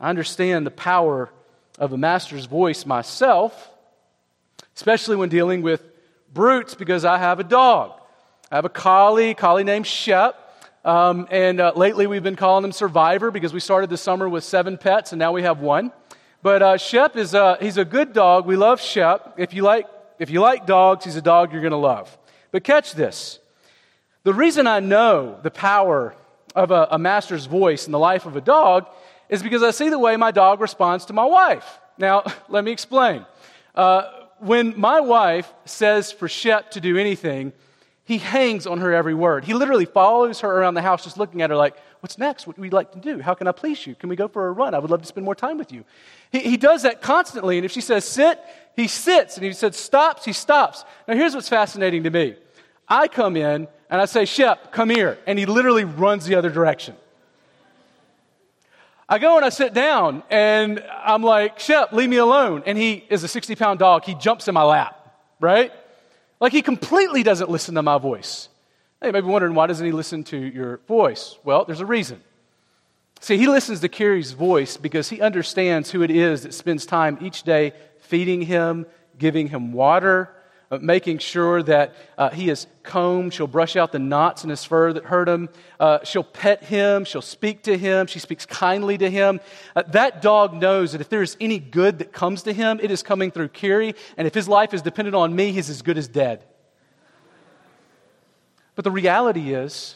I 0.00 0.10
understand 0.10 0.66
the 0.66 0.72
power 0.72 1.30
of 1.78 1.92
a 1.92 1.96
master's 1.96 2.46
voice 2.46 2.84
myself, 2.84 3.70
especially 4.74 5.14
when 5.14 5.28
dealing 5.28 5.62
with 5.62 5.82
brutes 6.34 6.74
because 6.74 7.04
I 7.04 7.18
have 7.18 7.38
a 7.38 7.44
dog. 7.44 7.92
I 8.50 8.56
have 8.56 8.64
a 8.64 8.70
collie, 8.70 9.34
collie 9.34 9.64
named 9.64 9.86
Shep. 9.86 10.36
Um, 10.84 11.28
and 11.30 11.60
uh, 11.60 11.72
lately 11.76 12.08
we've 12.08 12.24
been 12.24 12.34
calling 12.34 12.64
him 12.64 12.72
Survivor 12.72 13.30
because 13.30 13.52
we 13.52 13.60
started 13.60 13.88
the 13.88 13.96
summer 13.96 14.28
with 14.28 14.42
seven 14.42 14.76
pets 14.78 15.12
and 15.12 15.20
now 15.20 15.30
we 15.30 15.42
have 15.42 15.60
one. 15.60 15.92
But 16.42 16.62
uh, 16.62 16.76
Shep 16.76 17.16
is 17.16 17.34
a, 17.34 17.56
he's 17.60 17.76
a 17.76 17.84
good 17.84 18.12
dog. 18.12 18.46
We 18.46 18.56
love 18.56 18.80
Shep. 18.80 19.34
If 19.36 19.54
you 19.54 19.62
like, 19.62 19.86
if 20.18 20.28
you 20.28 20.40
like 20.40 20.66
dogs, 20.66 21.04
he's 21.04 21.16
a 21.16 21.22
dog 21.22 21.52
you're 21.52 21.60
going 21.60 21.70
to 21.70 21.76
love. 21.76 22.16
But 22.50 22.64
catch 22.64 22.94
this. 22.94 23.38
The 24.24 24.34
reason 24.34 24.66
I 24.66 24.80
know 24.80 25.38
the 25.42 25.50
power 25.50 26.14
of 26.54 26.70
a, 26.70 26.88
a 26.90 26.98
master's 26.98 27.46
voice 27.46 27.86
in 27.86 27.92
the 27.92 27.98
life 27.98 28.26
of 28.26 28.36
a 28.36 28.40
dog 28.40 28.86
is 29.28 29.42
because 29.42 29.62
I 29.62 29.70
see 29.70 29.88
the 29.88 29.98
way 29.98 30.16
my 30.16 30.32
dog 30.32 30.60
responds 30.60 31.06
to 31.06 31.12
my 31.12 31.24
wife. 31.24 31.80
Now, 31.96 32.24
let 32.48 32.64
me 32.64 32.72
explain. 32.72 33.24
Uh, 33.74 34.10
when 34.38 34.78
my 34.78 35.00
wife 35.00 35.50
says 35.64 36.10
for 36.10 36.28
Shep 36.28 36.72
to 36.72 36.80
do 36.80 36.96
anything, 36.96 37.52
he 38.04 38.18
hangs 38.18 38.66
on 38.66 38.78
her 38.78 38.92
every 38.92 39.14
word. 39.14 39.44
He 39.44 39.54
literally 39.54 39.84
follows 39.84 40.40
her 40.40 40.50
around 40.50 40.74
the 40.74 40.82
house, 40.82 41.04
just 41.04 41.16
looking 41.16 41.40
at 41.40 41.50
her 41.50 41.56
like, 41.56 41.76
What's 42.02 42.18
next? 42.18 42.48
What 42.48 42.58
would 42.58 42.64
you 42.64 42.70
like 42.72 42.90
to 42.92 42.98
do? 42.98 43.20
How 43.20 43.34
can 43.34 43.46
I 43.46 43.52
please 43.52 43.86
you? 43.86 43.94
Can 43.94 44.08
we 44.08 44.16
go 44.16 44.26
for 44.26 44.48
a 44.48 44.52
run? 44.52 44.74
I 44.74 44.80
would 44.80 44.90
love 44.90 45.02
to 45.02 45.06
spend 45.06 45.24
more 45.24 45.36
time 45.36 45.56
with 45.56 45.70
you. 45.70 45.84
He, 46.32 46.40
he 46.40 46.56
does 46.56 46.82
that 46.82 47.02
constantly. 47.02 47.58
And 47.58 47.64
if 47.64 47.70
she 47.70 47.80
says 47.80 48.04
sit, 48.04 48.40
he 48.74 48.88
sits. 48.88 49.36
And 49.36 49.44
if 49.44 49.50
he 49.50 49.54
says 49.54 49.76
stops, 49.76 50.24
he 50.24 50.32
stops. 50.32 50.84
Now, 51.06 51.14
here's 51.14 51.34
what's 51.34 51.48
fascinating 51.48 52.02
to 52.04 52.10
me 52.10 52.34
I 52.88 53.06
come 53.06 53.36
in 53.36 53.68
and 53.88 54.00
I 54.00 54.06
say, 54.06 54.24
Shep, 54.24 54.72
come 54.72 54.90
here. 54.90 55.18
And 55.26 55.38
he 55.38 55.46
literally 55.46 55.84
runs 55.84 56.24
the 56.24 56.34
other 56.34 56.50
direction. 56.50 56.96
I 59.08 59.18
go 59.18 59.36
and 59.36 59.44
I 59.44 59.50
sit 59.50 59.74
down 59.74 60.22
and 60.30 60.82
I'm 61.04 61.22
like, 61.22 61.58
Shep, 61.58 61.92
leave 61.92 62.08
me 62.08 62.16
alone. 62.16 62.62
And 62.64 62.78
he 62.78 63.04
is 63.10 63.22
a 63.22 63.28
60 63.28 63.54
pound 63.54 63.78
dog. 63.78 64.04
He 64.04 64.14
jumps 64.14 64.48
in 64.48 64.54
my 64.54 64.64
lap, 64.64 64.98
right? 65.38 65.70
Like 66.40 66.52
he 66.52 66.62
completely 66.62 67.22
doesn't 67.22 67.50
listen 67.50 67.74
to 67.76 67.82
my 67.82 67.98
voice. 67.98 68.48
Now 69.00 69.08
you 69.08 69.12
may 69.12 69.20
be 69.20 69.26
wondering, 69.26 69.54
why 69.54 69.66
doesn't 69.66 69.84
he 69.84 69.92
listen 69.92 70.24
to 70.24 70.36
your 70.36 70.78
voice? 70.88 71.36
Well, 71.44 71.64
there's 71.64 71.80
a 71.80 71.86
reason. 71.86 72.22
See, 73.22 73.36
he 73.36 73.46
listens 73.46 73.78
to 73.78 73.88
Carrie's 73.88 74.32
voice 74.32 74.76
because 74.76 75.08
he 75.08 75.20
understands 75.20 75.92
who 75.92 76.02
it 76.02 76.10
is 76.10 76.42
that 76.42 76.52
spends 76.52 76.84
time 76.84 77.18
each 77.20 77.44
day 77.44 77.72
feeding 78.00 78.42
him, 78.42 78.84
giving 79.16 79.46
him 79.46 79.72
water, 79.72 80.34
uh, 80.72 80.78
making 80.82 81.18
sure 81.18 81.62
that 81.62 81.94
uh, 82.18 82.30
he 82.30 82.50
is 82.50 82.66
combed. 82.82 83.32
She'll 83.32 83.46
brush 83.46 83.76
out 83.76 83.92
the 83.92 84.00
knots 84.00 84.42
in 84.42 84.50
his 84.50 84.64
fur 84.64 84.92
that 84.92 85.04
hurt 85.04 85.28
him. 85.28 85.50
Uh, 85.78 86.00
she'll 86.02 86.24
pet 86.24 86.64
him. 86.64 87.04
She'll 87.04 87.22
speak 87.22 87.62
to 87.62 87.78
him. 87.78 88.08
She 88.08 88.18
speaks 88.18 88.44
kindly 88.44 88.98
to 88.98 89.08
him. 89.08 89.38
Uh, 89.76 89.84
that 89.92 90.20
dog 90.20 90.54
knows 90.54 90.90
that 90.90 91.00
if 91.00 91.08
there 91.08 91.22
is 91.22 91.36
any 91.40 91.60
good 91.60 92.00
that 92.00 92.12
comes 92.12 92.42
to 92.42 92.52
him, 92.52 92.80
it 92.82 92.90
is 92.90 93.04
coming 93.04 93.30
through 93.30 93.50
Carrie. 93.50 93.94
And 94.16 94.26
if 94.26 94.34
his 94.34 94.48
life 94.48 94.74
is 94.74 94.82
dependent 94.82 95.14
on 95.14 95.32
me, 95.32 95.52
he's 95.52 95.70
as 95.70 95.82
good 95.82 95.96
as 95.96 96.08
dead. 96.08 96.44
But 98.74 98.82
the 98.82 98.90
reality 98.90 99.54
is 99.54 99.94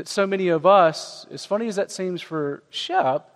that 0.00 0.08
so 0.08 0.26
many 0.26 0.48
of 0.48 0.64
us, 0.64 1.26
as 1.30 1.44
funny 1.44 1.68
as 1.68 1.76
that 1.76 1.90
seems 1.90 2.22
for 2.22 2.62
Shep, 2.70 3.28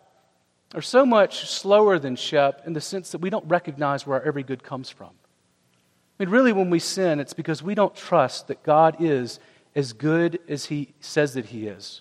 are 0.74 0.80
so 0.80 1.04
much 1.04 1.46
slower 1.46 1.98
than 1.98 2.16
Shep 2.16 2.66
in 2.66 2.72
the 2.72 2.80
sense 2.80 3.10
that 3.12 3.18
we 3.18 3.28
don't 3.28 3.46
recognize 3.46 4.06
where 4.06 4.18
our 4.18 4.26
every 4.26 4.42
good 4.42 4.62
comes 4.62 4.88
from. 4.88 5.10
I 5.10 6.24
mean, 6.24 6.30
really, 6.30 6.52
when 6.52 6.70
we 6.70 6.78
sin, 6.78 7.20
it's 7.20 7.34
because 7.34 7.62
we 7.62 7.74
don't 7.74 7.94
trust 7.94 8.48
that 8.48 8.62
God 8.62 8.96
is 8.98 9.40
as 9.76 9.92
good 9.92 10.40
as 10.48 10.64
He 10.64 10.94
says 11.00 11.34
that 11.34 11.44
He 11.44 11.66
is, 11.66 12.00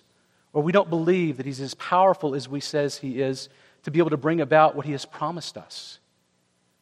or 0.54 0.62
we 0.62 0.72
don't 0.72 0.88
believe 0.88 1.36
that 1.36 1.44
He's 1.44 1.60
as 1.60 1.74
powerful 1.74 2.34
as 2.34 2.48
we 2.48 2.60
says 2.60 2.96
He 2.96 3.20
is 3.20 3.50
to 3.82 3.90
be 3.90 3.98
able 3.98 4.10
to 4.10 4.16
bring 4.16 4.40
about 4.40 4.74
what 4.74 4.86
He 4.86 4.92
has 4.92 5.04
promised 5.04 5.58
us. 5.58 5.98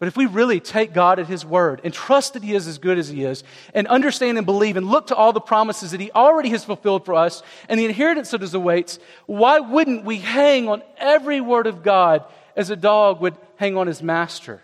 But 0.02 0.08
if 0.08 0.16
we 0.16 0.26
really 0.26 0.58
take 0.58 0.92
God 0.92 1.20
at 1.20 1.28
His 1.28 1.46
word 1.46 1.80
and 1.84 1.94
trust 1.94 2.32
that 2.32 2.42
He 2.42 2.56
is 2.56 2.66
as 2.66 2.78
good 2.78 2.98
as 2.98 3.06
He 3.06 3.22
is, 3.22 3.44
and 3.72 3.86
understand 3.86 4.36
and 4.36 4.44
believe 4.44 4.76
and 4.76 4.88
look 4.88 5.06
to 5.06 5.14
all 5.14 5.32
the 5.32 5.40
promises 5.40 5.92
that 5.92 6.00
He 6.00 6.10
already 6.10 6.48
has 6.48 6.64
fulfilled 6.64 7.04
for 7.04 7.14
us 7.14 7.40
and 7.68 7.78
the 7.78 7.84
inheritance 7.84 8.32
that 8.32 8.42
is 8.42 8.52
awaits, 8.52 8.98
why 9.26 9.60
wouldn't 9.60 10.04
we 10.04 10.18
hang 10.18 10.68
on 10.68 10.82
every 10.96 11.40
word 11.40 11.68
of 11.68 11.84
God 11.84 12.24
as 12.56 12.68
a 12.68 12.74
dog 12.74 13.20
would 13.20 13.36
hang 13.58 13.76
on 13.76 13.86
his 13.86 14.02
master? 14.02 14.60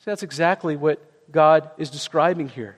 See, 0.00 0.06
that's 0.06 0.24
exactly 0.24 0.74
what 0.74 1.30
God 1.30 1.70
is 1.78 1.88
describing 1.88 2.48
here. 2.48 2.76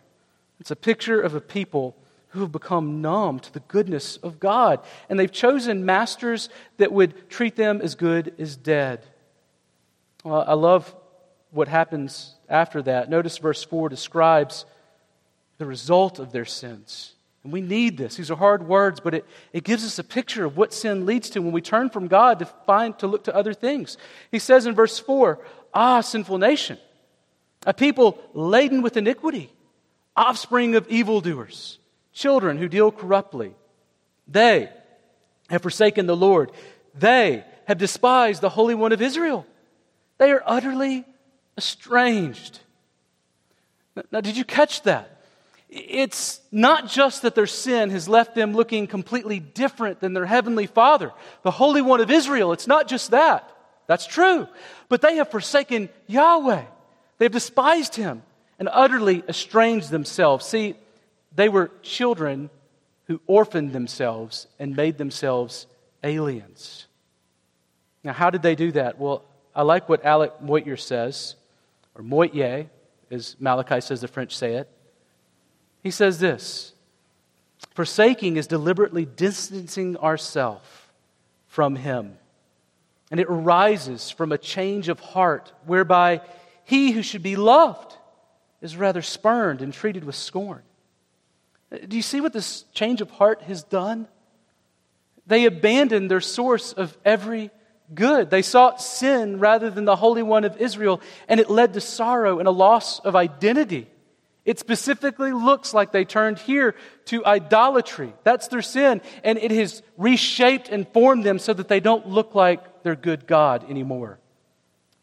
It's 0.60 0.70
a 0.70 0.76
picture 0.76 1.22
of 1.22 1.34
a 1.34 1.40
people 1.40 1.96
who 2.28 2.40
have 2.40 2.52
become 2.52 3.00
numb 3.00 3.40
to 3.40 3.54
the 3.54 3.60
goodness 3.60 4.18
of 4.18 4.38
God. 4.38 4.80
And 5.08 5.18
they've 5.18 5.32
chosen 5.32 5.86
masters 5.86 6.50
that 6.76 6.92
would 6.92 7.30
treat 7.30 7.56
them 7.56 7.80
as 7.80 7.94
good 7.94 8.34
as 8.38 8.54
dead. 8.54 9.00
Well, 10.24 10.44
I 10.46 10.52
love 10.52 10.94
what 11.50 11.68
happens 11.68 12.34
after 12.48 12.82
that. 12.82 13.10
Notice 13.10 13.38
verse 13.38 13.62
4 13.64 13.88
describes 13.88 14.64
the 15.58 15.66
result 15.66 16.18
of 16.18 16.32
their 16.32 16.44
sins. 16.44 17.14
And 17.44 17.52
we 17.52 17.60
need 17.60 17.96
this. 17.96 18.16
These 18.16 18.30
are 18.30 18.36
hard 18.36 18.66
words, 18.66 18.98
but 18.98 19.14
it, 19.14 19.24
it 19.52 19.62
gives 19.62 19.84
us 19.84 19.98
a 19.98 20.04
picture 20.04 20.44
of 20.44 20.56
what 20.56 20.72
sin 20.72 21.06
leads 21.06 21.30
to 21.30 21.40
when 21.40 21.52
we 21.52 21.60
turn 21.60 21.90
from 21.90 22.08
God 22.08 22.40
to 22.40 22.46
find 22.66 22.98
to 22.98 23.06
look 23.06 23.24
to 23.24 23.34
other 23.34 23.54
things. 23.54 23.96
He 24.32 24.40
says 24.40 24.66
in 24.66 24.74
verse 24.74 24.98
4, 24.98 25.38
Ah, 25.72 26.00
sinful 26.00 26.38
nation, 26.38 26.76
a 27.64 27.72
people 27.72 28.18
laden 28.34 28.82
with 28.82 28.96
iniquity, 28.96 29.50
offspring 30.16 30.74
of 30.74 30.88
evildoers, 30.88 31.78
children 32.12 32.58
who 32.58 32.68
deal 32.68 32.90
corruptly. 32.90 33.54
They 34.26 34.70
have 35.48 35.62
forsaken 35.62 36.06
the 36.06 36.16
Lord. 36.16 36.50
They 36.94 37.44
have 37.66 37.78
despised 37.78 38.40
the 38.40 38.48
Holy 38.48 38.74
One 38.74 38.92
of 38.92 39.00
Israel. 39.00 39.46
They 40.18 40.32
are 40.32 40.42
utterly 40.44 41.04
estranged. 41.56 42.60
Now, 44.10 44.20
did 44.20 44.36
you 44.36 44.44
catch 44.44 44.82
that? 44.82 45.22
It's 45.68 46.40
not 46.52 46.88
just 46.88 47.22
that 47.22 47.34
their 47.34 47.46
sin 47.46 47.90
has 47.90 48.08
left 48.08 48.34
them 48.34 48.52
looking 48.54 48.86
completely 48.86 49.40
different 49.40 50.00
than 50.00 50.12
their 50.12 50.26
heavenly 50.26 50.66
Father, 50.66 51.12
the 51.42 51.50
Holy 51.50 51.82
One 51.82 52.00
of 52.00 52.10
Israel. 52.10 52.52
It's 52.52 52.66
not 52.66 52.88
just 52.88 53.10
that. 53.10 53.50
That's 53.86 54.06
true. 54.06 54.48
But 54.88 55.00
they 55.00 55.16
have 55.16 55.30
forsaken 55.30 55.88
Yahweh. 56.06 56.64
They've 57.18 57.32
despised 57.32 57.96
him 57.96 58.22
and 58.58 58.68
utterly 58.70 59.22
estranged 59.28 59.90
themselves. 59.90 60.46
See, 60.46 60.76
they 61.34 61.48
were 61.48 61.70
children 61.82 62.50
who 63.06 63.20
orphaned 63.26 63.72
themselves 63.72 64.46
and 64.58 64.76
made 64.76 64.98
themselves 64.98 65.66
aliens. 66.02 66.86
Now, 68.04 68.12
how 68.12 68.30
did 68.30 68.42
they 68.42 68.54
do 68.54 68.72
that? 68.72 68.98
Well, 68.98 69.24
I 69.54 69.62
like 69.62 69.88
what 69.88 70.04
Alec 70.04 70.40
Motyer 70.42 70.76
says, 70.76 71.34
or 71.96 72.02
Moitié, 72.02 72.68
as 73.10 73.36
Malachi 73.40 73.80
says 73.80 74.00
the 74.00 74.08
French 74.08 74.36
say 74.36 74.54
it. 74.54 74.68
He 75.82 75.90
says 75.90 76.18
this 76.18 76.74
Forsaking 77.74 78.36
is 78.36 78.46
deliberately 78.46 79.04
distancing 79.04 79.96
ourselves 79.96 80.68
from 81.48 81.76
Him. 81.76 82.18
And 83.10 83.20
it 83.20 83.28
arises 83.28 84.10
from 84.10 84.32
a 84.32 84.38
change 84.38 84.88
of 84.88 84.98
heart 84.98 85.52
whereby 85.64 86.20
he 86.64 86.90
who 86.90 87.02
should 87.02 87.22
be 87.22 87.36
loved 87.36 87.94
is 88.60 88.76
rather 88.76 89.00
spurned 89.00 89.62
and 89.62 89.72
treated 89.72 90.02
with 90.02 90.16
scorn. 90.16 90.62
Do 91.86 91.96
you 91.96 92.02
see 92.02 92.20
what 92.20 92.32
this 92.32 92.64
change 92.72 93.00
of 93.00 93.10
heart 93.10 93.42
has 93.42 93.62
done? 93.62 94.08
They 95.26 95.44
abandon 95.44 96.08
their 96.08 96.20
source 96.20 96.72
of 96.72 96.98
every 97.04 97.50
good. 97.94 98.30
They 98.30 98.42
sought 98.42 98.80
sin 98.80 99.38
rather 99.38 99.70
than 99.70 99.84
the 99.84 99.96
Holy 99.96 100.22
One 100.22 100.44
of 100.44 100.56
Israel, 100.58 101.00
and 101.28 101.40
it 101.40 101.50
led 101.50 101.74
to 101.74 101.80
sorrow 101.80 102.38
and 102.38 102.48
a 102.48 102.52
loss 102.52 103.00
of 103.00 103.16
identity. 103.16 103.88
It 104.44 104.60
specifically 104.60 105.32
looks 105.32 105.74
like 105.74 105.90
they 105.90 106.04
turned 106.04 106.38
here 106.38 106.76
to 107.06 107.26
idolatry. 107.26 108.12
That's 108.22 108.46
their 108.48 108.62
sin, 108.62 109.00
and 109.24 109.38
it 109.38 109.50
has 109.50 109.82
reshaped 109.96 110.68
and 110.68 110.86
formed 110.88 111.24
them 111.24 111.40
so 111.40 111.52
that 111.52 111.66
they 111.66 111.80
don't 111.80 112.08
look 112.08 112.34
like 112.34 112.84
their 112.84 112.94
good 112.94 113.26
God 113.26 113.68
anymore. 113.68 114.20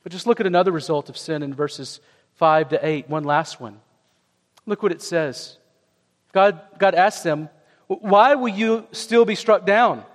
But 0.01 0.13
just 0.13 0.27
look 0.27 0.39
at 0.39 0.47
another 0.47 0.71
result 0.71 1.09
of 1.09 1.17
sin 1.17 1.43
in 1.43 1.53
verses 1.53 1.99
5 2.35 2.69
to 2.69 2.85
8, 2.85 3.09
one 3.09 3.25
last 3.25 3.59
one. 3.59 3.79
Look 4.65 4.81
what 4.81 4.93
it 4.93 5.01
says 5.01 5.57
God, 6.31 6.61
God 6.77 6.95
asked 6.95 7.23
them, 7.23 7.49
Why 7.87 8.35
will 8.35 8.47
you 8.47 8.87
still 8.91 9.25
be 9.25 9.35
struck 9.35 9.65
down? 9.65 10.05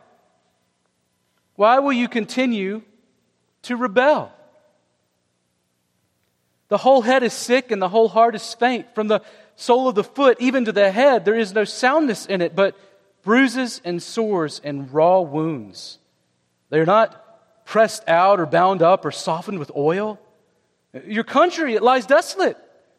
Why 1.59 1.81
will 1.81 1.93
you 1.93 2.07
continue 2.07 2.83
to 3.63 3.75
rebel? 3.75 4.33
The 6.69 6.79
whole 6.79 7.03
head 7.03 7.25
is 7.25 7.33
sick 7.33 7.73
and 7.73 7.83
the 7.83 7.89
whole 7.89 8.07
heart 8.07 8.37
is 8.37 8.55
faint. 8.55 8.95
From 8.95 9.09
the 9.09 9.23
sole 9.57 9.89
of 9.89 9.97
the 9.97 10.05
foot 10.05 10.37
even 10.39 10.67
to 10.67 10.71
the 10.71 10.93
head, 10.93 11.25
there 11.25 11.35
is 11.35 11.53
no 11.53 11.65
soundness 11.65 12.27
in 12.27 12.43
it, 12.43 12.55
but 12.55 12.77
bruises 13.25 13.81
and 13.85 14.01
sores 14.01 14.61
and 14.63 14.95
raw 14.95 15.21
wounds. 15.21 15.99
They 16.71 16.79
are 16.79 16.87
not 16.87 17.67
pressed 17.67 18.09
out 18.09 18.39
or 18.39 18.47
bound 18.47 18.81
up 18.81 19.05
or 19.05 19.11
softened 19.11 19.59
with 19.59 19.73
oil. 19.75 20.21
Your 21.09 21.25
country, 21.25 21.75
it 21.75 21.83
lies 21.83 22.07
desolate. 22.07 22.57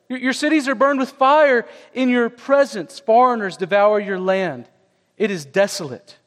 Your, 0.10 0.34
cities 0.34 0.68
are 0.68 0.76
burned 0.76 1.00
with 1.00 1.12
fire. 1.12 1.66
In 1.94 2.10
your 2.10 2.30
presence, 2.30 3.00
foreigners 3.00 3.56
devour 3.56 4.02
your 4.02 4.20
land. 4.20 4.68
It 5.16 5.32
is 5.32 5.46
desolate, 5.46 6.18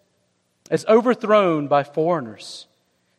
it's 0.72 0.86
overthrown 0.86 1.68
by 1.68 1.84
foreigners. 1.84 2.66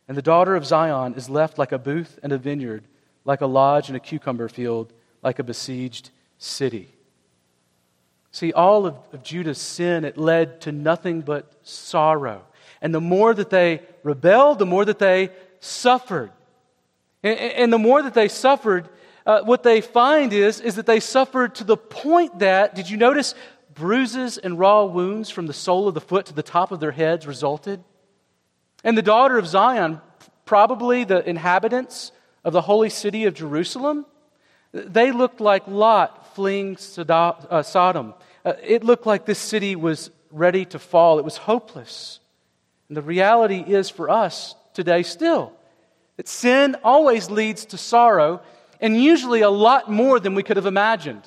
And 0.08 0.16
the 0.16 0.22
daughter 0.22 0.56
of 0.56 0.66
Zion 0.66 1.14
is 1.14 1.30
left 1.30 1.56
like 1.56 1.72
a 1.72 1.78
booth 1.78 2.18
and 2.22 2.32
a 2.32 2.38
vineyard, 2.38 2.84
like 3.24 3.40
a 3.40 3.46
lodge 3.46 3.88
and 3.88 3.96
a 3.96 4.00
cucumber 4.00 4.48
field, 4.48 4.92
like 5.22 5.38
a 5.38 5.44
besieged 5.44 6.10
city. 6.36 6.88
See, 8.32 8.52
all 8.52 8.86
of, 8.86 8.96
of 9.12 9.22
Judah's 9.22 9.58
sin, 9.58 10.04
it 10.04 10.18
led 10.18 10.60
to 10.62 10.72
nothing 10.72 11.20
but 11.20 11.52
sorrow. 11.62 12.42
And 12.82 12.92
the 12.92 13.00
more 13.00 13.32
that 13.32 13.50
they 13.50 13.80
rebelled, 14.02 14.58
the 14.58 14.66
more 14.66 14.84
that 14.84 14.98
they 14.98 15.30
suffered. 15.60 16.32
And, 17.22 17.38
and 17.38 17.72
the 17.72 17.78
more 17.78 18.02
that 18.02 18.14
they 18.14 18.28
suffered, 18.28 18.88
uh, 19.24 19.42
what 19.42 19.62
they 19.62 19.80
find 19.80 20.32
is, 20.32 20.60
is 20.60 20.74
that 20.74 20.86
they 20.86 21.00
suffered 21.00 21.54
to 21.54 21.64
the 21.64 21.76
point 21.76 22.40
that, 22.40 22.74
did 22.74 22.90
you 22.90 22.96
notice, 22.96 23.34
bruises 23.74 24.38
and 24.38 24.58
raw 24.58 24.84
wounds 24.84 25.30
from 25.30 25.46
the 25.46 25.52
sole 25.52 25.88
of 25.88 25.94
the 25.94 26.00
foot 26.00 26.26
to 26.26 26.34
the 26.34 26.42
top 26.42 26.72
of 26.72 26.80
their 26.80 26.92
heads 26.92 27.26
resulted? 27.26 27.82
And 28.82 28.96
the 28.96 29.02
daughter 29.02 29.38
of 29.38 29.46
Zion, 29.46 30.00
probably 30.44 31.04
the 31.04 31.28
inhabitants 31.28 32.12
of 32.44 32.52
the 32.52 32.60
holy 32.60 32.90
city 32.90 33.24
of 33.24 33.34
Jerusalem, 33.34 34.06
they 34.72 35.12
looked 35.12 35.40
like 35.40 35.66
Lot 35.68 36.34
fleeing 36.34 36.76
uh, 36.98 37.62
Sodom. 37.62 38.14
Uh, 38.44 38.54
it 38.62 38.84
looked 38.84 39.06
like 39.06 39.24
this 39.24 39.38
city 39.38 39.76
was 39.76 40.10
ready 40.30 40.64
to 40.66 40.78
fall, 40.78 41.18
it 41.18 41.24
was 41.24 41.36
hopeless. 41.36 42.18
And 42.88 42.96
the 42.96 43.02
reality 43.02 43.60
is 43.60 43.88
for 43.88 44.10
us 44.10 44.54
today 44.74 45.02
still 45.02 45.52
that 46.16 46.28
sin 46.28 46.76
always 46.84 47.30
leads 47.30 47.66
to 47.66 47.78
sorrow, 47.78 48.40
and 48.80 49.00
usually 49.00 49.40
a 49.40 49.50
lot 49.50 49.90
more 49.90 50.20
than 50.20 50.34
we 50.34 50.42
could 50.42 50.56
have 50.56 50.66
imagined. 50.66 51.22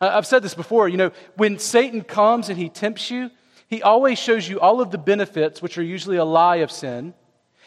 I've 0.00 0.26
said 0.26 0.42
this 0.42 0.54
before, 0.54 0.88
you 0.88 0.96
know, 0.96 1.12
when 1.36 1.58
Satan 1.58 2.02
comes 2.02 2.48
and 2.48 2.58
he 2.58 2.68
tempts 2.68 3.10
you, 3.10 3.30
he 3.68 3.82
always 3.82 4.18
shows 4.18 4.48
you 4.48 4.58
all 4.58 4.80
of 4.80 4.90
the 4.90 4.98
benefits, 4.98 5.60
which 5.60 5.76
are 5.78 5.82
usually 5.82 6.16
a 6.16 6.24
lie 6.24 6.56
of 6.56 6.70
sin, 6.70 7.14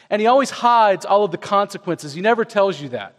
and 0.10 0.20
he 0.20 0.28
always 0.28 0.50
hides 0.50 1.06
all 1.06 1.24
of 1.24 1.32
the 1.32 1.38
consequences. 1.38 2.14
He 2.14 2.22
never 2.22 2.44
tells 2.44 2.82
you 2.82 2.90
that. 2.90 3.16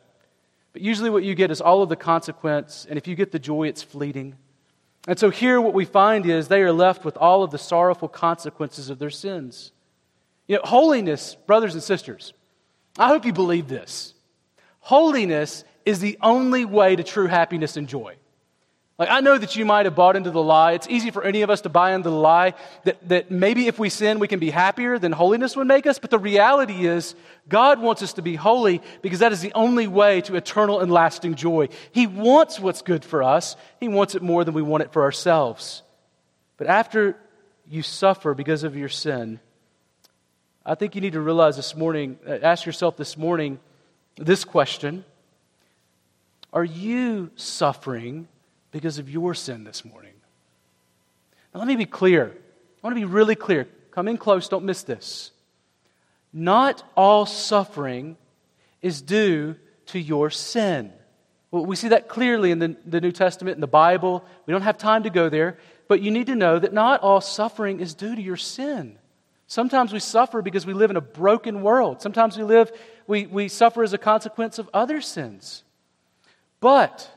But 0.72 0.83
usually 0.83 1.09
what 1.09 1.22
you 1.22 1.35
get 1.35 1.50
is 1.50 1.61
all 1.61 1.83
of 1.83 1.88
the 1.88 1.96
consequence, 1.96 2.87
and 2.88 2.98
if 2.98 3.07
you 3.07 3.14
get 3.14 3.31
the 3.31 3.38
joy, 3.38 3.68
it's 3.68 3.83
fleeting. 3.83 4.37
And 5.07 5.18
so 5.18 5.31
here 5.31 5.61
what 5.61 5.74
we 5.74 5.85
find 5.85 6.27
is 6.27 6.48
they 6.48 6.62
are 6.62 6.72
left 6.72 7.05
with 7.05 7.16
all 7.16 7.42
of 7.42 7.50
the 7.50 7.59
sorrowful 7.59 8.09
consequences 8.09 8.90
of 8.90 8.98
their 8.98 9.11
sins. 9.11 9.72
You 10.48 10.57
know, 10.57 10.62
holiness, 10.64 11.37
brothers 11.46 11.74
and 11.74 11.83
sisters, 11.83 12.35
I 12.98 13.09
hope 13.09 13.24
you 13.24 13.33
believe 13.33 13.68
this. 13.68 14.14
Holiness 14.81 15.64
is 15.87 16.00
the 16.00 16.18
only 16.20 16.64
way 16.64 16.96
to 16.96 17.03
true 17.03 17.27
happiness 17.27 17.77
and 17.77 17.88
joy. 17.88 18.16
Like, 18.97 19.11
I 19.11 19.21
know 19.21 19.37
that 19.37 19.57
you 19.57 19.65
might 19.65 19.87
have 19.87 19.97
bought 19.97 20.15
into 20.15 20.31
the 20.31 20.43
lie. 20.43 20.73
It's 20.73 20.87
easy 20.89 21.11
for 21.11 21.25
any 21.25 21.43
of 21.43 21.51
us 21.51 21.63
to 21.63 21.69
buy 21.69 21.95
into 21.95 22.11
the 22.11 22.17
lie 22.17 22.55
that, 22.85 23.09
that 23.09 23.29
maybe 23.29 23.67
if 23.67 23.77
we 23.77 23.89
sin, 23.89 24.21
we 24.21 24.29
can 24.29 24.39
be 24.39 24.51
happier 24.51 25.01
than 25.01 25.11
holiness 25.11 25.57
would 25.57 25.67
make 25.67 25.85
us. 25.85 25.99
But 25.99 26.11
the 26.11 26.19
reality 26.19 26.87
is, 26.87 27.17
God 27.49 27.81
wants 27.81 28.03
us 28.03 28.13
to 28.15 28.23
be 28.23 28.37
holy 28.37 28.81
because 29.03 29.19
that 29.19 29.33
is 29.33 29.41
the 29.41 29.53
only 29.55 29.89
way 29.89 30.21
to 30.23 30.37
eternal 30.37 30.79
and 30.79 30.93
lasting 30.93 31.35
joy. 31.35 31.71
He 31.91 32.07
wants 32.07 32.61
what's 32.61 32.83
good 32.83 33.05
for 33.05 33.25
us, 33.25 33.57
He 33.81 33.89
wants 33.89 34.15
it 34.15 34.23
more 34.23 34.45
than 34.45 34.55
we 34.55 34.63
want 34.63 34.85
it 34.85 34.93
for 34.93 35.03
ourselves. 35.03 35.83
But 36.57 36.69
after 36.69 37.17
you 37.69 37.83
suffer 37.83 38.33
because 38.33 38.63
of 38.63 38.77
your 38.77 38.89
sin, 38.89 39.41
I 40.65 40.77
think 40.77 40.95
you 40.95 41.01
need 41.01 41.15
to 41.15 41.21
realize 41.21 41.57
this 41.57 41.75
morning, 41.75 42.17
uh, 42.27 42.39
ask 42.43 42.65
yourself 42.65 42.97
this 42.97 43.19
morning 43.19 43.59
this 44.17 44.45
question 44.45 45.05
Are 46.53 46.65
you 46.65 47.33
suffering 47.35 48.29
because 48.75 48.99
of 48.99 49.09
your 49.09 49.35
sin 49.35 49.63
this 49.63 49.85
morning? 49.85 50.15
Now, 51.55 51.61
let 51.61 51.69
me 51.69 51.77
be 51.77 51.87
clear. 51.87 52.27
I 52.27 52.87
want 52.87 52.97
to 52.97 53.01
be 53.01 53.05
really 53.05 53.37
clear. 53.37 53.69
Come 53.93 54.09
in 54.09 54.19
close, 54.19 54.49
don't 54.49 54.65
miss 54.65 54.83
this. 54.83 55.31
Not 56.33 56.83
all 56.97 57.25
suffering 57.25 58.17
is 58.83 59.01
due 59.01 59.55
to 59.87 60.01
your 60.01 60.29
sin. 60.29 60.93
Well, 61.53 61.65
we 61.65 61.77
see 61.77 61.89
that 61.89 62.09
clearly 62.09 62.51
in 62.51 62.59
the, 62.59 62.77
the 62.85 63.01
New 63.01 63.13
Testament, 63.13 63.55
in 63.55 63.61
the 63.61 63.69
Bible. 63.69 64.25
We 64.45 64.51
don't 64.51 64.63
have 64.63 64.77
time 64.77 65.05
to 65.05 65.11
go 65.11 65.29
there, 65.29 65.57
but 65.87 66.03
you 66.03 66.11
need 66.11 66.27
to 66.27 66.35
know 66.35 66.59
that 66.59 66.73
not 66.73 67.01
all 67.01 67.21
suffering 67.21 67.79
is 67.79 67.95
due 67.95 68.17
to 68.17 68.21
your 68.21 68.37
sin. 68.37 68.99
Sometimes 69.47 69.93
we 69.93 70.01
suffer 70.01 70.43
because 70.43 70.67
we 70.67 70.73
live 70.73 70.91
in 70.91 70.97
a 70.97 71.01
broken 71.01 71.63
world. 71.63 72.03
Sometimes 72.03 72.37
we 72.37 72.43
live, 72.43 72.73
we, 73.07 73.27
we 73.27 73.47
suffer 73.47 73.85
as 73.85 73.93
a 73.93 73.99
consequence 73.99 74.59
of 74.59 74.69
other 74.75 75.01
sins. 75.01 75.63
But 76.59 77.09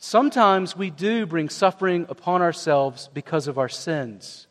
sometimes 0.00 0.76
we 0.76 0.90
do 0.90 1.26
bring 1.26 1.48
suffering 1.48 2.06
upon 2.08 2.42
ourselves 2.42 3.08
because 3.14 3.46
of 3.46 3.58
our 3.58 3.68
sins. 3.68 4.48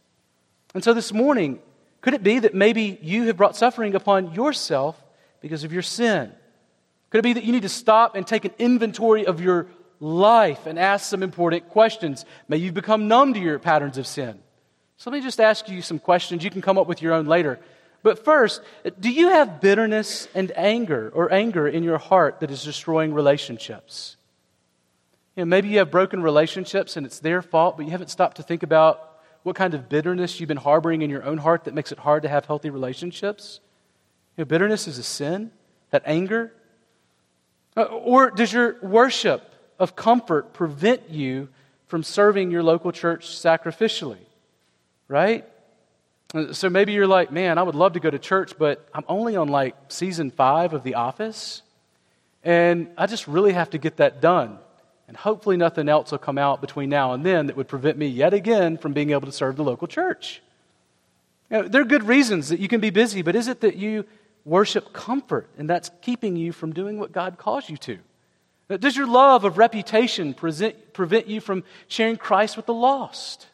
And 0.73 0.83
so 0.83 0.93
this 0.93 1.11
morning, 1.11 1.59
could 1.99 2.13
it 2.13 2.23
be 2.23 2.39
that 2.39 2.53
maybe 2.53 2.97
you 3.01 3.25
have 3.27 3.35
brought 3.35 3.57
suffering 3.57 3.95
upon 3.95 4.33
yourself 4.33 4.95
because 5.41 5.65
of 5.65 5.73
your 5.73 5.81
sin? 5.81 6.31
Could 7.09 7.19
it 7.19 7.23
be 7.23 7.33
that 7.33 7.43
you 7.43 7.51
need 7.51 7.63
to 7.63 7.69
stop 7.69 8.15
and 8.15 8.25
take 8.25 8.45
an 8.45 8.53
inventory 8.59 9.25
of 9.25 9.41
your 9.41 9.67
life 9.99 10.65
and 10.65 10.77
ask 10.79 11.09
some 11.09 11.23
important 11.23 11.69
questions? 11.69 12.23
May 12.47 12.57
you 12.57 12.71
become 12.71 13.07
numb 13.07 13.33
to 13.33 13.39
your 13.39 13.59
patterns 13.59 13.97
of 13.97 14.07
sin. 14.07 14.39
So 14.97 15.09
let 15.09 15.17
me 15.17 15.23
just 15.23 15.39
ask 15.39 15.67
you 15.67 15.81
some 15.81 15.97
questions. 15.97 16.43
You 16.43 16.51
can 16.51 16.61
come 16.61 16.77
up 16.77 16.87
with 16.87 17.01
your 17.01 17.13
own 17.13 17.25
later. 17.25 17.59
But 18.03 18.23
first, 18.23 18.61
do 18.99 19.09
you 19.09 19.29
have 19.29 19.59
bitterness 19.59 20.27
and 20.35 20.51
anger 20.55 21.11
or 21.13 21.33
anger 21.33 21.67
in 21.67 21.83
your 21.83 21.97
heart 21.97 22.39
that 22.41 22.51
is 22.51 22.63
destroying 22.63 23.13
relationships? 23.13 24.15
You 25.39 25.45
know, 25.45 25.49
maybe 25.51 25.69
you 25.69 25.77
have 25.77 25.89
broken 25.89 26.21
relationships 26.21 26.97
and 26.97 27.05
it's 27.05 27.19
their 27.19 27.41
fault, 27.41 27.77
but 27.77 27.85
you 27.85 27.93
haven't 27.93 28.09
stopped 28.09 28.35
to 28.35 28.43
think 28.43 28.61
about 28.61 29.21
what 29.43 29.55
kind 29.55 29.73
of 29.73 29.87
bitterness 29.87 30.37
you've 30.37 30.49
been 30.49 30.57
harboring 30.57 31.01
in 31.01 31.09
your 31.09 31.23
own 31.23 31.37
heart 31.37 31.63
that 31.63 31.73
makes 31.73 31.93
it 31.93 31.99
hard 31.99 32.23
to 32.23 32.27
have 32.27 32.43
healthy 32.43 32.69
relationships. 32.69 33.61
You 34.35 34.41
know, 34.41 34.45
bitterness 34.47 34.85
is 34.85 34.97
a 34.97 35.03
sin, 35.03 35.51
that 35.91 36.03
anger. 36.05 36.51
Uh, 37.77 37.83
or 37.83 38.31
does 38.31 38.51
your 38.51 38.79
worship 38.81 39.49
of 39.79 39.95
comfort 39.95 40.51
prevent 40.51 41.09
you 41.09 41.47
from 41.87 42.03
serving 42.03 42.51
your 42.51 42.61
local 42.61 42.91
church 42.91 43.25
sacrificially? 43.25 44.25
right? 45.07 45.45
So 46.51 46.69
maybe 46.69 46.91
you're 46.91 47.07
like, 47.07 47.31
man, 47.31 47.57
I 47.57 47.63
would 47.63 47.75
love 47.75 47.93
to 47.93 48.01
go 48.01 48.09
to 48.09 48.19
church, 48.19 48.57
but 48.59 48.85
I'm 48.93 49.05
only 49.07 49.37
on 49.37 49.47
like 49.47 49.77
season 49.87 50.31
five 50.31 50.73
of 50.73 50.83
The 50.83 50.95
Office, 50.95 51.61
and 52.43 52.89
I 52.97 53.05
just 53.05 53.25
really 53.25 53.53
have 53.53 53.69
to 53.69 53.77
get 53.77 53.95
that 53.97 54.19
done. 54.19 54.59
And 55.09 55.17
hopefully, 55.17 55.57
nothing 55.57 55.89
else 55.89 56.11
will 56.11 56.19
come 56.19 56.37
out 56.37 56.61
between 56.61 56.87
now 56.87 57.13
and 57.13 57.25
then 57.25 57.47
that 57.47 57.57
would 57.57 57.67
prevent 57.67 57.97
me 57.97 58.05
yet 58.05 58.31
again 58.31 58.77
from 58.77 58.93
being 58.93 59.09
able 59.09 59.25
to 59.25 59.31
serve 59.31 59.55
the 59.55 59.63
local 59.63 59.87
church. 59.87 60.39
You 61.49 61.57
know, 61.57 61.67
there 61.67 61.81
are 61.81 61.85
good 61.85 62.03
reasons 62.03 62.49
that 62.49 62.59
you 62.59 62.67
can 62.67 62.79
be 62.79 62.91
busy, 62.91 63.23
but 63.23 63.35
is 63.35 63.47
it 63.47 63.61
that 63.61 63.75
you 63.75 64.05
worship 64.45 64.93
comfort 64.93 65.49
and 65.57 65.67
that's 65.67 65.89
keeping 66.03 66.35
you 66.35 66.51
from 66.51 66.73
doing 66.73 66.99
what 66.99 67.11
God 67.11 67.39
calls 67.39 67.71
you 67.71 67.77
to? 67.77 67.97
Does 68.77 68.95
your 68.95 69.07
love 69.07 69.45
of 69.45 69.57
reputation 69.57 70.35
present, 70.35 70.93
prevent 70.93 71.25
you 71.25 71.41
from 71.41 71.63
sharing 71.87 72.15
Christ 72.15 72.55
with 72.55 72.67
the 72.67 72.73
lost? 72.75 73.47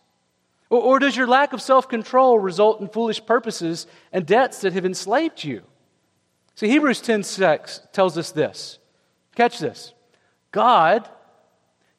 Or, 0.69 0.81
or 0.81 0.99
does 0.99 1.15
your 1.15 1.25
lack 1.25 1.53
of 1.53 1.61
self 1.61 1.87
control 1.87 2.37
result 2.37 2.81
in 2.81 2.89
foolish 2.89 3.25
purposes 3.25 3.87
and 4.11 4.25
debts 4.25 4.59
that 4.59 4.73
have 4.73 4.85
enslaved 4.85 5.41
you? 5.41 5.63
See, 6.55 6.67
Hebrews 6.67 6.99
10 6.99 7.23
6 7.23 7.79
tells 7.93 8.17
us 8.17 8.31
this. 8.31 8.77
Catch 9.35 9.59
this. 9.59 9.93
God 10.51 11.09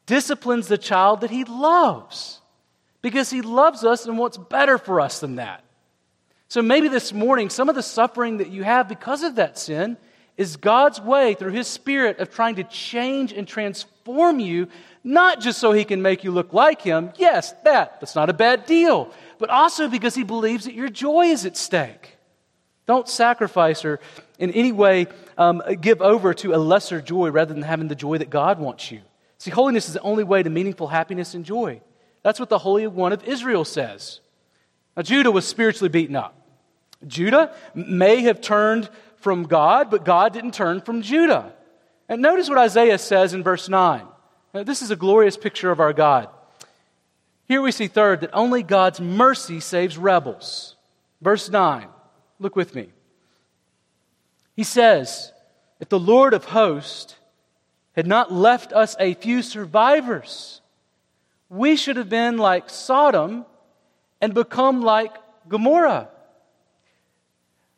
disciplines 0.07 0.69
the 0.69 0.79
child 0.79 1.21
that 1.21 1.31
he 1.31 1.44
loves 1.44 2.40
because 3.02 3.31
he 3.31 3.42
loves 3.42 3.85
us 3.85 4.07
and 4.07 4.19
wants 4.19 4.37
better 4.37 4.79
for 4.79 5.00
us 5.00 5.21
than 5.21 5.37
that. 5.37 5.63
So 6.48 6.63
maybe 6.63 6.88
this 6.88 7.13
morning, 7.13 7.50
some 7.50 7.69
of 7.69 7.75
the 7.75 7.83
suffering 7.83 8.38
that 8.38 8.50
you 8.50 8.63
have 8.63 8.88
because 8.88 9.23
of 9.23 9.35
that 9.35 9.59
sin 9.59 9.96
is 10.37 10.57
God's 10.57 11.00
way 11.00 11.35
through 11.35 11.52
his 11.52 11.67
spirit 11.67 12.19
of 12.19 12.31
trying 12.31 12.57
to 12.57 12.65
change 12.65 13.33
and 13.33 13.48
transform 13.48 14.38
you 14.38 14.69
not 15.02 15.40
just 15.40 15.59
so 15.59 15.73
he 15.73 15.85
can 15.85 16.02
make 16.02 16.25
you 16.25 16.33
look 16.33 16.52
like 16.52 16.83
him. 16.83 17.13
Yes, 17.17 17.52
that. 17.65 18.00
That's 18.00 18.17
not 18.17 18.29
a 18.29 18.35
bad 18.35 18.67
deal. 18.67 19.13
But 19.38 19.50
also 19.50 19.88
because 19.88 20.15
he 20.15 20.25
believes 20.25 20.65
that 20.65 20.75
your 20.75 20.88
joy 20.88 21.27
is 21.27 21.46
at 21.46 21.57
stake. 21.57 22.17
Don't 22.87 23.09
sacrifice 23.09 23.85
or 23.85 24.00
in 24.38 24.50
any 24.50 24.73
way 24.73 25.07
um, 25.38 25.63
give 25.81 26.00
over 26.02 26.35
to 26.35 26.54
a 26.54 26.59
lesser 26.59 27.00
joy 27.00 27.31
rather 27.31 27.54
than 27.54 27.63
having 27.63 27.88
the 27.88 27.94
joy 27.94 28.19
that 28.19 28.31
God 28.31 28.59
wants 28.59 28.90
you. 28.90 29.00
See, 29.47 29.53
holiness 29.53 29.87
is 29.87 29.94
the 29.94 30.01
only 30.01 30.25
way 30.25 30.42
to 30.42 30.51
meaningful 30.51 30.88
happiness 30.88 31.35
and 31.35 31.44
joy. 31.44 31.81
That's 32.25 32.40
what 32.40 32.49
the 32.49 32.59
Holy 32.59 32.85
One 32.88 33.13
of 33.13 33.23
Israel 33.23 33.65
says. 33.65 34.19
Now, 34.97 35.05
Judah 35.05 35.31
was 35.31 35.47
spiritually 35.47 35.88
beaten 35.88 36.17
up. 36.17 36.35
Judah 37.07 37.55
may 37.73 38.23
have 38.23 38.40
turned 38.40 38.90
from 39.19 39.44
God, 39.44 39.88
but 39.88 40.05
God 40.05 40.33
didn't 40.33 40.55
turn 40.55 40.81
from 40.81 41.01
Judah. 41.01 41.53
And 42.09 42.21
notice 42.21 42.49
what 42.49 42.59
Isaiah 42.59 42.99
says 42.99 43.35
in 43.35 43.44
verse 43.44 43.69
9. 43.69 44.05
Now, 44.53 44.65
this 44.65 44.83
is 44.83 44.90
a 44.90 44.97
glorious 44.97 45.37
picture 45.37 45.71
of 45.71 45.79
our 45.79 45.92
God. 45.92 46.29
Here 47.47 47.63
we 47.63 47.71
see, 47.71 47.87
third, 47.87 48.23
that 48.23 48.31
only 48.33 48.65
God's 48.65 49.01
mercy 49.01 49.61
saves 49.61 49.97
rebels. 49.97 50.75
Verse 51.21 51.49
9, 51.49 51.87
look 52.40 52.57
with 52.57 52.75
me. 52.75 52.88
He 54.57 54.65
says, 54.65 55.33
If 55.79 55.88
the 55.88 56.01
Lord 56.01 56.35
of 56.35 56.47
hosts 56.47 57.15
had 57.97 58.07
not 58.07 58.31
left 58.31 58.73
us 58.75 58.94
a 59.01 59.15
few 59.15 59.42
survivors, 59.42 60.61
we 61.49 61.77
should 61.77 61.97
have 61.97 62.11
been 62.11 62.37
like 62.37 62.69
Sodom 62.69 63.47
and 64.21 64.35
become 64.35 64.83
like 64.83 65.13
Gomorrah. 65.49 66.09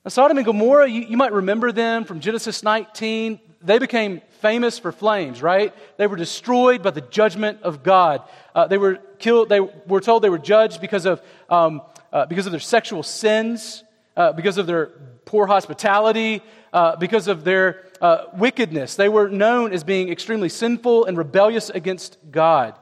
Now, 0.04 0.08
Sodom 0.08 0.36
and 0.36 0.44
Gomorrah, 0.44 0.88
you, 0.88 1.02
you 1.02 1.16
might 1.16 1.32
remember 1.32 1.70
them 1.70 2.04
from 2.04 2.20
Genesis 2.20 2.62
19. 2.62 3.38
They 3.62 3.78
became 3.78 4.22
famous 4.40 4.78
for 4.78 4.90
flames, 4.90 5.42
right? 5.42 5.74
They 5.98 6.06
were 6.06 6.16
destroyed 6.16 6.82
by 6.82 6.90
the 6.90 7.00
judgment 7.00 7.62
of 7.62 7.82
God. 7.82 8.22
Uh, 8.54 8.66
they 8.66 8.78
were 8.78 8.96
killed, 9.18 9.48
they 9.48 9.60
were 9.60 10.00
told 10.00 10.22
they 10.22 10.30
were 10.30 10.38
judged 10.38 10.80
because 10.80 11.06
of, 11.06 11.22
um, 11.48 11.82
uh, 12.12 12.26
because 12.26 12.46
of 12.46 12.52
their 12.52 12.60
sexual 12.60 13.02
sins, 13.02 13.84
uh, 14.16 14.32
because 14.32 14.58
of 14.58 14.66
their 14.66 14.86
poor 15.24 15.46
hospitality, 15.46 16.42
uh, 16.72 16.96
because 16.96 17.28
of 17.28 17.44
their 17.44 17.84
uh, 18.00 18.26
wickedness. 18.34 18.94
They 18.94 19.08
were 19.08 19.28
known 19.28 19.72
as 19.72 19.84
being 19.84 20.10
extremely 20.10 20.48
sinful 20.48 21.06
and 21.06 21.16
rebellious 21.16 21.70
against 21.70 22.18
God. 22.30 22.78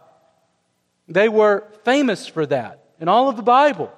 They 1.08 1.28
were 1.28 1.66
famous 1.84 2.26
for 2.26 2.46
that 2.46 2.84
in 3.00 3.08
all 3.08 3.28
of 3.28 3.36
the 3.36 3.42
Bible. 3.42 3.92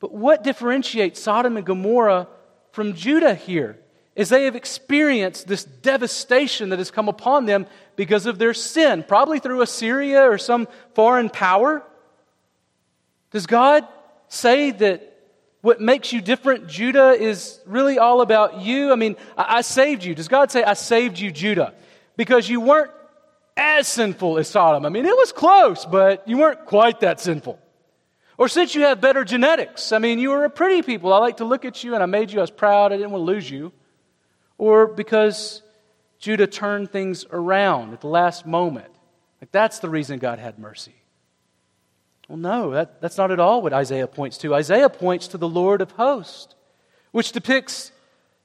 But 0.00 0.12
what 0.12 0.42
differentiates 0.42 1.20
Sodom 1.20 1.56
and 1.56 1.66
Gomorrah 1.66 2.28
from 2.72 2.94
Judah 2.94 3.34
here 3.34 3.78
is 4.14 4.28
they 4.28 4.44
have 4.44 4.56
experienced 4.56 5.46
this 5.46 5.64
devastation 5.64 6.70
that 6.70 6.78
has 6.78 6.90
come 6.90 7.08
upon 7.08 7.46
them 7.46 7.66
because 7.96 8.26
of 8.26 8.38
their 8.38 8.54
sin, 8.54 9.04
probably 9.06 9.38
through 9.38 9.62
Assyria 9.62 10.22
or 10.22 10.38
some 10.38 10.68
foreign 10.94 11.28
power. 11.28 11.82
Does 13.30 13.46
God 13.46 13.86
say 14.28 14.70
that 14.70 15.15
what 15.66 15.80
makes 15.80 16.12
you 16.12 16.20
different, 16.20 16.68
Judah, 16.68 17.10
is 17.10 17.58
really 17.66 17.98
all 17.98 18.20
about 18.20 18.60
you? 18.60 18.92
I 18.92 18.94
mean, 18.94 19.16
I, 19.36 19.56
I 19.56 19.60
saved 19.62 20.04
you. 20.04 20.14
Does 20.14 20.28
God 20.28 20.52
say, 20.52 20.62
I 20.62 20.74
saved 20.74 21.18
you, 21.18 21.32
Judah? 21.32 21.74
Because 22.16 22.48
you 22.48 22.60
weren't 22.60 22.92
as 23.56 23.88
sinful 23.88 24.38
as 24.38 24.46
Sodom. 24.46 24.86
I 24.86 24.90
mean, 24.90 25.06
it 25.06 25.16
was 25.16 25.32
close, 25.32 25.84
but 25.84 26.28
you 26.28 26.38
weren't 26.38 26.66
quite 26.66 27.00
that 27.00 27.18
sinful. 27.18 27.58
Or 28.38 28.46
since 28.46 28.76
you 28.76 28.82
have 28.82 29.00
better 29.00 29.24
genetics, 29.24 29.90
I 29.90 29.98
mean, 29.98 30.20
you 30.20 30.30
were 30.30 30.44
a 30.44 30.50
pretty 30.50 30.82
people. 30.82 31.12
I 31.12 31.18
like 31.18 31.38
to 31.38 31.44
look 31.44 31.64
at 31.64 31.82
you 31.82 31.94
and 31.94 32.02
I 32.02 32.06
made 32.06 32.30
you, 32.30 32.38
I 32.38 32.42
was 32.42 32.52
proud, 32.52 32.92
I 32.92 32.96
didn't 32.96 33.10
want 33.10 33.22
to 33.22 33.32
lose 33.32 33.50
you. 33.50 33.72
Or 34.58 34.86
because 34.86 35.62
Judah 36.20 36.46
turned 36.46 36.92
things 36.92 37.26
around 37.32 37.92
at 37.92 38.02
the 38.02 38.06
last 38.06 38.46
moment. 38.46 38.92
Like 39.40 39.50
that's 39.50 39.80
the 39.80 39.88
reason 39.88 40.20
God 40.20 40.38
had 40.38 40.60
mercy. 40.60 40.94
Well, 42.28 42.38
no, 42.38 42.70
that, 42.72 43.00
that's 43.00 43.16
not 43.16 43.30
at 43.30 43.38
all 43.38 43.62
what 43.62 43.72
Isaiah 43.72 44.06
points 44.06 44.38
to. 44.38 44.54
Isaiah 44.54 44.88
points 44.88 45.28
to 45.28 45.38
the 45.38 45.48
Lord 45.48 45.80
of 45.80 45.92
hosts, 45.92 46.54
which 47.12 47.32
depicts 47.32 47.92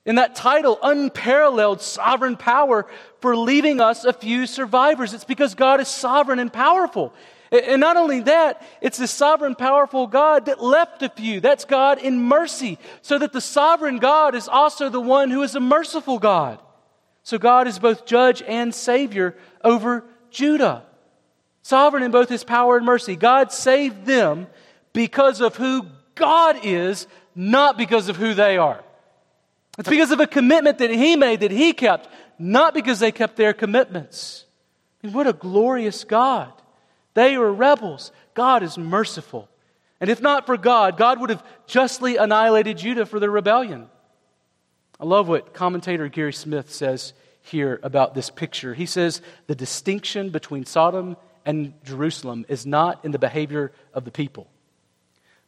in 0.05 0.15
that 0.15 0.35
title, 0.35 0.79
unparalleled 0.81 1.81
sovereign 1.81 2.35
power 2.35 2.87
for 3.19 3.35
leaving 3.35 3.81
us 3.81 4.03
a 4.03 4.13
few 4.13 4.45
survivors. 4.47 5.13
It's 5.13 5.23
because 5.23 5.55
God 5.55 5.79
is 5.79 5.87
sovereign 5.87 6.39
and 6.39 6.51
powerful. 6.51 7.13
And 7.51 7.81
not 7.81 7.97
only 7.97 8.21
that, 8.21 8.65
it's 8.81 8.97
the 8.97 9.07
sovereign, 9.07 9.55
powerful 9.55 10.07
God 10.07 10.45
that 10.45 10.63
left 10.63 11.03
a 11.03 11.09
few. 11.09 11.39
That's 11.39 11.65
God 11.65 11.99
in 11.99 12.19
mercy. 12.19 12.79
So 13.01 13.17
that 13.17 13.33
the 13.33 13.41
sovereign 13.41 13.97
God 13.97 14.35
is 14.35 14.47
also 14.47 14.89
the 14.89 15.01
one 15.01 15.29
who 15.29 15.43
is 15.43 15.55
a 15.55 15.59
merciful 15.59 16.17
God. 16.17 16.59
So 17.23 17.37
God 17.37 17.67
is 17.67 17.77
both 17.77 18.05
judge 18.05 18.41
and 18.41 18.73
savior 18.73 19.35
over 19.63 20.05
Judah. 20.31 20.83
Sovereign 21.63 22.03
in 22.03 22.11
both 22.11 22.29
his 22.29 22.43
power 22.43 22.77
and 22.77 22.85
mercy. 22.85 23.15
God 23.15 23.51
saved 23.51 24.05
them 24.05 24.47
because 24.93 25.41
of 25.41 25.55
who 25.55 25.85
God 26.15 26.57
is, 26.63 27.07
not 27.35 27.77
because 27.77 28.09
of 28.09 28.17
who 28.17 28.33
they 28.33 28.57
are. 28.57 28.83
It's 29.77 29.89
because 29.89 30.11
of 30.11 30.19
a 30.19 30.27
commitment 30.27 30.79
that 30.79 30.89
he 30.89 31.15
made 31.15 31.41
that 31.41 31.51
he 31.51 31.73
kept, 31.73 32.09
not 32.37 32.73
because 32.73 32.99
they 32.99 33.11
kept 33.11 33.37
their 33.37 33.53
commitments. 33.53 34.45
What 35.01 35.27
a 35.27 35.33
glorious 35.33 36.03
God. 36.03 36.51
They 37.13 37.37
were 37.37 37.53
rebels. 37.53 38.11
God 38.33 38.63
is 38.63 38.77
merciful. 38.77 39.49
And 39.99 40.09
if 40.09 40.21
not 40.21 40.45
for 40.45 40.57
God, 40.57 40.97
God 40.97 41.19
would 41.19 41.29
have 41.29 41.43
justly 41.67 42.17
annihilated 42.17 42.77
Judah 42.77 43.05
for 43.05 43.19
their 43.19 43.31
rebellion. 43.31 43.87
I 44.99 45.05
love 45.05 45.27
what 45.27 45.53
commentator 45.53 46.07
Gary 46.09 46.33
Smith 46.33 46.71
says 46.71 47.13
here 47.41 47.79
about 47.81 48.13
this 48.13 48.29
picture. 48.29 48.73
He 48.73 48.85
says 48.85 49.21
the 49.47 49.55
distinction 49.55 50.29
between 50.29 50.65
Sodom 50.65 51.17
and 51.45 51.73
Jerusalem 51.83 52.45
is 52.47 52.65
not 52.65 53.03
in 53.03 53.11
the 53.11 53.19
behavior 53.19 53.71
of 53.93 54.05
the 54.05 54.11
people, 54.11 54.47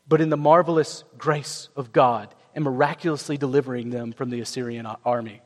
but 0.07 0.21
in 0.21 0.29
the 0.29 0.37
marvelous 0.37 1.03
grace 1.17 1.69
of 1.75 1.91
God 1.91 2.33
and 2.55 2.63
miraculously 2.63 3.37
delivering 3.37 3.89
them 3.89 4.11
from 4.11 4.29
the 4.29 4.41
Assyrian 4.41 4.85
army. 5.05 5.41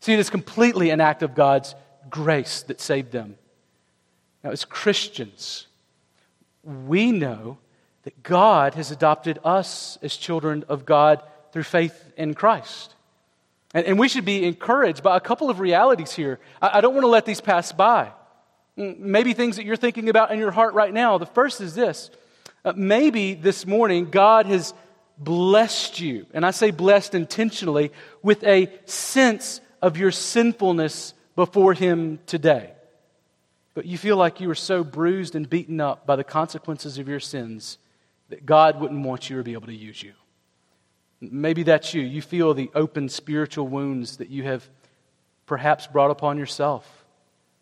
See, 0.00 0.12
it 0.12 0.18
is 0.18 0.30
completely 0.30 0.90
an 0.90 1.00
act 1.00 1.22
of 1.22 1.34
God's 1.34 1.74
grace 2.08 2.62
that 2.62 2.80
saved 2.80 3.12
them. 3.12 3.36
Now, 4.42 4.50
as 4.50 4.64
Christians, 4.64 5.66
we 6.62 7.12
know 7.12 7.58
that 8.04 8.22
God 8.22 8.74
has 8.74 8.90
adopted 8.90 9.38
us 9.44 9.98
as 10.02 10.16
children 10.16 10.64
of 10.68 10.86
God 10.86 11.22
through 11.52 11.64
faith 11.64 12.12
in 12.16 12.34
Christ. 12.34 12.94
And, 13.74 13.86
and 13.86 13.98
we 13.98 14.08
should 14.08 14.24
be 14.24 14.44
encouraged 14.44 15.02
by 15.02 15.16
a 15.16 15.20
couple 15.20 15.50
of 15.50 15.60
realities 15.60 16.12
here. 16.12 16.38
I, 16.62 16.78
I 16.78 16.80
don't 16.80 16.94
want 16.94 17.04
to 17.04 17.08
let 17.08 17.26
these 17.26 17.40
pass 17.40 17.72
by. 17.72 18.10
Maybe 18.80 19.34
things 19.34 19.56
that 19.56 19.66
you're 19.66 19.76
thinking 19.76 20.08
about 20.08 20.30
in 20.32 20.38
your 20.38 20.50
heart 20.50 20.72
right 20.72 20.92
now. 20.92 21.18
The 21.18 21.26
first 21.26 21.60
is 21.60 21.74
this 21.74 22.10
uh, 22.64 22.72
maybe 22.74 23.34
this 23.34 23.66
morning 23.66 24.10
God 24.10 24.46
has 24.46 24.72
blessed 25.18 26.00
you, 26.00 26.26
and 26.32 26.46
I 26.46 26.50
say 26.50 26.70
blessed 26.70 27.14
intentionally, 27.14 27.92
with 28.22 28.42
a 28.44 28.72
sense 28.86 29.60
of 29.82 29.98
your 29.98 30.10
sinfulness 30.10 31.12
before 31.36 31.74
Him 31.74 32.20
today. 32.26 32.72
But 33.74 33.84
you 33.86 33.98
feel 33.98 34.16
like 34.16 34.40
you 34.40 34.48
were 34.48 34.54
so 34.54 34.82
bruised 34.82 35.34
and 35.34 35.48
beaten 35.48 35.80
up 35.80 36.06
by 36.06 36.16
the 36.16 36.24
consequences 36.24 36.98
of 36.98 37.08
your 37.08 37.20
sins 37.20 37.78
that 38.30 38.46
God 38.46 38.80
wouldn't 38.80 39.04
want 39.04 39.28
you 39.28 39.36
to 39.36 39.42
be 39.42 39.52
able 39.52 39.66
to 39.66 39.74
use 39.74 40.02
you. 40.02 40.12
Maybe 41.20 41.64
that's 41.64 41.92
you. 41.92 42.00
You 42.00 42.22
feel 42.22 42.54
the 42.54 42.70
open 42.74 43.08
spiritual 43.08 43.68
wounds 43.68 44.16
that 44.16 44.30
you 44.30 44.44
have 44.44 44.66
perhaps 45.44 45.86
brought 45.86 46.10
upon 46.10 46.38
yourself. 46.38 47.04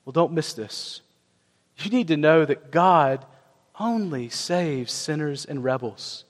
Well, 0.04 0.12
don't 0.12 0.32
miss 0.32 0.52
this. 0.54 1.00
You 1.78 1.90
need 1.90 2.08
to 2.08 2.16
know 2.16 2.44
that 2.44 2.70
God 2.70 3.24
only 3.78 4.28
saves 4.28 4.92
sinners 4.92 5.44
and 5.44 5.62
rebels 5.62 6.24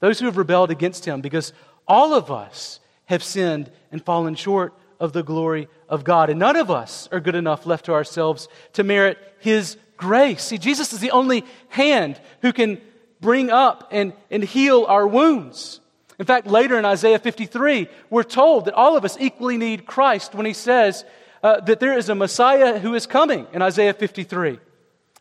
those 0.00 0.18
who 0.18 0.26
have 0.26 0.38
rebelled 0.38 0.70
against 0.70 1.04
him, 1.04 1.20
because 1.20 1.52
all 1.86 2.14
of 2.14 2.30
us 2.30 2.80
have 3.06 3.22
sinned 3.22 3.70
and 3.92 4.04
fallen 4.04 4.34
short 4.34 4.74
of 4.98 5.12
the 5.12 5.22
glory 5.22 5.68
of 5.88 6.04
God. 6.04 6.30
And 6.30 6.38
none 6.38 6.56
of 6.56 6.70
us 6.70 7.08
are 7.12 7.20
good 7.20 7.34
enough 7.34 7.66
left 7.66 7.86
to 7.86 7.92
ourselves 7.92 8.48
to 8.74 8.82
merit 8.82 9.18
his 9.38 9.76
grace. 9.96 10.44
See, 10.44 10.58
Jesus 10.58 10.92
is 10.92 11.00
the 11.00 11.10
only 11.10 11.44
hand 11.68 12.20
who 12.42 12.52
can 12.52 12.80
bring 13.20 13.50
up 13.50 13.88
and, 13.90 14.14
and 14.30 14.42
heal 14.42 14.86
our 14.88 15.06
wounds. 15.06 15.80
In 16.18 16.26
fact, 16.26 16.46
later 16.46 16.78
in 16.78 16.84
Isaiah 16.84 17.18
53, 17.18 17.88
we're 18.08 18.22
told 18.22 18.66
that 18.66 18.74
all 18.74 18.96
of 18.96 19.04
us 19.04 19.16
equally 19.20 19.56
need 19.56 19.86
Christ 19.86 20.34
when 20.34 20.46
he 20.46 20.52
says 20.52 21.04
uh, 21.42 21.60
that 21.60 21.80
there 21.80 21.96
is 21.96 22.08
a 22.08 22.14
Messiah 22.14 22.78
who 22.78 22.94
is 22.94 23.06
coming 23.06 23.46
in 23.52 23.62
Isaiah 23.62 23.94
53. 23.94 24.58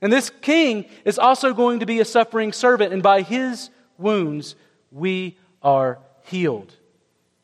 And 0.02 0.12
this 0.14 0.30
king 0.30 0.86
is 1.04 1.20
also 1.20 1.54
going 1.54 1.82
to 1.82 1.86
be 1.86 2.00
a 2.00 2.06
suffering 2.06 2.54
servant, 2.54 2.94
and 2.94 3.04
by 3.04 3.22
his 3.22 3.70
wounds 3.98 4.56
we 4.92 5.38
are 5.62 6.00
healed. 6.24 6.74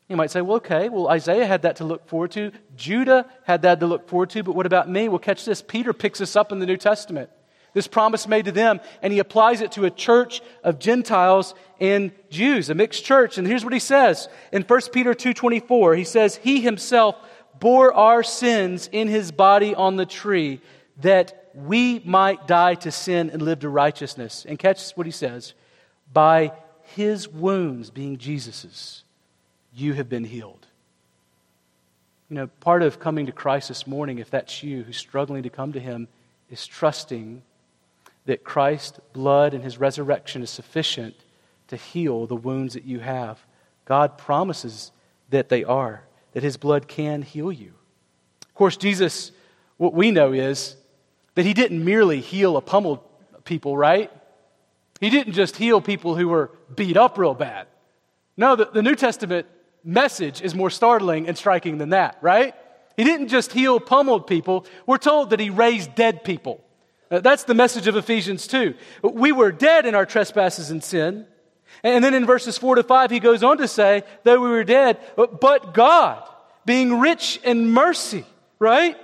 You 0.08 0.16
might 0.16 0.30
say, 0.30 0.40
well, 0.40 0.58
okay, 0.58 0.88
well, 0.88 1.08
Isaiah 1.08 1.46
had 1.46 1.62
that 1.62 1.76
to 1.76 1.84
look 1.84 2.06
forward 2.06 2.30
to. 2.32 2.52
Judah 2.76 3.26
had 3.44 3.62
that 3.62 3.80
to 3.80 3.86
look 3.86 4.08
forward 4.08 4.30
to, 4.30 4.42
but 4.42 4.54
what 4.54 4.66
about 4.66 4.88
me? 4.88 5.08
Well, 5.08 5.18
catch 5.18 5.44
this. 5.44 5.62
Peter 5.62 5.92
picks 5.92 6.20
this 6.20 6.36
up 6.36 6.52
in 6.52 6.60
the 6.60 6.66
New 6.66 6.76
Testament. 6.76 7.28
This 7.74 7.88
promise 7.88 8.26
made 8.26 8.46
to 8.46 8.52
them, 8.52 8.80
and 9.02 9.12
he 9.12 9.18
applies 9.18 9.60
it 9.60 9.72
to 9.72 9.84
a 9.84 9.90
church 9.90 10.40
of 10.64 10.78
Gentiles 10.78 11.54
and 11.78 12.12
Jews, 12.30 12.70
a 12.70 12.74
mixed 12.74 13.04
church. 13.04 13.36
And 13.36 13.46
here's 13.46 13.64
what 13.64 13.74
he 13.74 13.80
says 13.80 14.28
in 14.50 14.62
1 14.62 14.80
Peter 14.92 15.12
2.24. 15.12 15.98
He 15.98 16.04
says, 16.04 16.36
He 16.36 16.60
himself 16.62 17.16
bore 17.58 17.92
our 17.92 18.22
sins 18.22 18.88
in 18.92 19.08
his 19.08 19.32
body 19.32 19.74
on 19.74 19.96
the 19.96 20.06
tree, 20.06 20.62
that 21.02 21.45
we 21.56 22.00
might 22.04 22.46
die 22.46 22.74
to 22.74 22.92
sin 22.92 23.30
and 23.30 23.40
live 23.40 23.60
to 23.60 23.68
righteousness. 23.70 24.44
And 24.46 24.58
catch 24.58 24.92
what 24.92 25.06
he 25.06 25.12
says. 25.12 25.54
By 26.12 26.52
his 26.94 27.26
wounds 27.26 27.90
being 27.90 28.18
Jesus's, 28.18 29.04
you 29.74 29.94
have 29.94 30.08
been 30.08 30.24
healed. 30.24 30.66
You 32.28 32.36
know, 32.36 32.46
part 32.60 32.82
of 32.82 33.00
coming 33.00 33.26
to 33.26 33.32
Christ 33.32 33.68
this 33.68 33.86
morning, 33.86 34.18
if 34.18 34.30
that's 34.30 34.62
you 34.62 34.82
who's 34.82 34.98
struggling 34.98 35.44
to 35.44 35.50
come 35.50 35.72
to 35.72 35.80
him, 35.80 36.08
is 36.50 36.66
trusting 36.66 37.42
that 38.26 38.44
Christ's 38.44 39.00
blood 39.12 39.54
and 39.54 39.64
his 39.64 39.78
resurrection 39.78 40.42
is 40.42 40.50
sufficient 40.50 41.14
to 41.68 41.76
heal 41.76 42.26
the 42.26 42.36
wounds 42.36 42.74
that 42.74 42.84
you 42.84 43.00
have. 43.00 43.38
God 43.86 44.18
promises 44.18 44.92
that 45.30 45.48
they 45.48 45.64
are, 45.64 46.02
that 46.32 46.42
his 46.42 46.56
blood 46.56 46.86
can 46.86 47.22
heal 47.22 47.50
you. 47.50 47.72
Of 48.42 48.54
course, 48.54 48.76
Jesus, 48.76 49.32
what 49.78 49.94
we 49.94 50.10
know 50.10 50.32
is 50.32 50.76
that 51.36 51.46
he 51.46 51.54
didn't 51.54 51.84
merely 51.84 52.20
heal 52.20 52.56
a 52.56 52.60
pummeled 52.60 53.00
people, 53.44 53.76
right? 53.76 54.10
He 55.00 55.10
didn't 55.10 55.34
just 55.34 55.56
heal 55.56 55.80
people 55.80 56.16
who 56.16 56.28
were 56.28 56.50
beat 56.74 56.96
up 56.96 57.16
real 57.18 57.34
bad. 57.34 57.68
No, 58.36 58.56
the, 58.56 58.66
the 58.66 58.82
New 58.82 58.96
Testament 58.96 59.46
message 59.84 60.42
is 60.42 60.54
more 60.54 60.70
startling 60.70 61.28
and 61.28 61.38
striking 61.38 61.78
than 61.78 61.90
that, 61.90 62.18
right? 62.20 62.54
He 62.96 63.04
didn't 63.04 63.28
just 63.28 63.52
heal 63.52 63.78
pummeled 63.78 64.26
people. 64.26 64.66
We're 64.86 64.98
told 64.98 65.30
that 65.30 65.40
he 65.40 65.50
raised 65.50 65.94
dead 65.94 66.24
people. 66.24 66.64
Uh, 67.10 67.20
that's 67.20 67.44
the 67.44 67.54
message 67.54 67.86
of 67.86 67.96
Ephesians 67.96 68.46
2. 68.46 68.74
We 69.02 69.30
were 69.32 69.52
dead 69.52 69.86
in 69.86 69.94
our 69.94 70.06
trespasses 70.06 70.70
and 70.70 70.82
sin. 70.82 71.26
And 71.82 72.02
then 72.02 72.14
in 72.14 72.24
verses 72.24 72.56
4 72.56 72.76
to 72.76 72.82
5, 72.82 73.10
he 73.10 73.20
goes 73.20 73.42
on 73.42 73.58
to 73.58 73.68
say, 73.68 74.02
though 74.24 74.40
we 74.40 74.48
were 74.48 74.64
dead, 74.64 74.98
but 75.16 75.74
God, 75.74 76.26
being 76.64 76.98
rich 76.98 77.38
in 77.44 77.70
mercy, 77.70 78.24
right? 78.58 78.96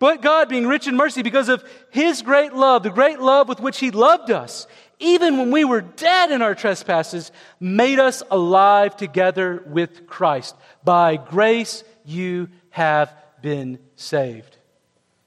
But 0.00 0.22
God, 0.22 0.48
being 0.48 0.66
rich 0.66 0.88
in 0.88 0.96
mercy 0.96 1.22
because 1.22 1.50
of 1.50 1.62
his 1.90 2.22
great 2.22 2.54
love, 2.54 2.82
the 2.82 2.90
great 2.90 3.20
love 3.20 3.48
with 3.48 3.60
which 3.60 3.78
he 3.78 3.90
loved 3.90 4.30
us, 4.30 4.66
even 4.98 5.36
when 5.36 5.50
we 5.50 5.62
were 5.62 5.82
dead 5.82 6.32
in 6.32 6.40
our 6.40 6.54
trespasses, 6.54 7.30
made 7.60 7.98
us 7.98 8.22
alive 8.30 8.96
together 8.96 9.62
with 9.66 10.06
Christ. 10.06 10.56
By 10.82 11.16
grace 11.16 11.84
you 12.04 12.48
have 12.70 13.14
been 13.42 13.78
saved. 13.94 14.56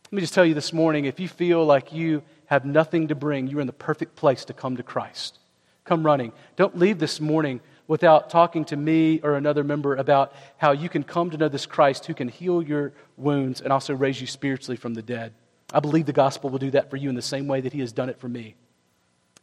Let 0.06 0.14
me 0.14 0.22
just 0.22 0.34
tell 0.34 0.46
you 0.46 0.56
this 0.56 0.74
morning 0.74 1.06
if 1.06 1.20
you 1.20 1.28
feel 1.28 1.64
like 1.64 1.94
you 1.94 2.24
have 2.48 2.66
nothing 2.66 3.10
to 3.10 3.16
bring, 3.16 3.48
you're 3.48 3.62
in 3.62 3.68
the 3.68 3.74
perfect 3.74 4.16
place 4.16 4.44
to 4.46 4.54
come 4.54 4.78
to 4.78 4.84
Christ. 4.84 5.38
Come 5.86 6.04
running. 6.04 6.32
Don't 6.56 6.78
leave 6.78 6.98
this 6.98 7.22
morning 7.22 7.62
without 7.88 8.30
talking 8.30 8.66
to 8.66 8.76
me 8.76 9.20
or 9.22 9.36
another 9.36 9.64
member 9.64 9.96
about 9.96 10.34
how 10.58 10.72
you 10.72 10.90
can 10.90 11.04
come 11.04 11.30
to 11.30 11.38
know 11.38 11.50
this 11.50 11.66
Christ 11.66 12.06
who 12.06 12.14
can 12.14 12.28
heal 12.28 12.62
your 12.62 12.94
wounds 13.18 13.62
and 13.62 13.74
also 13.74 13.94
raise 13.94 14.20
you 14.20 14.28
spiritually 14.28 14.78
from 14.78 14.94
the 14.94 15.02
dead. 15.02 15.34
I 15.74 15.80
believe 15.80 16.06
the 16.06 16.14
gospel 16.14 16.50
will 16.50 16.60
do 16.60 16.72
that 16.72 16.90
for 16.90 16.98
you 16.98 17.10
in 17.10 17.16
the 17.16 17.22
same 17.22 17.48
way 17.48 17.62
that 17.62 17.74
he 17.74 17.80
has 17.80 17.92
done 17.92 18.10
it 18.10 18.20
for 18.20 18.30
me. 18.30 18.56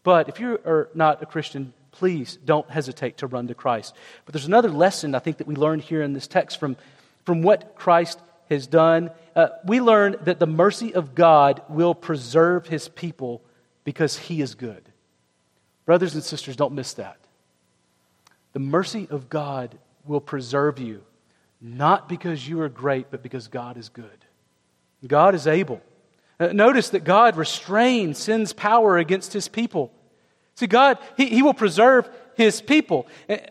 But 0.02 0.28
if 0.28 0.40
you 0.40 0.58
are 0.64 0.88
not 0.94 1.22
a 1.22 1.26
Christian, 1.26 1.74
please 1.92 2.38
don't 2.44 2.68
hesitate 2.70 3.18
to 3.18 3.26
run 3.26 3.48
to 3.48 3.54
Christ. 3.54 3.94
But 4.24 4.32
there's 4.32 4.46
another 4.46 4.70
lesson 4.70 5.14
I 5.14 5.18
think 5.18 5.38
that 5.38 5.46
we 5.46 5.56
learn 5.56 5.80
here 5.80 6.02
in 6.02 6.12
this 6.12 6.26
text 6.26 6.58
from, 6.58 6.76
from 7.26 7.42
what 7.42 7.74
Christ 7.74 8.18
has 8.48 8.66
done. 8.66 9.10
Uh, 9.36 9.48
we 9.64 9.80
learn 9.80 10.16
that 10.22 10.38
the 10.38 10.46
mercy 10.46 10.94
of 10.94 11.14
God 11.14 11.62
will 11.68 11.94
preserve 11.94 12.66
his 12.66 12.88
people 12.88 13.42
because 13.84 14.16
he 14.16 14.40
is 14.40 14.54
good. 14.54 14.84
Brothers 15.84 16.14
and 16.14 16.22
sisters, 16.22 16.56
don't 16.56 16.72
miss 16.72 16.94
that. 16.94 17.18
The 18.52 18.60
mercy 18.60 19.06
of 19.10 19.28
God 19.28 19.78
will 20.04 20.20
preserve 20.20 20.78
you, 20.78 21.02
not 21.60 22.08
because 22.08 22.48
you 22.48 22.60
are 22.60 22.68
great, 22.68 23.10
but 23.10 23.22
because 23.22 23.48
God 23.48 23.76
is 23.76 23.88
good. 23.88 24.24
God 25.06 25.34
is 25.34 25.46
able. 25.46 25.80
Uh, 26.38 26.48
notice 26.48 26.90
that 26.90 27.04
God 27.04 27.36
restrains 27.36 28.18
sin's 28.18 28.52
power 28.52 28.98
against 28.98 29.32
his 29.32 29.48
people. 29.48 29.92
See, 30.54 30.66
God, 30.66 30.98
he, 31.16 31.26
he 31.26 31.42
will 31.42 31.54
preserve 31.54 32.08
his 32.34 32.60
people. 32.60 33.06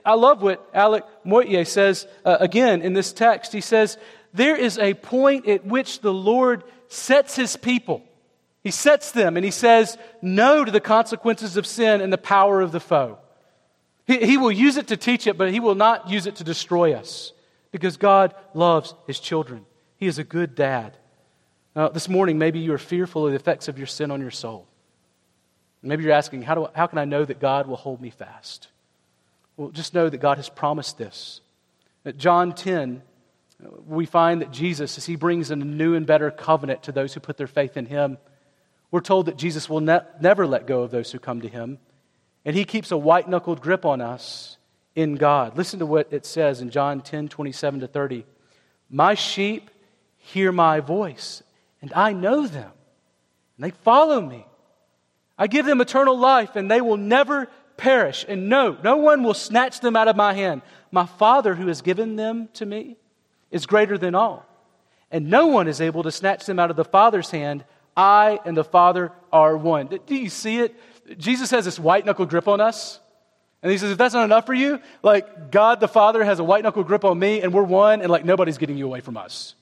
I 0.06 0.14
love 0.16 0.42
what 0.42 0.68
Alec 0.74 1.04
Motyer 1.24 1.66
says 1.66 2.08
uh, 2.26 2.38
again 2.40 2.82
in 2.82 2.94
this 2.94 3.14
text. 3.14 3.54
He 3.54 3.62
says, 3.62 3.98
There 4.34 4.56
is 4.56 4.78
a 4.78 4.96
point 4.96 5.48
at 5.48 5.66
which 5.66 6.02
the 6.02 6.14
Lord 6.14 6.64
sets 6.88 7.36
his 7.36 7.56
people. 7.56 8.04
He 8.64 8.72
sets 8.72 9.12
them 9.12 9.38
and 9.38 9.46
he 9.46 9.52
says 9.52 9.98
no 10.22 10.66
to 10.66 10.72
the 10.72 10.82
consequences 10.82 11.56
of 11.58 11.66
sin 11.66 12.02
and 12.02 12.12
the 12.12 12.18
power 12.18 12.62
of 12.62 12.72
the 12.72 12.80
foe. 12.80 13.20
He, 14.10 14.26
he 14.26 14.38
will 14.38 14.52
use 14.52 14.76
it 14.78 14.88
to 14.88 14.98
teach 14.98 15.28
it, 15.28 15.38
but 15.38 15.52
he 15.52 15.60
will 15.60 15.76
not 15.76 16.10
use 16.10 16.26
it 16.26 16.38
to 16.38 16.44
destroy 16.44 16.94
us 16.94 17.32
because 17.72 17.96
God 17.96 18.34
loves 18.56 18.96
his 19.06 19.20
children. 19.20 19.68
He 19.98 20.08
is 20.08 20.18
a 20.18 20.24
good 20.24 20.56
dad. 20.56 20.98
Now, 21.76 21.90
this 21.90 22.10
morning, 22.10 22.40
maybe 22.40 22.58
you 22.58 22.74
are 22.74 22.80
fearful 22.80 23.28
of 23.28 23.34
the 23.34 23.36
effects 23.36 23.68
of 23.68 23.78
your 23.78 23.86
sin 23.86 24.10
on 24.10 24.20
your 24.20 24.32
soul. 24.32 24.68
Maybe 25.84 26.04
you're 26.04 26.14
asking, 26.14 26.42
how, 26.42 26.56
do, 26.56 26.68
how 26.74 26.88
can 26.88 26.98
I 26.98 27.06
know 27.06 27.24
that 27.24 27.40
God 27.40 27.68
will 27.68 27.76
hold 27.76 28.02
me 28.02 28.10
fast? 28.10 28.70
Well, 29.58 29.70
just 29.70 29.94
know 29.94 30.10
that 30.10 30.18
God 30.18 30.38
has 30.38 30.50
promised 30.50 30.98
this. 30.98 31.42
At 32.04 32.18
John 32.18 32.54
10, 32.54 33.04
we 33.86 34.08
find 34.08 34.42
that 34.42 34.50
Jesus, 34.50 34.98
as 34.98 35.06
he 35.06 35.18
brings 35.18 35.52
in 35.52 35.62
a 35.62 35.66
new 35.66 35.94
and 35.94 36.08
better 36.08 36.32
covenant 36.32 36.82
to 36.84 36.92
those 36.92 37.14
who 37.14 37.20
put 37.20 37.38
their 37.38 37.46
faith 37.46 37.78
in 37.78 37.86
him, 37.86 38.18
we're 38.90 39.02
told 39.02 39.28
that 39.28 39.38
Jesus 39.38 39.70
will 39.70 39.82
ne- 39.82 40.02
never 40.20 40.48
let 40.48 40.66
go 40.66 40.82
of 40.82 40.90
those 40.90 41.12
who 41.12 41.20
come 41.20 41.42
to 41.42 41.48
him. 41.48 41.78
And 42.50 42.58
he 42.58 42.66
keeps 42.66 42.90
a 42.90 42.98
white 42.98 43.30
knuckled 43.30 43.62
grip 43.62 43.86
on 43.86 44.02
us 44.02 44.58
in 44.96 45.18
God. 45.18 45.56
Listen 45.56 45.78
to 45.78 45.86
what 45.86 46.12
it 46.12 46.26
says 46.26 46.62
in 46.62 46.72
John 46.72 47.00
10 47.00 47.28
27 47.28 47.82
to 47.82 47.88
30. 47.88 48.26
My 48.90 49.14
sheep 49.14 49.70
hear 50.18 50.52
my 50.52 50.80
voice, 50.80 51.44
and 51.80 51.94
I 51.94 52.12
know 52.12 52.48
them, 52.48 52.72
and 53.56 53.64
they 53.64 53.70
follow 53.70 54.20
me. 54.20 54.48
I 55.38 55.46
give 55.46 55.68
them 55.68 55.80
eternal 55.80 56.18
life, 56.18 56.56
and 56.56 56.72
they 56.72 56.82
will 56.82 56.98
never 56.98 57.50
perish. 57.78 58.26
And 58.28 58.50
no, 58.50 58.76
no 58.84 58.98
one 58.98 59.22
will 59.22 59.36
snatch 59.36 59.80
them 59.82 59.96
out 59.96 60.08
of 60.08 60.16
my 60.16 60.34
hand. 60.34 60.64
My 60.92 61.06
Father, 61.06 61.54
who 61.54 61.68
has 61.68 61.84
given 61.84 62.16
them 62.16 62.50
to 62.54 62.66
me, 62.66 62.98
is 63.52 63.68
greater 63.68 63.96
than 63.96 64.16
all. 64.16 64.44
And 65.12 65.30
no 65.30 65.46
one 65.46 65.68
is 65.68 65.82
able 65.82 66.02
to 66.02 66.12
snatch 66.12 66.48
them 66.48 66.58
out 66.58 66.72
of 66.72 66.78
the 66.78 66.84
Father's 66.84 67.30
hand. 67.30 67.64
I 67.96 68.40
and 68.44 68.58
the 68.58 68.64
Father 68.64 69.12
are 69.32 69.56
one. 69.56 69.86
Do 70.08 70.16
you 70.16 70.30
see 70.30 70.62
it? 70.62 70.76
Jesus 71.18 71.52
has 71.52 71.66
this 71.66 71.80
white 71.80 72.06
knuckle 72.06 72.26
grip 72.26 72.48
on 72.48 72.62
us. 72.62 73.00
And 73.62 73.72
he 73.72 73.78
says, 73.78 73.92
if 73.92 73.98
that's 73.98 74.14
not 74.14 74.24
enough 74.24 74.46
for 74.46 74.54
you, 74.54 74.80
like 75.04 75.52
God 75.52 75.80
the 75.80 75.88
Father 75.88 76.24
has 76.24 76.40
a 76.40 76.44
white 76.44 76.64
knuckle 76.64 76.84
grip 76.84 77.04
on 77.04 77.20
me, 77.20 77.42
and 77.42 77.54
we're 77.54 77.64
one, 77.64 78.02
and 78.02 78.10
like 78.10 78.24
nobody's 78.24 78.58
getting 78.58 78.78
you 78.78 78.86
away 78.86 79.02
from 79.02 79.18
us. 79.18 79.56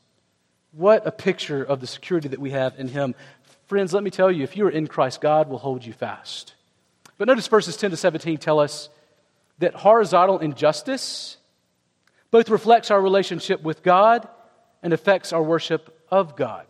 What 0.72 1.08
a 1.08 1.12
picture 1.12 1.64
of 1.64 1.80
the 1.80 1.88
security 1.88 2.28
that 2.28 2.40
we 2.40 2.52
have 2.52 2.78
in 2.80 2.88
Him. 2.90 3.16
Friends, 3.66 3.94
let 3.94 4.04
me 4.04 4.12
tell 4.12 4.32
you, 4.32 4.44
if 4.44 4.56
you 4.56 4.68
are 4.68 4.70
in 4.70 4.88
Christ, 4.88 5.20
God 5.20 5.50
will 5.50 5.58
hold 5.58 5.84
you 5.84 5.94
fast. 5.94 6.54
But 7.18 7.28
notice 7.28 7.48
verses 7.48 7.76
10 7.78 7.92
to 7.92 7.98
17 7.98 8.38
tell 8.38 8.60
us 8.60 8.90
that 9.58 9.74
horizontal 9.74 10.38
injustice 10.40 11.38
both 12.30 12.50
reflects 12.50 12.92
our 12.92 13.02
relationship 13.02 13.64
with 13.64 13.82
God 13.82 14.28
and 14.84 14.94
affects 14.94 15.34
our 15.34 15.42
worship 15.42 16.06
of 16.12 16.36
God. 16.36 16.66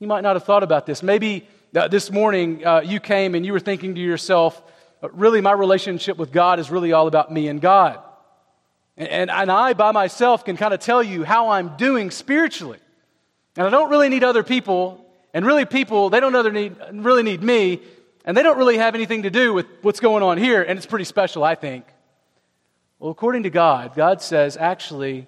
You 0.00 0.08
might 0.08 0.22
not 0.22 0.34
have 0.34 0.44
thought 0.44 0.62
about 0.64 0.86
this. 0.86 1.02
Maybe 1.02 1.46
this 1.88 2.10
morning 2.10 2.66
uh, 2.66 2.80
you 2.80 3.00
came 3.00 3.34
and 3.34 3.44
you 3.44 3.52
were 3.52 3.60
thinking 3.60 3.96
to 3.96 4.00
yourself, 4.00 4.62
uh, 5.02 5.10
really, 5.10 5.42
my 5.42 5.52
relationship 5.52 6.16
with 6.16 6.32
God 6.32 6.58
is 6.58 6.70
really 6.70 6.94
all 6.94 7.06
about 7.06 7.30
me 7.30 7.48
and 7.48 7.60
God. 7.60 7.98
And, 8.96 9.08
and, 9.08 9.30
and 9.30 9.52
I, 9.52 9.74
by 9.74 9.92
myself, 9.92 10.42
can 10.42 10.56
kind 10.56 10.72
of 10.72 10.80
tell 10.80 11.02
you 11.02 11.22
how 11.22 11.50
I'm 11.50 11.76
doing 11.76 12.10
spiritually. 12.10 12.78
And 13.58 13.66
I 13.66 13.70
don't 13.70 13.90
really 13.90 14.08
need 14.08 14.24
other 14.24 14.42
people. 14.42 15.04
And 15.34 15.44
really, 15.44 15.66
people, 15.66 16.08
they 16.08 16.18
don't 16.18 16.34
other 16.34 16.50
need, 16.50 16.76
really 16.92 17.22
need 17.22 17.42
me. 17.42 17.82
And 18.24 18.34
they 18.34 18.42
don't 18.42 18.56
really 18.56 18.78
have 18.78 18.94
anything 18.94 19.24
to 19.24 19.30
do 19.30 19.52
with 19.52 19.66
what's 19.82 20.00
going 20.00 20.22
on 20.22 20.38
here. 20.38 20.62
And 20.62 20.78
it's 20.78 20.86
pretty 20.86 21.04
special, 21.04 21.44
I 21.44 21.56
think. 21.56 21.84
Well, 22.98 23.10
according 23.10 23.42
to 23.42 23.50
God, 23.50 23.94
God 23.94 24.22
says 24.22 24.56
actually, 24.56 25.26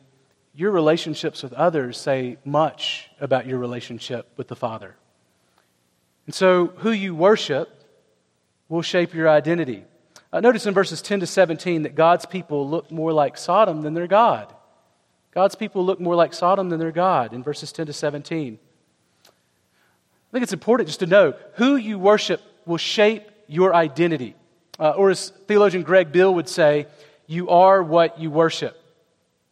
your 0.55 0.70
relationships 0.70 1.42
with 1.42 1.53
others 1.53 1.99
say 1.99 2.38
much 2.42 3.11
about 3.20 3.46
your 3.46 3.59
relationship 3.59 4.32
with 4.38 4.49
the 4.49 4.57
Father. 4.57 4.96
And 6.29 6.35
so, 6.35 6.66
who 6.66 6.91
you 6.91 7.14
worship 7.14 7.70
will 8.68 8.83
shape 8.83 9.14
your 9.14 9.31
identity. 9.31 9.85
Uh, 10.31 10.41
notice 10.41 10.66
in 10.66 10.74
verses 10.74 11.01
10 11.01 11.20
to 11.20 11.26
17 11.26 11.85
that 11.85 11.95
God's 11.95 12.26
people 12.26 12.68
look 12.68 12.91
more 12.91 13.14
like 13.14 13.39
Sodom 13.39 13.81
than 13.81 13.95
their 13.95 14.07
God. 14.07 14.55
God's 15.31 15.55
people 15.55 15.87
look 15.87 15.99
more 15.99 16.14
like 16.14 16.35
Sodom 16.35 16.68
than 16.68 16.81
their 16.81 16.93
God 16.93 17.33
in 17.33 17.43
verses 17.43 17.72
10 17.72 17.87
to 17.87 17.95
17. 17.95 18.59
I 19.24 19.31
think 20.31 20.43
it's 20.43 20.53
important 20.53 20.89
just 20.89 21.01
to 21.01 21.07
know 21.07 21.33
who 21.55 21.76
you 21.76 21.99
worship 21.99 22.43
will 22.66 22.76
shape 22.76 23.22
your 23.47 23.74
identity. 23.74 24.35
Uh, 24.79 24.91
or 24.91 25.09
as 25.09 25.31
theologian 25.47 25.83
Greg 25.83 26.12
Beale 26.12 26.35
would 26.35 26.51
say, 26.51 26.89
you 27.26 27.49
are 27.49 27.83
what 27.83 28.20
you 28.20 28.31
worship. 28.31 28.79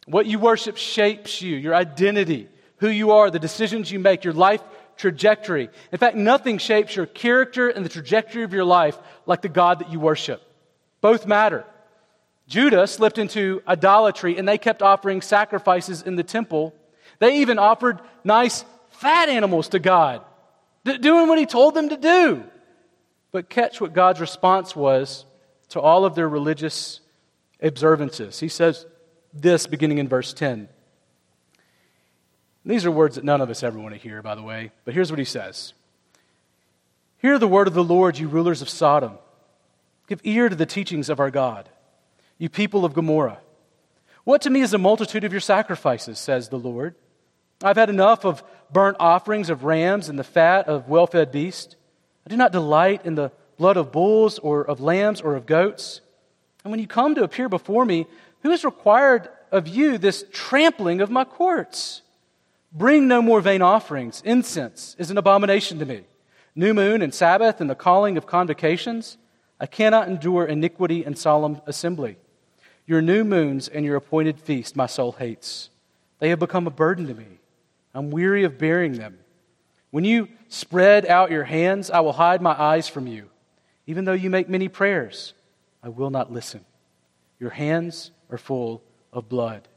What 0.05 0.27
you 0.27 0.37
worship 0.37 0.77
shapes 0.77 1.41
you, 1.41 1.55
your 1.55 1.73
identity, 1.73 2.49
who 2.77 2.87
you 2.87 3.13
are, 3.13 3.31
the 3.31 3.39
decisions 3.39 3.91
you 3.91 3.97
make, 3.97 4.23
your 4.23 4.35
life 4.35 4.61
trajectory. 4.97 5.69
In 5.91 5.97
fact, 5.97 6.15
nothing 6.15 6.57
shapes 6.57 6.95
your 6.95 7.05
character 7.05 7.69
and 7.69 7.85
the 7.85 7.89
trajectory 7.89 8.43
of 8.43 8.53
your 8.53 8.65
life 8.65 8.97
like 9.25 9.41
the 9.41 9.49
God 9.49 9.79
that 9.79 9.91
you 9.91 9.99
worship. 9.99 10.41
Both 11.01 11.25
matter. 11.25 11.65
Judah 12.47 12.87
slipped 12.87 13.17
into 13.17 13.61
idolatry 13.67 14.37
and 14.37 14.47
they 14.47 14.57
kept 14.57 14.81
offering 14.81 15.21
sacrifices 15.21 16.01
in 16.01 16.15
the 16.15 16.23
temple. 16.23 16.73
They 17.19 17.41
even 17.41 17.59
offered 17.59 17.99
nice 18.23 18.63
fat 18.89 19.29
animals 19.29 19.69
to 19.69 19.79
God, 19.79 20.21
doing 20.83 21.27
what 21.27 21.37
he 21.37 21.45
told 21.45 21.75
them 21.75 21.89
to 21.89 21.97
do. 21.97 22.43
But 23.31 23.49
catch 23.49 23.81
what 23.81 23.93
God's 23.93 24.19
response 24.19 24.75
was 24.75 25.25
to 25.69 25.81
all 25.81 26.05
of 26.05 26.15
their 26.15 26.29
religious 26.29 27.01
observances. 27.61 28.39
He 28.39 28.47
says 28.47 28.85
this 29.33 29.67
beginning 29.67 29.97
in 29.97 30.07
verse 30.07 30.33
10. 30.33 30.69
These 32.67 32.85
are 32.85 32.91
words 32.91 33.15
that 33.15 33.23
none 33.23 33.39
of 33.39 33.49
us 33.49 33.63
ever 33.63 33.79
want 33.79 33.95
to 33.95 33.99
hear, 33.99 34.21
by 34.21 34.35
the 34.35 34.41
way, 34.41 34.71
but 34.83 34.93
here's 34.93 35.09
what 35.09 35.19
he 35.19 35.25
says 35.25 35.73
Hear 37.19 37.39
the 37.39 37.47
word 37.47 37.67
of 37.67 37.73
the 37.73 37.83
Lord, 37.83 38.17
you 38.17 38.27
rulers 38.27 38.61
of 38.61 38.69
Sodom. 38.69 39.17
Give 40.07 40.19
ear 40.23 40.49
to 40.49 40.55
the 40.55 40.65
teachings 40.65 41.09
of 41.09 41.19
our 41.19 41.31
God, 41.31 41.69
you 42.37 42.49
people 42.49 42.83
of 42.83 42.93
Gomorrah. 42.93 43.39
What 44.25 44.41
to 44.41 44.49
me 44.49 44.59
is 44.59 44.71
the 44.71 44.77
multitude 44.77 45.23
of 45.23 45.31
your 45.31 45.39
sacrifices, 45.39 46.19
says 46.19 46.49
the 46.49 46.59
Lord? 46.59 46.95
I've 47.63 47.77
had 47.77 47.89
enough 47.89 48.25
of 48.25 48.43
burnt 48.71 48.97
offerings 48.99 49.49
of 49.49 49.63
rams 49.63 50.09
and 50.09 50.19
the 50.19 50.25
fat 50.25 50.67
of 50.67 50.89
well 50.89 51.07
fed 51.07 51.31
beasts. 51.31 51.77
I 52.25 52.29
do 52.29 52.35
not 52.35 52.51
delight 52.51 53.05
in 53.05 53.15
the 53.15 53.31
blood 53.57 53.77
of 53.77 53.93
bulls 53.93 54.39
or 54.39 54.61
of 54.61 54.81
lambs 54.81 55.21
or 55.21 55.35
of 55.35 55.45
goats. 55.45 56.01
And 56.65 56.71
when 56.71 56.81
you 56.81 56.87
come 56.87 57.15
to 57.15 57.23
appear 57.23 57.47
before 57.47 57.85
me, 57.85 58.07
who 58.43 58.49
has 58.49 58.65
required 58.65 59.29
of 59.53 59.69
you 59.69 59.97
this 59.97 60.25
trampling 60.33 60.99
of 60.99 61.09
my 61.09 61.23
courts? 61.23 62.01
Bring 62.71 63.07
no 63.07 63.21
more 63.21 63.41
vain 63.41 63.61
offerings. 63.61 64.21
Incense 64.25 64.95
is 64.99 65.09
an 65.09 65.17
abomination 65.17 65.79
to 65.79 65.85
me. 65.85 66.03
New 66.55 66.73
moon 66.73 67.01
and 67.01 67.13
Sabbath 67.13 67.61
and 67.61 67.69
the 67.69 67.75
calling 67.75 68.17
of 68.17 68.25
convocations. 68.25 69.17
I 69.59 69.65
cannot 69.65 70.07
endure 70.07 70.45
iniquity 70.45 71.03
and 71.03 71.17
solemn 71.17 71.61
assembly. 71.65 72.17
Your 72.85 73.01
new 73.01 73.23
moons 73.23 73.67
and 73.67 73.85
your 73.85 73.95
appointed 73.95 74.39
feast 74.39 74.75
my 74.75 74.85
soul 74.85 75.13
hates. 75.13 75.69
They 76.19 76.29
have 76.29 76.39
become 76.39 76.67
a 76.67 76.71
burden 76.71 77.07
to 77.07 77.13
me. 77.13 77.39
I'm 77.93 78.11
weary 78.11 78.43
of 78.43 78.57
bearing 78.57 78.93
them. 78.93 79.19
When 79.91 80.03
you 80.03 80.29
spread 80.49 81.05
out 81.05 81.31
your 81.31 81.45
hands, 81.45 81.89
I 81.89 82.01
will 82.01 82.13
hide 82.13 82.41
my 82.41 82.59
eyes 82.59 82.87
from 82.87 83.07
you. 83.07 83.29
Even 83.85 84.05
though 84.05 84.13
you 84.13 84.29
make 84.29 84.49
many 84.49 84.67
prayers, 84.67 85.33
I 85.81 85.89
will 85.89 86.09
not 86.09 86.31
listen. 86.31 86.65
Your 87.39 87.51
hands 87.51 88.11
are 88.29 88.37
full 88.37 88.83
of 89.13 89.29
blood. 89.29 89.67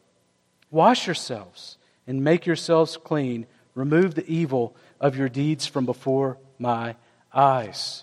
Wash 0.71 1.07
yourselves 1.07 1.79
and 2.11 2.25
make 2.25 2.45
yourselves 2.45 2.97
clean. 2.97 3.47
Remove 3.77 4.17
the 4.17 4.29
evil 4.29 4.75
of 5.01 5.17
your 5.17 5.29
deeds 5.29 5.65
from 5.65 5.87
before 5.87 6.39
my 6.59 6.97
eyes. 7.33 8.03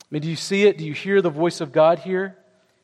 I 0.00 0.06
mean, 0.10 0.22
do 0.22 0.30
you 0.30 0.36
see 0.36 0.66
it? 0.66 0.78
Do 0.78 0.84
you 0.84 0.94
hear 0.94 1.20
the 1.20 1.28
voice 1.28 1.60
of 1.60 1.70
God 1.70 1.98
here? 1.98 2.38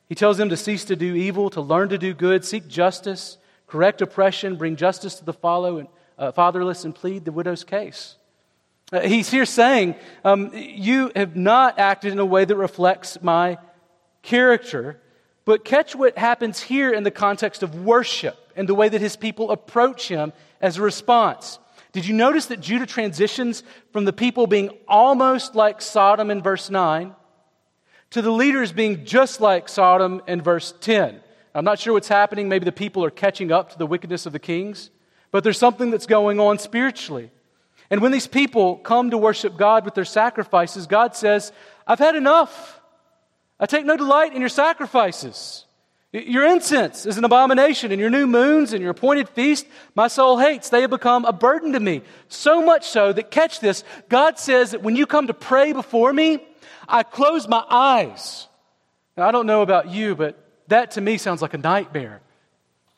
He 0.07 0.15
tells 0.15 0.37
them 0.37 0.51
to 0.51 0.59
cease 0.59 0.85
to 0.85 0.97
do 0.97 1.15
evil, 1.15 1.49
to 1.51 1.63
learn 1.63 1.89
to 1.89 1.97
do 1.97 2.13
good, 2.13 2.45
seek 2.45 2.69
justice, 2.69 3.39
correct 3.69 4.03
oppression, 4.03 4.57
bring 4.57 4.77
justice 4.77 5.15
to 5.15 5.25
the 5.25 5.33
and, 5.33 5.89
uh, 6.19 6.31
fatherless, 6.33 6.85
and 6.85 6.95
plead 6.95 7.25
the 7.25 7.33
widow's 7.33 7.65
case. 7.65 8.17
Uh, 8.93 9.01
he's 9.01 9.31
here 9.31 9.47
saying, 9.47 9.95
um, 10.27 10.51
You 10.53 11.11
have 11.17 11.37
not 11.37 11.79
acted 11.79 12.13
in 12.13 12.19
a 12.19 12.27
way 12.27 12.45
that 12.45 12.57
reflects 12.57 13.23
my 13.23 13.57
character. 14.21 15.01
But 15.47 15.65
catch 15.65 15.97
what 15.97 16.19
happens 16.19 16.61
here 16.61 16.93
in 16.93 17.03
the 17.03 17.11
context 17.11 17.63
of 17.63 17.83
worship 17.83 18.50
and 18.61 18.69
the 18.69 18.75
way 18.75 18.91
that 18.91 19.01
his 19.01 19.17
people 19.17 19.51
approach 19.51 20.07
him 20.07 20.35
as 20.61 20.77
a 20.77 20.83
response. 20.83 21.59
Did 21.93 22.07
you 22.07 22.15
notice 22.15 22.45
that 22.47 22.61
Judah 22.61 22.85
transitions 22.85 23.63
from 23.91 24.05
the 24.05 24.13
people 24.13 24.47
being 24.47 24.69
almost 24.87 25.55
like 25.55 25.81
Sodom 25.81 26.31
in 26.31 26.43
verse 26.43 26.69
9 26.69 27.15
to 28.11 28.21
the 28.21 28.31
leaders 28.31 28.71
being 28.71 29.07
just 29.07 29.41
like 29.41 29.67
Sodom 29.67 30.21
in 30.29 30.43
verse 30.43 30.75
10? 30.79 31.21
I'm 31.55 31.65
not 31.65 31.79
sure 31.79 31.95
what's 31.95 32.07
happening. 32.07 32.51
Maybe 32.51 32.67
the 32.67 32.71
people 32.71 33.03
are 33.03 33.11
catching 33.11 33.51
up 33.51 33.73
to 33.73 33.79
the 33.79 33.87
wickedness 33.87 34.27
of 34.27 34.35
the 34.35 34.39
kings, 34.39 34.91
but 35.31 35.43
there's 35.43 35.59
something 35.59 35.91
that's 35.91 36.07
going 36.07 36.39
on 36.39 36.59
spiritually. 36.59 37.31
And 37.89 38.03
when 38.03 38.13
these 38.13 38.27
people 38.27 38.77
come 38.77 39.11
to 39.11 39.17
worship 39.17 39.57
God 39.57 39.87
with 39.87 39.95
their 39.95 40.05
sacrifices, 40.05 40.87
God 40.87 41.17
says, 41.17 41.51
I've 41.87 41.99
had 41.99 42.15
enough. 42.15 42.79
I 43.59 43.65
take 43.65 43.87
no 43.87 43.97
delight 43.97 44.35
in 44.35 44.41
your 44.41 44.51
sacrifices. 44.51 45.65
Your 46.13 46.45
incense 46.45 47.07
is 47.07 47.19
an 47.19 47.25
abomination, 47.25 47.93
and 47.93 48.01
your 48.01 48.11
new 48.11 48.27
moons 48.27 48.73
and 48.73 48.83
your 48.83 48.91
appointed 48.91 49.29
feast 49.29 49.65
my 49.95 50.09
soul 50.09 50.39
hates. 50.39 50.69
They 50.69 50.81
have 50.81 50.91
become 50.91 51.25
a 51.25 51.33
burden 51.33 51.73
to 51.75 51.81
me. 51.81 52.03
So 52.29 52.65
much 52.65 52.89
so 52.89 53.13
that, 53.13 53.31
catch 53.31 53.61
this, 53.61 53.85
God 54.09 54.37
says 54.37 54.73
that 54.73 54.83
when 54.83 54.97
you 54.97 55.07
come 55.07 55.29
to 55.29 55.35
pray 55.35 55.73
before 55.73 56.13
me, 56.13 56.45
I 56.89 57.05
close 57.05 57.47
my 57.47 57.65
eyes. 57.71 58.49
Now, 59.17 59.29
I 59.29 59.31
don't 59.31 59.47
know 59.47 59.63
about 59.63 59.91
you, 59.91 60.17
but 60.17 60.37
that 60.67 60.93
to 60.93 61.01
me 61.01 61.17
sounds 61.17 61.43
like 61.43 61.55
a 61.55 61.59
nightmare. 61.59 62.21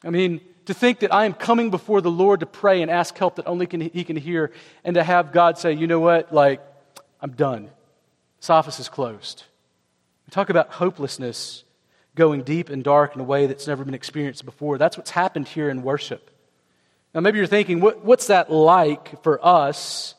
I 0.02 0.08
mean, 0.08 0.40
to 0.66 0.74
think 0.74 1.00
that 1.00 1.12
I 1.12 1.26
am 1.26 1.34
coming 1.34 1.70
before 1.70 2.00
the 2.00 2.10
Lord 2.10 2.40
to 2.40 2.46
pray 2.46 2.80
and 2.80 2.90
ask 2.90 3.16
help 3.18 3.36
that 3.36 3.46
only 3.46 3.66
can, 3.66 3.82
He 3.82 4.04
can 4.04 4.16
hear, 4.16 4.52
and 4.84 4.94
to 4.94 5.02
have 5.02 5.32
God 5.32 5.58
say, 5.58 5.74
you 5.74 5.86
know 5.86 6.00
what, 6.00 6.32
like, 6.32 6.62
I'm 7.20 7.32
done. 7.32 7.68
This 8.40 8.48
office 8.48 8.80
is 8.80 8.88
closed. 8.88 9.44
We 10.26 10.30
talk 10.30 10.48
about 10.48 10.72
hopelessness 10.72 11.64
going 12.14 12.42
deep 12.42 12.68
and 12.68 12.84
dark 12.84 13.14
in 13.14 13.20
a 13.20 13.24
way 13.24 13.46
that's 13.46 13.66
never 13.66 13.84
been 13.84 13.94
experienced 13.94 14.44
before. 14.44 14.78
That's 14.78 14.96
what's 14.96 15.10
happened 15.10 15.48
here 15.48 15.70
in 15.70 15.82
worship. 15.82 16.30
Now, 17.14 17.20
maybe 17.20 17.38
you're 17.38 17.46
thinking, 17.46 17.80
what, 17.80 18.04
what's 18.04 18.28
that 18.28 18.50
like 18.50 19.22
for 19.22 19.44
us? 19.44 20.14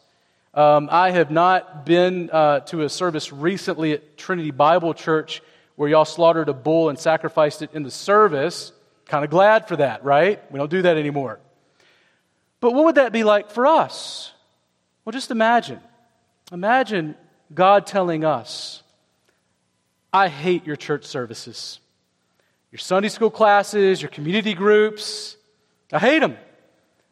Um, 0.53 0.89
I 0.91 1.11
have 1.11 1.31
not 1.31 1.85
been 1.85 2.29
uh, 2.31 2.59
to 2.61 2.83
a 2.83 2.89
service 2.89 3.33
recently 3.33 3.93
at 3.93 4.17
Trinity 4.17 4.51
Bible 4.51 4.93
Church 4.93 5.41
where 5.75 5.89
y'all 5.89 6.05
slaughtered 6.05 6.49
a 6.49 6.53
bull 6.53 6.89
and 6.89 6.99
sacrificed 6.99 7.63
it 7.63 7.71
in 7.73 7.81
the 7.81 7.89
service. 7.89 8.71
Kind 9.07 9.25
of 9.25 9.31
glad 9.31 9.67
for 9.67 9.75
that, 9.77 10.03
right? 10.03 10.39
We 10.51 10.59
don't 10.59 10.69
do 10.69 10.83
that 10.83 10.97
anymore. 10.97 11.39
But 12.59 12.73
what 12.73 12.85
would 12.85 12.95
that 12.95 13.11
be 13.11 13.23
like 13.23 13.49
for 13.49 13.65
us? 13.65 14.31
Well, 15.03 15.11
just 15.11 15.31
imagine. 15.31 15.79
Imagine 16.51 17.15
God 17.53 17.87
telling 17.87 18.23
us, 18.23 18.83
I 20.13 20.27
hate 20.27 20.65
your 20.65 20.75
church 20.75 21.05
services, 21.05 21.79
your 22.73 22.79
Sunday 22.79 23.09
school 23.09 23.29
classes, 23.29 24.01
your 24.01 24.09
community 24.09 24.55
groups. 24.55 25.37
I 25.91 25.99
hate 25.99 26.21
them. 26.21 26.35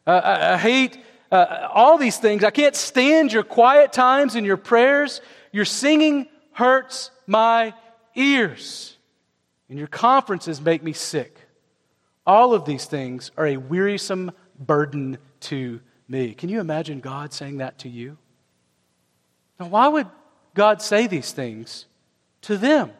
Uh, 0.04 0.10
I, 0.10 0.54
I, 0.54 0.58
hate 0.58 0.98
uh, 1.30 1.68
all 1.72 1.98
these 1.98 2.18
things. 2.18 2.42
I 2.42 2.50
can't 2.50 2.74
stand 2.74 3.32
your 3.32 3.44
quiet 3.44 3.92
times 3.92 4.34
and 4.34 4.44
your 4.44 4.56
prayers. 4.56 5.20
Your 5.52 5.64
singing 5.64 6.26
hurts 6.50 7.12
my 7.28 7.74
ears, 8.16 8.96
and 9.68 9.78
your 9.78 9.86
conferences 9.86 10.60
make 10.60 10.82
me 10.82 10.92
sick. 10.92 11.38
All 12.26 12.54
of 12.54 12.64
these 12.64 12.86
things 12.86 13.30
are 13.36 13.46
a 13.46 13.56
wearisome 13.56 14.32
burden 14.58 15.16
to 15.42 15.80
me. 16.08 16.34
Can 16.34 16.48
you 16.48 16.58
imagine 16.58 16.98
God 16.98 17.32
saying 17.32 17.58
that 17.58 17.78
to 17.78 17.88
you? 17.88 18.18
Now, 19.60 19.68
why 19.68 19.86
would 19.86 20.08
God 20.54 20.82
say 20.82 21.06
these 21.06 21.30
things 21.30 21.86
to 22.40 22.56
them? 22.56 22.90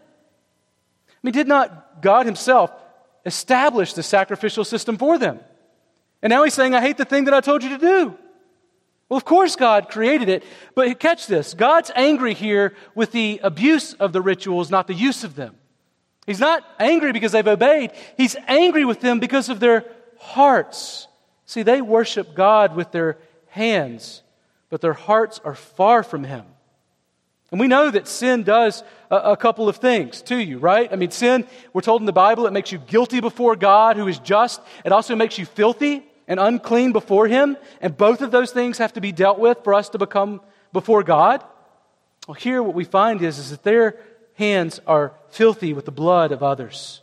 I 1.23 1.27
mean, 1.27 1.33
did 1.33 1.49
not 1.49 2.03
God 2.03 2.27
Himself 2.27 2.73
establish 3.25 3.95
the 3.95 4.03
sacrificial 4.03 4.65
system 4.65 4.99
for 4.99 5.19
them? 5.19 5.41
And 6.21 6.31
now 6.31 6.43
He's 6.43 6.55
saying, 6.55 6.75
I 6.75 6.81
hate 6.81 6.97
the 6.97 7.05
thing 7.05 7.25
that 7.25 7.35
I 7.35 7.41
told 7.41 7.63
you 7.63 7.71
to 7.71 7.79
do. 7.79 8.19
Well, 9.09 9.19
of 9.19 9.25
course, 9.25 9.57
God 9.57 9.91
created 9.91 10.29
it, 10.31 10.43
but 10.75 10.99
catch 10.99 11.27
this 11.27 11.55
God's 11.55 11.91
angry 11.95 12.35
here 12.35 12.75
with 12.95 13.13
the 13.13 13.41
abuse 13.43 13.93
of 13.93 14.13
the 14.13 14.23
rituals, 14.23 14.71
not 14.71 14.87
the 14.87 14.95
use 14.95 15.23
of 15.23 15.37
them. 15.37 15.55
He's 16.27 16.41
not 16.41 16.65
angry 16.79 17.13
because 17.13 17.33
they've 17.33 17.47
obeyed, 17.47 17.93
He's 18.17 18.37
angry 18.49 18.85
with 18.85 19.01
them 19.01 19.21
because 19.21 19.49
of 19.49 19.61
their 19.61 19.85
hearts. 20.19 21.09
See, 21.47 21.63
they 21.63 21.83
worship 21.83 22.35
God 22.35 22.75
with 22.75 22.91
their 22.91 23.19
hands, 23.49 24.23
but 24.71 24.81
their 24.81 24.95
hearts 24.95 25.41
are 25.45 25.55
far 25.55 26.03
from 26.03 26.25
Him. 26.25 26.47
And 27.53 27.61
we 27.61 27.69
know 27.69 27.91
that 27.91 28.09
sin 28.09 28.43
does 28.45 28.83
a, 29.11 29.17
a, 29.17 29.37
couple 29.37 29.69
of 29.69 29.77
things 29.77 30.23
to 30.23 30.37
you, 30.37 30.59
right? 30.59 30.91
I 30.91 30.97
mean, 30.97 31.11
sin, 31.11 31.47
we're 31.75 31.83
told 31.83 32.01
in 32.01 32.07
the 32.07 32.13
Bible, 32.13 32.47
it 32.47 32.53
makes 32.53 32.73
you 32.73 32.79
guilty 32.79 33.21
before 33.21 33.57
God 33.57 33.97
who 33.97 34.09
is 34.09 34.19
just. 34.19 34.63
It 34.87 34.91
also 34.91 35.15
makes 35.15 35.37
you 35.37 35.45
filthy 35.45 36.03
and 36.27 36.41
unclean 36.41 36.93
before 36.93 37.29
Him. 37.29 37.59
And 37.83 37.95
both 37.95 38.23
of 38.23 38.31
those 38.31 38.53
things 38.53 38.79
have 38.79 38.95
to 38.95 39.03
be 39.03 39.13
dealt 39.13 39.39
with 39.39 39.59
for 39.65 39.75
us 39.75 39.91
to 39.91 39.99
become 39.99 40.41
before 40.73 41.03
God. 41.03 41.45
Well, 42.27 42.37
here 42.37 42.63
what 42.63 42.75
we 42.75 42.85
find 42.85 43.21
is, 43.21 43.39
is 43.39 43.51
that 43.51 43.65
their 43.65 43.99
hands 44.35 44.81
are 44.87 45.13
filthy 45.29 45.75
with 45.75 45.85
the 45.85 45.93
blood 45.93 46.33
of 46.33 46.43
others. 46.43 47.03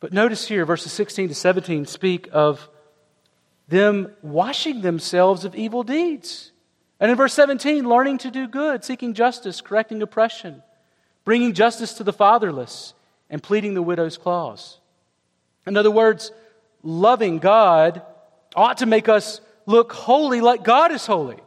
But 0.00 0.12
notice 0.12 0.48
here, 0.48 0.66
verses 0.66 0.92
16 0.92 1.28
to 1.28 1.34
17 1.36 1.86
speak 1.86 2.28
of 2.32 2.68
them 3.68 4.10
washing 4.22 4.80
themselves 4.80 5.44
of 5.44 5.54
evil 5.54 5.84
deeds. 5.84 6.50
And 7.00 7.10
in 7.10 7.16
verse 7.16 7.32
17, 7.32 7.88
learning 7.88 8.18
to 8.18 8.30
do 8.30 8.46
good, 8.46 8.84
seeking 8.84 9.14
justice, 9.14 9.62
correcting 9.62 10.02
oppression, 10.02 10.62
bringing 11.24 11.54
justice 11.54 11.94
to 11.94 12.04
the 12.04 12.12
fatherless, 12.12 12.92
and 13.30 13.42
pleading 13.42 13.74
the 13.74 13.82
widow's 13.82 14.18
clause. 14.18 14.78
In 15.66 15.76
other 15.76 15.90
words, 15.90 16.30
loving 16.82 17.38
God 17.38 18.02
ought 18.54 18.78
to 18.78 18.86
make 18.86 19.08
us 19.08 19.40
look 19.66 19.92
holy 19.92 20.40
like 20.40 20.62
God 20.62 20.92
is 20.92 21.06
holy. 21.06 21.38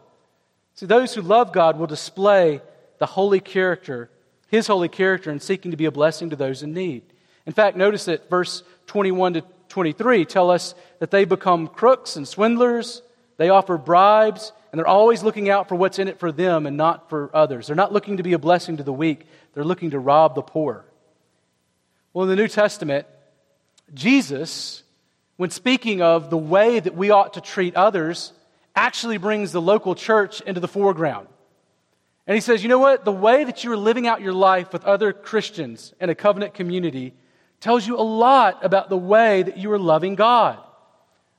See, 0.76 0.86
those 0.86 1.14
who 1.14 1.22
love 1.22 1.52
God 1.52 1.78
will 1.78 1.88
display 1.88 2.62
the 2.98 3.06
holy 3.06 3.40
character, 3.40 4.10
his 4.48 4.66
holy 4.66 4.90
character, 4.90 5.30
in 5.30 5.40
seeking 5.40 5.72
to 5.72 5.78
be 5.78 5.86
a 5.86 5.92
blessing 5.92 6.30
to 6.32 6.36
those 6.36 6.64
in 6.64 6.74
need. 6.74 7.04
In 7.46 7.54
fact, 7.54 7.78
notice 7.78 8.06
that 8.06 8.30
verse 8.30 8.64
21 8.88 9.34
to 9.34 9.44
23 9.70 10.26
tell 10.26 10.50
us 10.50 10.74
that 11.00 11.12
they 11.12 11.26
become 11.26 11.68
crooks 11.68 12.16
and 12.16 12.28
swindlers, 12.28 13.02
they 13.38 13.50
offer 13.50 13.78
bribes, 13.78 14.52
and 14.74 14.80
they're 14.80 14.88
always 14.88 15.22
looking 15.22 15.52
out 15.52 15.70
for 15.70 15.76
what's 15.76 16.00
in 16.00 16.08
it 16.08 16.18
for 16.18 16.32
them 16.32 16.66
and 16.66 16.76
not 16.76 17.08
for 17.08 17.30
others. 17.32 17.68
They're 17.68 17.76
not 17.76 17.94
looking 17.94 18.18
to 18.18 18.24
be 18.24 18.34
a 18.34 18.40
blessing 18.40 18.78
to 18.78 18.84
the 18.84 18.92
weak, 18.92 19.28
they're 19.54 19.64
looking 19.64 19.92
to 19.92 20.00
rob 20.00 20.34
the 20.34 20.42
poor. 20.42 20.84
Well, 22.12 22.24
in 22.24 22.30
the 22.30 22.36
New 22.36 22.48
Testament, 22.48 23.06
Jesus, 23.94 24.82
when 25.38 25.52
speaking 25.52 26.02
of 26.02 26.32
the 26.32 26.38
way 26.40 26.80
that 26.80 26.96
we 26.96 27.12
ought 27.12 27.36
to 27.36 27.42
treat 27.42 27.76
others, 27.76 28.34
actually 28.76 29.18
brings 29.18 29.52
the 29.52 29.62
local 29.62 29.94
church 29.94 30.42
into 30.42 30.60
the 30.60 30.68
foreground. 30.68 31.28
And 32.26 32.34
he 32.34 32.42
says, 32.42 32.64
you 32.64 32.70
know 32.70 32.80
what? 32.80 33.06
The 33.06 33.12
way 33.12 33.44
that 33.44 33.64
you 33.64 33.72
are 33.74 33.78
living 33.78 34.08
out 34.08 34.22
your 34.22 34.34
life 34.34 34.74
with 34.74 34.86
other 34.86 35.14
Christians 35.14 35.94
in 36.02 36.10
a 36.10 36.16
covenant 36.16 36.56
community 36.56 37.14
tells 37.60 37.86
you 37.86 37.96
a 37.96 38.02
lot 38.02 38.66
about 38.66 38.90
the 38.90 38.98
way 38.98 39.44
that 39.44 39.58
you 39.58 39.72
are 39.72 39.80
loving 39.80 40.16
God, 40.16 40.58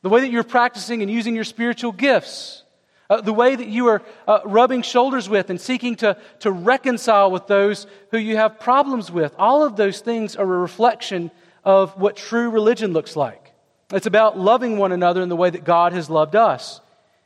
the 0.03 0.09
way 0.09 0.21
that 0.21 0.31
you're 0.31 0.45
practicing 0.45 1.03
and 1.03 1.11
using 1.11 1.35
your 1.35 1.43
spiritual 1.43 1.91
gifts, 1.91 2.64
uh, 3.11 3.21
the 3.21 3.33
way 3.33 3.55
that 3.55 3.69
you 3.69 3.89
are 3.89 4.03
uh, 4.27 4.41
rubbing 4.45 4.83
shoulders 4.83 5.29
with 5.29 5.51
and 5.51 5.61
seeking 5.61 5.97
to, 5.97 6.17
to 6.41 6.51
reconcile 6.51 7.31
with 7.31 7.47
those 7.47 7.87
who 8.11 8.19
you 8.19 8.37
have 8.37 8.59
problems 8.59 9.11
with. 9.11 9.35
All 9.39 9.65
of 9.65 9.77
those 9.77 10.01
things 10.01 10.37
are 10.37 10.43
a 10.43 10.59
reflection 10.59 11.31
of 11.65 11.99
what 11.99 12.17
true 12.17 12.51
religion 12.51 12.93
looks 12.93 13.17
like. 13.17 13.53
It's 13.93 14.07
about 14.07 14.39
loving 14.39 14.79
one 14.79 14.93
another 14.93 15.23
in 15.23 15.29
the 15.29 15.37
way 15.37 15.51
that 15.51 15.65
God 15.65 15.93
has 15.93 16.09
loved 16.09 16.35
us. 16.35 16.81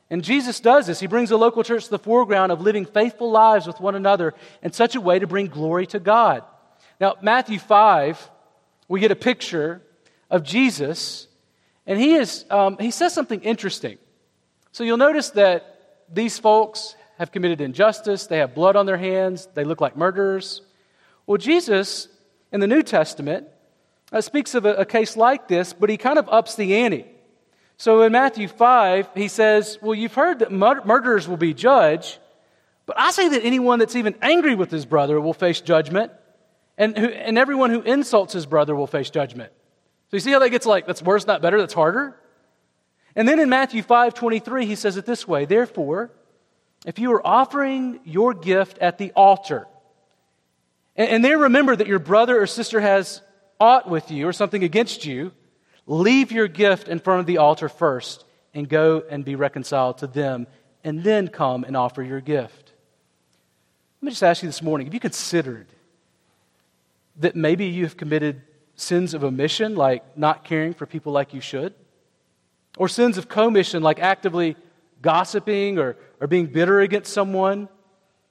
And 0.09 0.23
Jesus 0.23 0.59
does 0.59 0.87
this. 0.87 0.99
He 0.99 1.07
brings 1.07 1.29
the 1.29 1.37
local 1.37 1.63
church 1.63 1.85
to 1.85 1.91
the 1.91 1.99
foreground 1.99 2.51
of 2.51 2.61
living 2.61 2.85
faithful 2.85 3.29
lives 3.29 3.67
with 3.67 3.79
one 3.79 3.95
another 3.95 4.33
in 4.63 4.71
such 4.71 4.95
a 4.95 5.01
way 5.01 5.19
to 5.19 5.27
bring 5.27 5.47
glory 5.47 5.85
to 5.87 5.99
God. 5.99 6.43
Now, 6.99 7.15
Matthew 7.21 7.59
5, 7.59 8.29
we 8.87 8.99
get 8.99 9.11
a 9.11 9.15
picture 9.15 9.81
of 10.29 10.43
Jesus, 10.43 11.27
and 11.85 11.99
he, 11.99 12.15
is, 12.15 12.45
um, 12.49 12.77
he 12.79 12.91
says 12.91 13.13
something 13.13 13.41
interesting. 13.41 13.97
So 14.71 14.83
you'll 14.83 14.97
notice 14.97 15.31
that 15.31 16.03
these 16.11 16.37
folks 16.37 16.95
have 17.17 17.31
committed 17.31 17.61
injustice, 17.61 18.27
they 18.27 18.37
have 18.37 18.55
blood 18.55 18.75
on 18.75 18.85
their 18.85 18.97
hands, 18.97 19.47
they 19.53 19.63
look 19.63 19.81
like 19.81 19.97
murderers. 19.97 20.61
Well, 21.25 21.37
Jesus 21.37 22.07
in 22.51 22.59
the 22.59 22.67
New 22.67 22.83
Testament 22.83 23.47
uh, 24.11 24.21
speaks 24.21 24.55
of 24.55 24.65
a, 24.65 24.75
a 24.75 24.85
case 24.85 25.17
like 25.17 25.47
this, 25.47 25.73
but 25.73 25.89
he 25.89 25.97
kind 25.97 26.17
of 26.17 26.29
ups 26.29 26.55
the 26.55 26.75
ante. 26.75 27.05
So 27.77 28.01
in 28.01 28.11
Matthew 28.11 28.47
5, 28.47 29.09
he 29.15 29.27
says, 29.27 29.77
Well, 29.81 29.95
you've 29.95 30.13
heard 30.13 30.39
that 30.39 30.51
mur- 30.51 30.83
murderers 30.85 31.27
will 31.27 31.37
be 31.37 31.53
judged, 31.53 32.17
but 32.85 32.99
I 32.99 33.11
say 33.11 33.29
that 33.29 33.43
anyone 33.43 33.79
that's 33.79 33.95
even 33.95 34.15
angry 34.21 34.55
with 34.55 34.71
his 34.71 34.85
brother 34.85 35.19
will 35.21 35.33
face 35.33 35.61
judgment, 35.61 36.11
and, 36.77 36.97
who, 36.97 37.07
and 37.07 37.37
everyone 37.37 37.69
who 37.69 37.81
insults 37.81 38.33
his 38.33 38.45
brother 38.45 38.75
will 38.75 38.87
face 38.87 39.09
judgment. 39.09 39.51
So 40.09 40.17
you 40.17 40.21
see 40.21 40.31
how 40.31 40.39
that 40.39 40.49
gets 40.49 40.65
like, 40.65 40.87
that's 40.87 41.01
worse, 41.01 41.27
not 41.27 41.41
better, 41.41 41.59
that's 41.59 41.73
harder? 41.73 42.15
And 43.19 43.27
then 43.27 43.39
in 43.39 43.49
Matthew 43.49 43.83
5 43.83 44.13
23, 44.13 44.65
he 44.65 44.75
says 44.75 44.95
it 44.95 45.05
this 45.05 45.27
way 45.27 45.43
Therefore, 45.43 46.09
if 46.85 46.97
you 46.97 47.11
are 47.11 47.27
offering 47.27 47.99
your 48.05 48.33
gift 48.33 48.77
at 48.79 48.97
the 48.97 49.11
altar, 49.11 49.67
and, 50.95 51.09
and 51.09 51.25
there 51.25 51.37
remember 51.37 51.75
that 51.75 51.87
your 51.87 51.99
brother 51.99 52.41
or 52.41 52.47
sister 52.47 52.79
has 52.79 53.21
aught 53.59 53.89
with 53.89 54.09
you 54.09 54.25
or 54.27 54.33
something 54.33 54.63
against 54.63 55.05
you, 55.05 55.33
Leave 55.89 56.31
your 56.31 56.47
gift 56.47 56.87
in 56.87 56.99
front 56.99 57.19
of 57.19 57.25
the 57.25 57.39
altar 57.39 57.67
first 57.67 58.23
and 58.53 58.69
go 58.69 59.03
and 59.09 59.25
be 59.25 59.33
reconciled 59.33 59.97
to 59.97 60.05
them, 60.05 60.45
and 60.83 61.03
then 61.03 61.27
come 61.27 61.63
and 61.63 61.75
offer 61.75 62.03
your 62.03 62.21
gift. 62.21 62.73
Let 63.99 64.05
me 64.05 64.11
just 64.11 64.21
ask 64.21 64.43
you 64.43 64.49
this 64.49 64.61
morning 64.61 64.85
have 64.85 64.93
you 64.93 64.99
considered 64.99 65.65
that 67.15 67.35
maybe 67.35 67.65
you 67.65 67.85
have 67.85 67.97
committed 67.97 68.43
sins 68.75 69.15
of 69.15 69.23
omission, 69.23 69.75
like 69.75 70.15
not 70.15 70.43
caring 70.43 70.75
for 70.75 70.85
people 70.85 71.11
like 71.11 71.33
you 71.33 71.41
should? 71.41 71.73
Or 72.79 72.87
sins 72.87 73.19
of 73.19 73.29
commission, 73.29 73.83
like 73.83 73.99
actively 73.99 74.55
gossiping 75.03 75.77
or, 75.77 75.97
or 76.19 76.25
being 76.25 76.47
bitter 76.47 76.79
against 76.79 77.13
someone 77.13 77.69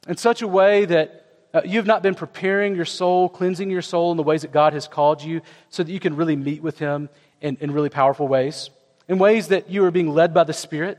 in 0.08 0.16
such 0.16 0.42
a 0.42 0.48
way 0.48 0.86
that 0.86 1.26
uh, 1.54 1.60
you 1.64 1.78
have 1.78 1.86
not 1.86 2.02
been 2.02 2.14
preparing 2.14 2.74
your 2.74 2.84
soul, 2.84 3.28
cleansing 3.28 3.70
your 3.70 3.82
soul 3.82 4.10
in 4.10 4.16
the 4.16 4.22
ways 4.22 4.42
that 4.42 4.52
God 4.52 4.72
has 4.72 4.88
called 4.88 5.22
you 5.22 5.40
so 5.70 5.82
that 5.82 5.92
you 5.92 6.00
can 6.00 6.16
really 6.16 6.36
meet 6.36 6.62
with 6.62 6.78
Him 6.78 7.08
in, 7.40 7.56
in 7.60 7.70
really 7.70 7.88
powerful 7.88 8.26
ways, 8.26 8.70
in 9.06 9.18
ways 9.18 9.48
that 9.48 9.70
you 9.70 9.84
are 9.84 9.90
being 9.90 10.12
led 10.12 10.34
by 10.34 10.44
the 10.44 10.52
Spirit? 10.52 10.98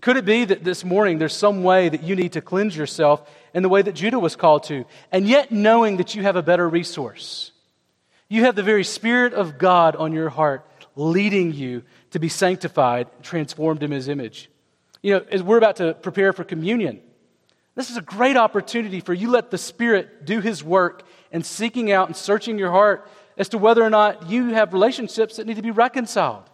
Could 0.00 0.16
it 0.16 0.24
be 0.24 0.44
that 0.44 0.64
this 0.64 0.84
morning 0.84 1.18
there's 1.18 1.34
some 1.34 1.62
way 1.62 1.88
that 1.88 2.02
you 2.02 2.14
need 2.14 2.32
to 2.32 2.40
cleanse 2.40 2.76
yourself 2.76 3.28
in 3.54 3.62
the 3.62 3.68
way 3.68 3.82
that 3.82 3.94
Judah 3.94 4.18
was 4.18 4.36
called 4.36 4.64
to, 4.64 4.84
and 5.10 5.26
yet 5.26 5.50
knowing 5.50 5.96
that 5.96 6.14
you 6.14 6.22
have 6.22 6.36
a 6.36 6.42
better 6.42 6.68
resource? 6.68 7.52
You 8.28 8.44
have 8.44 8.54
the 8.54 8.62
very 8.62 8.84
Spirit 8.84 9.32
of 9.32 9.58
God 9.58 9.96
on 9.96 10.12
your 10.12 10.28
heart 10.28 10.64
leading 10.94 11.52
you 11.52 11.84
to 12.10 12.18
be 12.18 12.28
sanctified, 12.28 13.08
transformed 13.22 13.82
in 13.82 13.90
His 13.90 14.08
image. 14.08 14.50
You 15.02 15.14
know, 15.14 15.24
as 15.30 15.42
we're 15.42 15.58
about 15.58 15.76
to 15.76 15.94
prepare 15.94 16.32
for 16.32 16.44
communion, 16.44 17.00
this 17.74 17.90
is 17.90 17.96
a 17.96 18.02
great 18.02 18.36
opportunity 18.36 19.00
for 19.00 19.14
you 19.14 19.30
let 19.30 19.50
the 19.50 19.58
Spirit 19.58 20.24
do 20.24 20.40
His 20.40 20.64
work 20.64 21.04
and 21.30 21.44
seeking 21.44 21.92
out 21.92 22.08
and 22.08 22.16
searching 22.16 22.58
your 22.58 22.70
heart 22.70 23.08
as 23.36 23.48
to 23.50 23.58
whether 23.58 23.82
or 23.82 23.90
not 23.90 24.28
you 24.28 24.48
have 24.48 24.72
relationships 24.72 25.36
that 25.36 25.46
need 25.46 25.56
to 25.56 25.62
be 25.62 25.70
reconciled. 25.70 26.44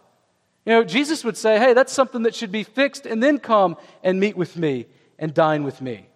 You 0.65 0.73
know, 0.73 0.83
Jesus 0.83 1.23
would 1.23 1.37
say, 1.37 1.57
hey, 1.59 1.73
that's 1.73 1.93
something 1.93 2.23
that 2.23 2.35
should 2.35 2.51
be 2.51 2.63
fixed, 2.63 3.05
and 3.05 3.21
then 3.21 3.39
come 3.39 3.77
and 4.03 4.19
meet 4.19 4.35
with 4.35 4.57
me 4.57 4.87
and 5.17 5.33
dine 5.33 5.63
with 5.63 5.81
me. 5.81 6.07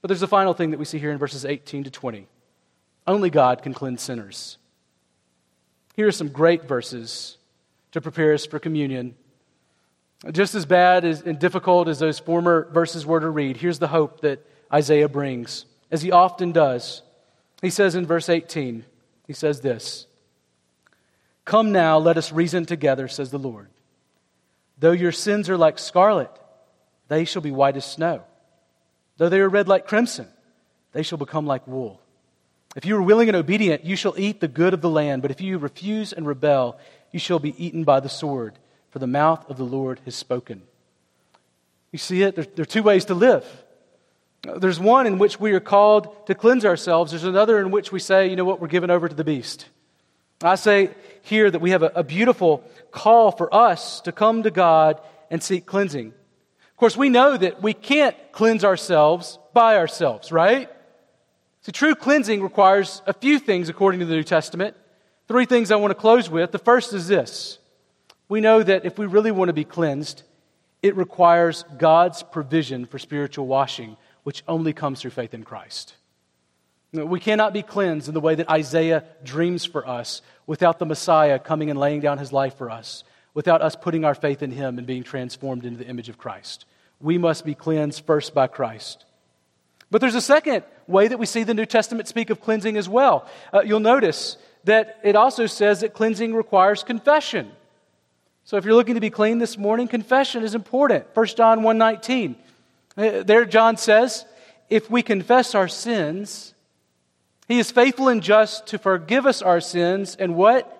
But 0.00 0.08
there's 0.08 0.22
a 0.22 0.28
final 0.28 0.54
thing 0.54 0.70
that 0.70 0.78
we 0.78 0.84
see 0.84 0.98
here 0.98 1.10
in 1.10 1.18
verses 1.18 1.44
18 1.44 1.84
to 1.84 1.90
20. 1.90 2.26
Only 3.06 3.30
God 3.30 3.62
can 3.62 3.74
cleanse 3.74 4.02
sinners. 4.02 4.58
Here 5.94 6.06
are 6.06 6.12
some 6.12 6.28
great 6.28 6.64
verses 6.64 7.36
to 7.92 8.00
prepare 8.00 8.34
us 8.34 8.46
for 8.46 8.58
communion. 8.58 9.14
Just 10.32 10.54
as 10.54 10.66
bad 10.66 11.04
as, 11.04 11.22
and 11.22 11.38
difficult 11.38 11.88
as 11.88 11.98
those 11.98 12.18
former 12.18 12.68
verses 12.72 13.06
were 13.06 13.20
to 13.20 13.30
read, 13.30 13.56
here's 13.56 13.78
the 13.78 13.88
hope 13.88 14.20
that 14.20 14.46
Isaiah 14.72 15.08
brings, 15.08 15.64
as 15.90 16.02
he 16.02 16.12
often 16.12 16.52
does. 16.52 17.02
He 17.62 17.70
says 17.70 17.94
in 17.94 18.06
verse 18.06 18.28
18, 18.28 18.84
he 19.26 19.32
says 19.32 19.60
this 19.60 20.06
Come 21.44 21.72
now, 21.72 21.98
let 21.98 22.18
us 22.18 22.32
reason 22.32 22.66
together, 22.66 23.08
says 23.08 23.30
the 23.30 23.38
Lord. 23.38 23.68
Though 24.78 24.92
your 24.92 25.12
sins 25.12 25.48
are 25.48 25.58
like 25.58 25.78
scarlet, 25.78 26.30
they 27.08 27.24
shall 27.24 27.42
be 27.42 27.50
white 27.50 27.76
as 27.76 27.84
snow. 27.84 28.22
Though 29.16 29.28
they 29.28 29.40
are 29.40 29.48
red 29.48 29.68
like 29.68 29.86
crimson, 29.86 30.28
they 30.92 31.02
shall 31.02 31.18
become 31.18 31.46
like 31.46 31.66
wool. 31.66 32.00
If 32.76 32.86
you 32.86 32.96
are 32.96 33.02
willing 33.02 33.28
and 33.28 33.36
obedient, 33.36 33.84
you 33.84 33.96
shall 33.96 34.14
eat 34.16 34.40
the 34.40 34.48
good 34.48 34.74
of 34.74 34.80
the 34.80 34.88
land. 34.88 35.22
But 35.22 35.30
if 35.30 35.40
you 35.40 35.58
refuse 35.58 36.12
and 36.12 36.26
rebel, 36.26 36.78
you 37.12 37.18
shall 37.18 37.38
be 37.38 37.54
eaten 37.64 37.84
by 37.84 38.00
the 38.00 38.08
sword, 38.08 38.54
for 38.90 38.98
the 38.98 39.06
mouth 39.06 39.48
of 39.50 39.56
the 39.56 39.64
Lord 39.64 40.00
has 40.04 40.14
spoken. 40.14 40.62
You 41.92 41.98
see 41.98 42.22
it? 42.22 42.36
There, 42.36 42.44
there 42.44 42.62
are 42.62 42.66
two 42.66 42.82
ways 42.82 43.06
to 43.06 43.14
live. 43.14 43.44
Uh, 44.48 44.58
there's 44.58 44.80
one 44.80 45.06
in 45.06 45.18
which 45.18 45.38
we 45.40 45.52
are 45.52 45.60
called 45.60 46.26
to 46.26 46.34
cleanse 46.34 46.64
ourselves. 46.64 47.12
There's 47.12 47.24
another 47.24 47.58
in 47.58 47.70
which 47.70 47.92
we 47.92 47.98
say, 47.98 48.28
you 48.28 48.36
know 48.36 48.44
what, 48.44 48.60
we're 48.60 48.68
given 48.68 48.90
over 48.90 49.08
to 49.08 49.14
the 49.14 49.24
beast. 49.24 49.66
I 50.42 50.54
say 50.54 50.90
here 51.22 51.50
that 51.50 51.60
we 51.60 51.70
have 51.70 51.82
a, 51.82 51.92
a 51.96 52.04
beautiful 52.04 52.64
call 52.90 53.30
for 53.32 53.54
us 53.54 54.00
to 54.02 54.12
come 54.12 54.44
to 54.44 54.50
God 54.50 55.00
and 55.30 55.42
seek 55.42 55.66
cleansing. 55.66 56.08
Of 56.08 56.76
course, 56.76 56.96
we 56.96 57.10
know 57.10 57.36
that 57.36 57.62
we 57.62 57.74
can't 57.74 58.16
cleanse 58.32 58.64
ourselves 58.64 59.38
by 59.52 59.76
ourselves, 59.76 60.32
right? 60.32 60.70
See, 61.62 61.72
true 61.72 61.94
cleansing 61.94 62.42
requires 62.42 63.02
a 63.06 63.12
few 63.12 63.38
things 63.38 63.68
according 63.68 64.00
to 64.00 64.06
the 64.06 64.14
New 64.14 64.24
Testament. 64.24 64.76
Three 65.30 65.46
things 65.46 65.70
I 65.70 65.76
want 65.76 65.92
to 65.92 65.94
close 65.94 66.28
with. 66.28 66.50
The 66.50 66.58
first 66.58 66.92
is 66.92 67.06
this 67.06 67.60
we 68.28 68.40
know 68.40 68.64
that 68.64 68.84
if 68.84 68.98
we 68.98 69.06
really 69.06 69.30
want 69.30 69.48
to 69.48 69.52
be 69.52 69.62
cleansed, 69.62 70.24
it 70.82 70.96
requires 70.96 71.64
God's 71.78 72.24
provision 72.24 72.84
for 72.84 72.98
spiritual 72.98 73.46
washing 73.46 73.96
which 74.24 74.42
only 74.48 74.72
comes 74.72 75.00
through 75.00 75.12
faith 75.12 75.32
in 75.32 75.44
Christ. 75.44 75.94
We 76.92 77.20
cannot 77.20 77.52
be 77.52 77.62
cleansed 77.62 78.08
in 78.08 78.14
the 78.14 78.20
way 78.20 78.34
that 78.34 78.50
Isaiah 78.50 79.04
dreams 79.22 79.64
for 79.64 79.86
us 79.86 80.20
without 80.48 80.80
the 80.80 80.84
Messiah 80.84 81.38
coming 81.38 81.70
and 81.70 81.78
laying 81.78 82.00
down 82.00 82.18
his 82.18 82.32
life 82.32 82.58
for 82.58 82.68
us, 82.68 83.04
without 83.32 83.62
us 83.62 83.76
putting 83.76 84.04
our 84.04 84.16
faith 84.16 84.42
in 84.42 84.50
him 84.50 84.78
and 84.78 84.86
being 84.86 85.04
transformed 85.04 85.64
into 85.64 85.78
the 85.78 85.88
image 85.88 86.08
of 86.08 86.18
Christ. 86.18 86.64
We 87.00 87.18
must 87.18 87.44
be 87.44 87.54
cleansed 87.54 88.04
first 88.04 88.34
by 88.34 88.48
Christ. 88.48 89.04
But 89.92 90.00
there's 90.00 90.16
a 90.16 90.20
second 90.20 90.64
way 90.88 91.06
that 91.06 91.20
we 91.20 91.26
see 91.26 91.44
the 91.44 91.54
New 91.54 91.66
Testament 91.66 92.08
speak 92.08 92.30
of 92.30 92.40
cleansing 92.40 92.76
as 92.76 92.88
well. 92.88 93.28
Uh, 93.52 93.60
you'll 93.60 93.78
notice 93.78 94.36
that 94.64 94.98
it 95.02 95.16
also 95.16 95.46
says 95.46 95.80
that 95.80 95.94
cleansing 95.94 96.34
requires 96.34 96.82
confession. 96.82 97.50
So 98.44 98.56
if 98.56 98.64
you're 98.64 98.74
looking 98.74 98.94
to 98.94 99.00
be 99.00 99.10
clean 99.10 99.38
this 99.38 99.56
morning, 99.56 99.88
confession 99.88 100.42
is 100.42 100.54
important. 100.54 101.06
1 101.14 101.26
John 101.36 101.60
1:19. 101.60 102.36
Uh, 102.96 103.22
there, 103.22 103.44
John 103.44 103.76
says, 103.76 104.24
if 104.68 104.90
we 104.90 105.02
confess 105.02 105.54
our 105.54 105.68
sins, 105.68 106.54
he 107.48 107.58
is 107.58 107.70
faithful 107.70 108.08
and 108.08 108.22
just 108.22 108.66
to 108.68 108.78
forgive 108.78 109.26
us 109.26 109.42
our 109.42 109.60
sins 109.60 110.16
and 110.18 110.36
what? 110.36 110.76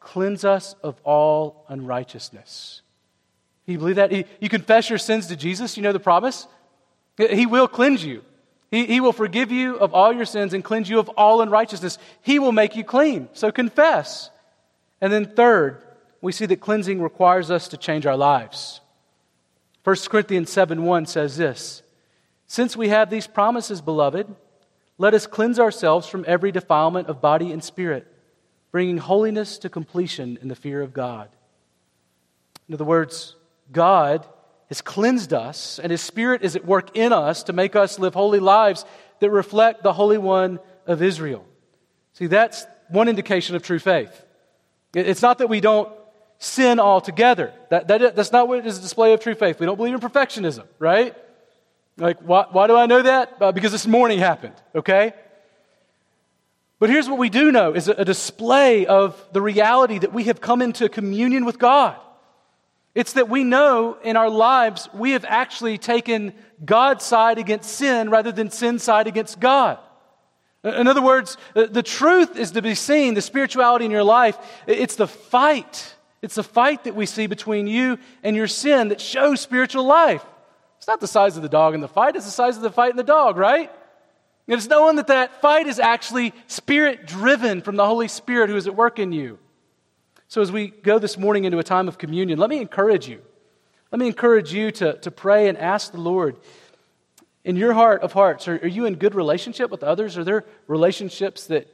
Cleanse 0.00 0.44
us 0.44 0.74
of 0.82 1.00
all 1.04 1.64
unrighteousness. 1.68 2.82
You 3.66 3.78
believe 3.78 3.96
that? 3.96 4.12
You 4.12 4.48
confess 4.48 4.90
your 4.90 4.98
sins 4.98 5.28
to 5.28 5.36
Jesus, 5.36 5.76
you 5.76 5.82
know 5.82 5.92
the 5.92 6.00
promise? 6.00 6.46
He 7.16 7.46
will 7.46 7.68
cleanse 7.68 8.04
you. 8.04 8.24
He, 8.72 8.86
he 8.86 9.00
will 9.00 9.12
forgive 9.12 9.52
you 9.52 9.76
of 9.76 9.92
all 9.92 10.14
your 10.14 10.24
sins 10.24 10.54
and 10.54 10.64
cleanse 10.64 10.88
you 10.88 10.98
of 10.98 11.10
all 11.10 11.42
unrighteousness. 11.42 11.98
He 12.22 12.38
will 12.38 12.52
make 12.52 12.74
you 12.74 12.82
clean. 12.82 13.28
So 13.34 13.52
confess. 13.52 14.30
And 14.98 15.12
then, 15.12 15.26
third, 15.26 15.82
we 16.22 16.32
see 16.32 16.46
that 16.46 16.62
cleansing 16.62 17.02
requires 17.02 17.50
us 17.50 17.68
to 17.68 17.76
change 17.76 18.06
our 18.06 18.16
lives. 18.16 18.80
1 19.84 19.96
Corinthians 20.08 20.48
7 20.48 20.84
1 20.84 21.06
says 21.06 21.36
this 21.36 21.82
Since 22.46 22.74
we 22.74 22.88
have 22.88 23.10
these 23.10 23.26
promises, 23.26 23.82
beloved, 23.82 24.34
let 24.96 25.12
us 25.12 25.26
cleanse 25.26 25.58
ourselves 25.58 26.08
from 26.08 26.24
every 26.26 26.50
defilement 26.50 27.08
of 27.08 27.20
body 27.20 27.52
and 27.52 27.62
spirit, 27.62 28.06
bringing 28.70 28.96
holiness 28.96 29.58
to 29.58 29.68
completion 29.68 30.38
in 30.40 30.48
the 30.48 30.56
fear 30.56 30.80
of 30.80 30.94
God. 30.94 31.28
In 32.68 32.74
other 32.74 32.84
words, 32.84 33.36
God 33.70 34.26
has 34.72 34.80
cleansed 34.80 35.34
us, 35.34 35.78
and 35.78 35.90
His 35.90 36.00
Spirit 36.00 36.42
is 36.42 36.56
at 36.56 36.64
work 36.64 36.96
in 36.96 37.12
us 37.12 37.42
to 37.42 37.52
make 37.52 37.76
us 37.76 37.98
live 37.98 38.14
holy 38.14 38.40
lives 38.40 38.86
that 39.20 39.28
reflect 39.30 39.82
the 39.82 39.92
Holy 39.92 40.16
One 40.16 40.60
of 40.86 41.02
Israel. 41.02 41.44
See, 42.14 42.26
that's 42.26 42.64
one 42.88 43.06
indication 43.06 43.54
of 43.54 43.62
true 43.62 43.78
faith. 43.78 44.24
It's 44.94 45.20
not 45.20 45.36
that 45.38 45.48
we 45.48 45.60
don't 45.60 45.92
sin 46.38 46.80
altogether. 46.80 47.52
That, 47.68 47.86
that, 47.88 48.16
that's 48.16 48.32
not 48.32 48.48
what 48.48 48.64
is 48.66 48.78
a 48.78 48.80
display 48.80 49.12
of 49.12 49.20
true 49.20 49.34
faith. 49.34 49.60
We 49.60 49.66
don't 49.66 49.76
believe 49.76 49.92
in 49.92 50.00
perfectionism, 50.00 50.64
right? 50.78 51.14
Like, 51.98 52.20
why, 52.20 52.46
why 52.50 52.66
do 52.66 52.74
I 52.74 52.86
know 52.86 53.02
that? 53.02 53.36
Uh, 53.42 53.52
because 53.52 53.72
this 53.72 53.86
morning 53.86 54.20
happened, 54.20 54.54
okay? 54.74 55.12
But 56.78 56.88
here's 56.88 57.10
what 57.10 57.18
we 57.18 57.28
do 57.28 57.52
know 57.52 57.74
is 57.74 57.88
a, 57.88 57.92
a 57.92 58.04
display 58.06 58.86
of 58.86 59.22
the 59.34 59.42
reality 59.42 59.98
that 59.98 60.14
we 60.14 60.24
have 60.24 60.40
come 60.40 60.62
into 60.62 60.88
communion 60.88 61.44
with 61.44 61.58
God. 61.58 61.96
It's 62.94 63.14
that 63.14 63.28
we 63.28 63.42
know 63.42 63.96
in 64.02 64.16
our 64.16 64.28
lives 64.28 64.88
we 64.92 65.12
have 65.12 65.24
actually 65.24 65.78
taken 65.78 66.34
God's 66.64 67.04
side 67.04 67.38
against 67.38 67.70
sin 67.70 68.10
rather 68.10 68.32
than 68.32 68.50
sin's 68.50 68.82
side 68.82 69.06
against 69.06 69.40
God. 69.40 69.78
In 70.62 70.86
other 70.86 71.02
words, 71.02 71.38
the 71.54 71.82
truth 71.82 72.36
is 72.38 72.52
to 72.52 72.62
be 72.62 72.74
seen, 72.74 73.14
the 73.14 73.22
spirituality 73.22 73.84
in 73.84 73.90
your 73.90 74.04
life, 74.04 74.38
it's 74.66 74.96
the 74.96 75.08
fight. 75.08 75.96
It's 76.20 76.36
the 76.36 76.44
fight 76.44 76.84
that 76.84 76.94
we 76.94 77.06
see 77.06 77.26
between 77.26 77.66
you 77.66 77.98
and 78.22 78.36
your 78.36 78.46
sin 78.46 78.88
that 78.88 79.00
shows 79.00 79.40
spiritual 79.40 79.84
life. 79.84 80.24
It's 80.78 80.86
not 80.86 81.00
the 81.00 81.08
size 81.08 81.36
of 81.36 81.42
the 81.42 81.48
dog 81.48 81.74
in 81.74 81.80
the 81.80 81.88
fight, 81.88 82.14
it's 82.14 82.26
the 82.26 82.30
size 82.30 82.56
of 82.56 82.62
the 82.62 82.70
fight 82.70 82.90
in 82.90 82.96
the 82.96 83.02
dog, 83.02 83.36
right? 83.36 83.72
And 84.48 84.56
it's 84.56 84.68
knowing 84.68 84.96
that 84.96 85.06
that 85.08 85.40
fight 85.40 85.66
is 85.66 85.78
actually 85.78 86.32
spirit 86.46 87.06
driven 87.06 87.62
from 87.62 87.76
the 87.76 87.86
Holy 87.86 88.08
Spirit 88.08 88.50
who 88.50 88.56
is 88.56 88.66
at 88.66 88.76
work 88.76 88.98
in 88.98 89.12
you. 89.12 89.38
So, 90.32 90.40
as 90.40 90.50
we 90.50 90.68
go 90.68 90.98
this 90.98 91.18
morning 91.18 91.44
into 91.44 91.58
a 91.58 91.62
time 91.62 91.88
of 91.88 91.98
communion, 91.98 92.38
let 92.38 92.48
me 92.48 92.56
encourage 92.56 93.06
you. 93.06 93.20
Let 93.90 93.98
me 93.98 94.06
encourage 94.06 94.50
you 94.50 94.70
to, 94.70 94.94
to 94.94 95.10
pray 95.10 95.46
and 95.50 95.58
ask 95.58 95.92
the 95.92 96.00
Lord 96.00 96.38
in 97.44 97.56
your 97.56 97.74
heart 97.74 98.00
of 98.00 98.14
hearts, 98.14 98.48
are, 98.48 98.54
are 98.54 98.66
you 98.66 98.86
in 98.86 98.94
good 98.94 99.14
relationship 99.14 99.70
with 99.70 99.82
others? 99.82 100.16
Are 100.16 100.24
there 100.24 100.46
relationships 100.68 101.48
that 101.48 101.68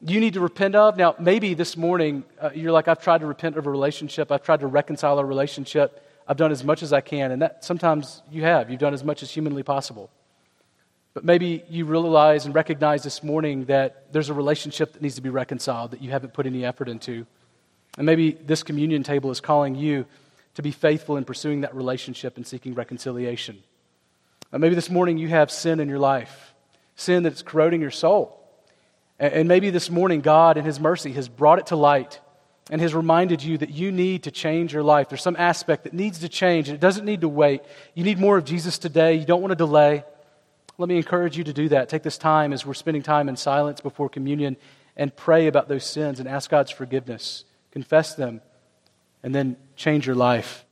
you 0.00 0.20
need 0.20 0.34
to 0.34 0.40
repent 0.40 0.76
of? 0.76 0.96
Now, 0.96 1.16
maybe 1.18 1.54
this 1.54 1.76
morning 1.76 2.22
uh, 2.40 2.50
you're 2.54 2.70
like, 2.70 2.86
I've 2.86 3.02
tried 3.02 3.22
to 3.22 3.26
repent 3.26 3.56
of 3.56 3.66
a 3.66 3.70
relationship, 3.72 4.30
I've 4.30 4.44
tried 4.44 4.60
to 4.60 4.68
reconcile 4.68 5.18
a 5.18 5.24
relationship, 5.24 6.00
I've 6.28 6.36
done 6.36 6.52
as 6.52 6.62
much 6.62 6.84
as 6.84 6.92
I 6.92 7.00
can, 7.00 7.32
and 7.32 7.42
that 7.42 7.64
sometimes 7.64 8.22
you 8.30 8.44
have. 8.44 8.70
You've 8.70 8.78
done 8.78 8.94
as 8.94 9.02
much 9.02 9.24
as 9.24 9.32
humanly 9.32 9.64
possible. 9.64 10.10
But 11.12 11.24
maybe 11.24 11.64
you 11.68 11.86
realize 11.86 12.46
and 12.46 12.54
recognize 12.54 13.02
this 13.02 13.24
morning 13.24 13.64
that 13.64 14.12
there's 14.12 14.28
a 14.28 14.34
relationship 14.34 14.92
that 14.92 15.02
needs 15.02 15.16
to 15.16 15.22
be 15.22 15.30
reconciled 15.30 15.90
that 15.90 16.00
you 16.00 16.12
haven't 16.12 16.34
put 16.34 16.46
any 16.46 16.64
effort 16.64 16.88
into. 16.88 17.26
And 18.00 18.06
maybe 18.06 18.30
this 18.30 18.62
communion 18.62 19.02
table 19.02 19.30
is 19.30 19.42
calling 19.42 19.74
you 19.74 20.06
to 20.54 20.62
be 20.62 20.70
faithful 20.70 21.18
in 21.18 21.26
pursuing 21.26 21.60
that 21.60 21.74
relationship 21.74 22.38
and 22.38 22.46
seeking 22.46 22.72
reconciliation. 22.72 23.62
Uh, 24.50 24.56
maybe 24.56 24.74
this 24.74 24.88
morning 24.88 25.18
you 25.18 25.28
have 25.28 25.50
sin 25.50 25.80
in 25.80 25.88
your 25.90 25.98
life, 25.98 26.54
sin 26.96 27.22
that's 27.24 27.42
corroding 27.42 27.82
your 27.82 27.90
soul. 27.90 28.42
And, 29.18 29.34
and 29.34 29.48
maybe 29.48 29.68
this 29.68 29.90
morning 29.90 30.22
God, 30.22 30.56
in 30.56 30.64
His 30.64 30.80
mercy, 30.80 31.12
has 31.12 31.28
brought 31.28 31.58
it 31.58 31.66
to 31.66 31.76
light 31.76 32.20
and 32.70 32.80
has 32.80 32.94
reminded 32.94 33.42
you 33.42 33.58
that 33.58 33.68
you 33.68 33.92
need 33.92 34.22
to 34.22 34.30
change 34.30 34.72
your 34.72 34.82
life. 34.82 35.10
There's 35.10 35.20
some 35.20 35.36
aspect 35.36 35.84
that 35.84 35.92
needs 35.92 36.20
to 36.20 36.28
change, 36.30 36.70
and 36.70 36.74
it 36.74 36.80
doesn't 36.80 37.04
need 37.04 37.20
to 37.20 37.28
wait. 37.28 37.60
You 37.94 38.02
need 38.02 38.18
more 38.18 38.38
of 38.38 38.46
Jesus 38.46 38.78
today. 38.78 39.16
You 39.16 39.26
don't 39.26 39.42
want 39.42 39.52
to 39.52 39.56
delay. 39.56 40.04
Let 40.78 40.88
me 40.88 40.96
encourage 40.96 41.36
you 41.36 41.44
to 41.44 41.52
do 41.52 41.68
that. 41.68 41.90
Take 41.90 42.02
this 42.02 42.16
time 42.16 42.54
as 42.54 42.64
we're 42.64 42.72
spending 42.72 43.02
time 43.02 43.28
in 43.28 43.36
silence 43.36 43.82
before 43.82 44.08
communion 44.08 44.56
and 44.96 45.14
pray 45.14 45.48
about 45.48 45.68
those 45.68 45.84
sins 45.84 46.18
and 46.18 46.26
ask 46.26 46.48
God's 46.48 46.70
forgiveness. 46.70 47.44
Confess 47.70 48.14
them, 48.14 48.40
and 49.22 49.34
then 49.34 49.56
change 49.76 50.06
your 50.06 50.16
life. 50.16 50.64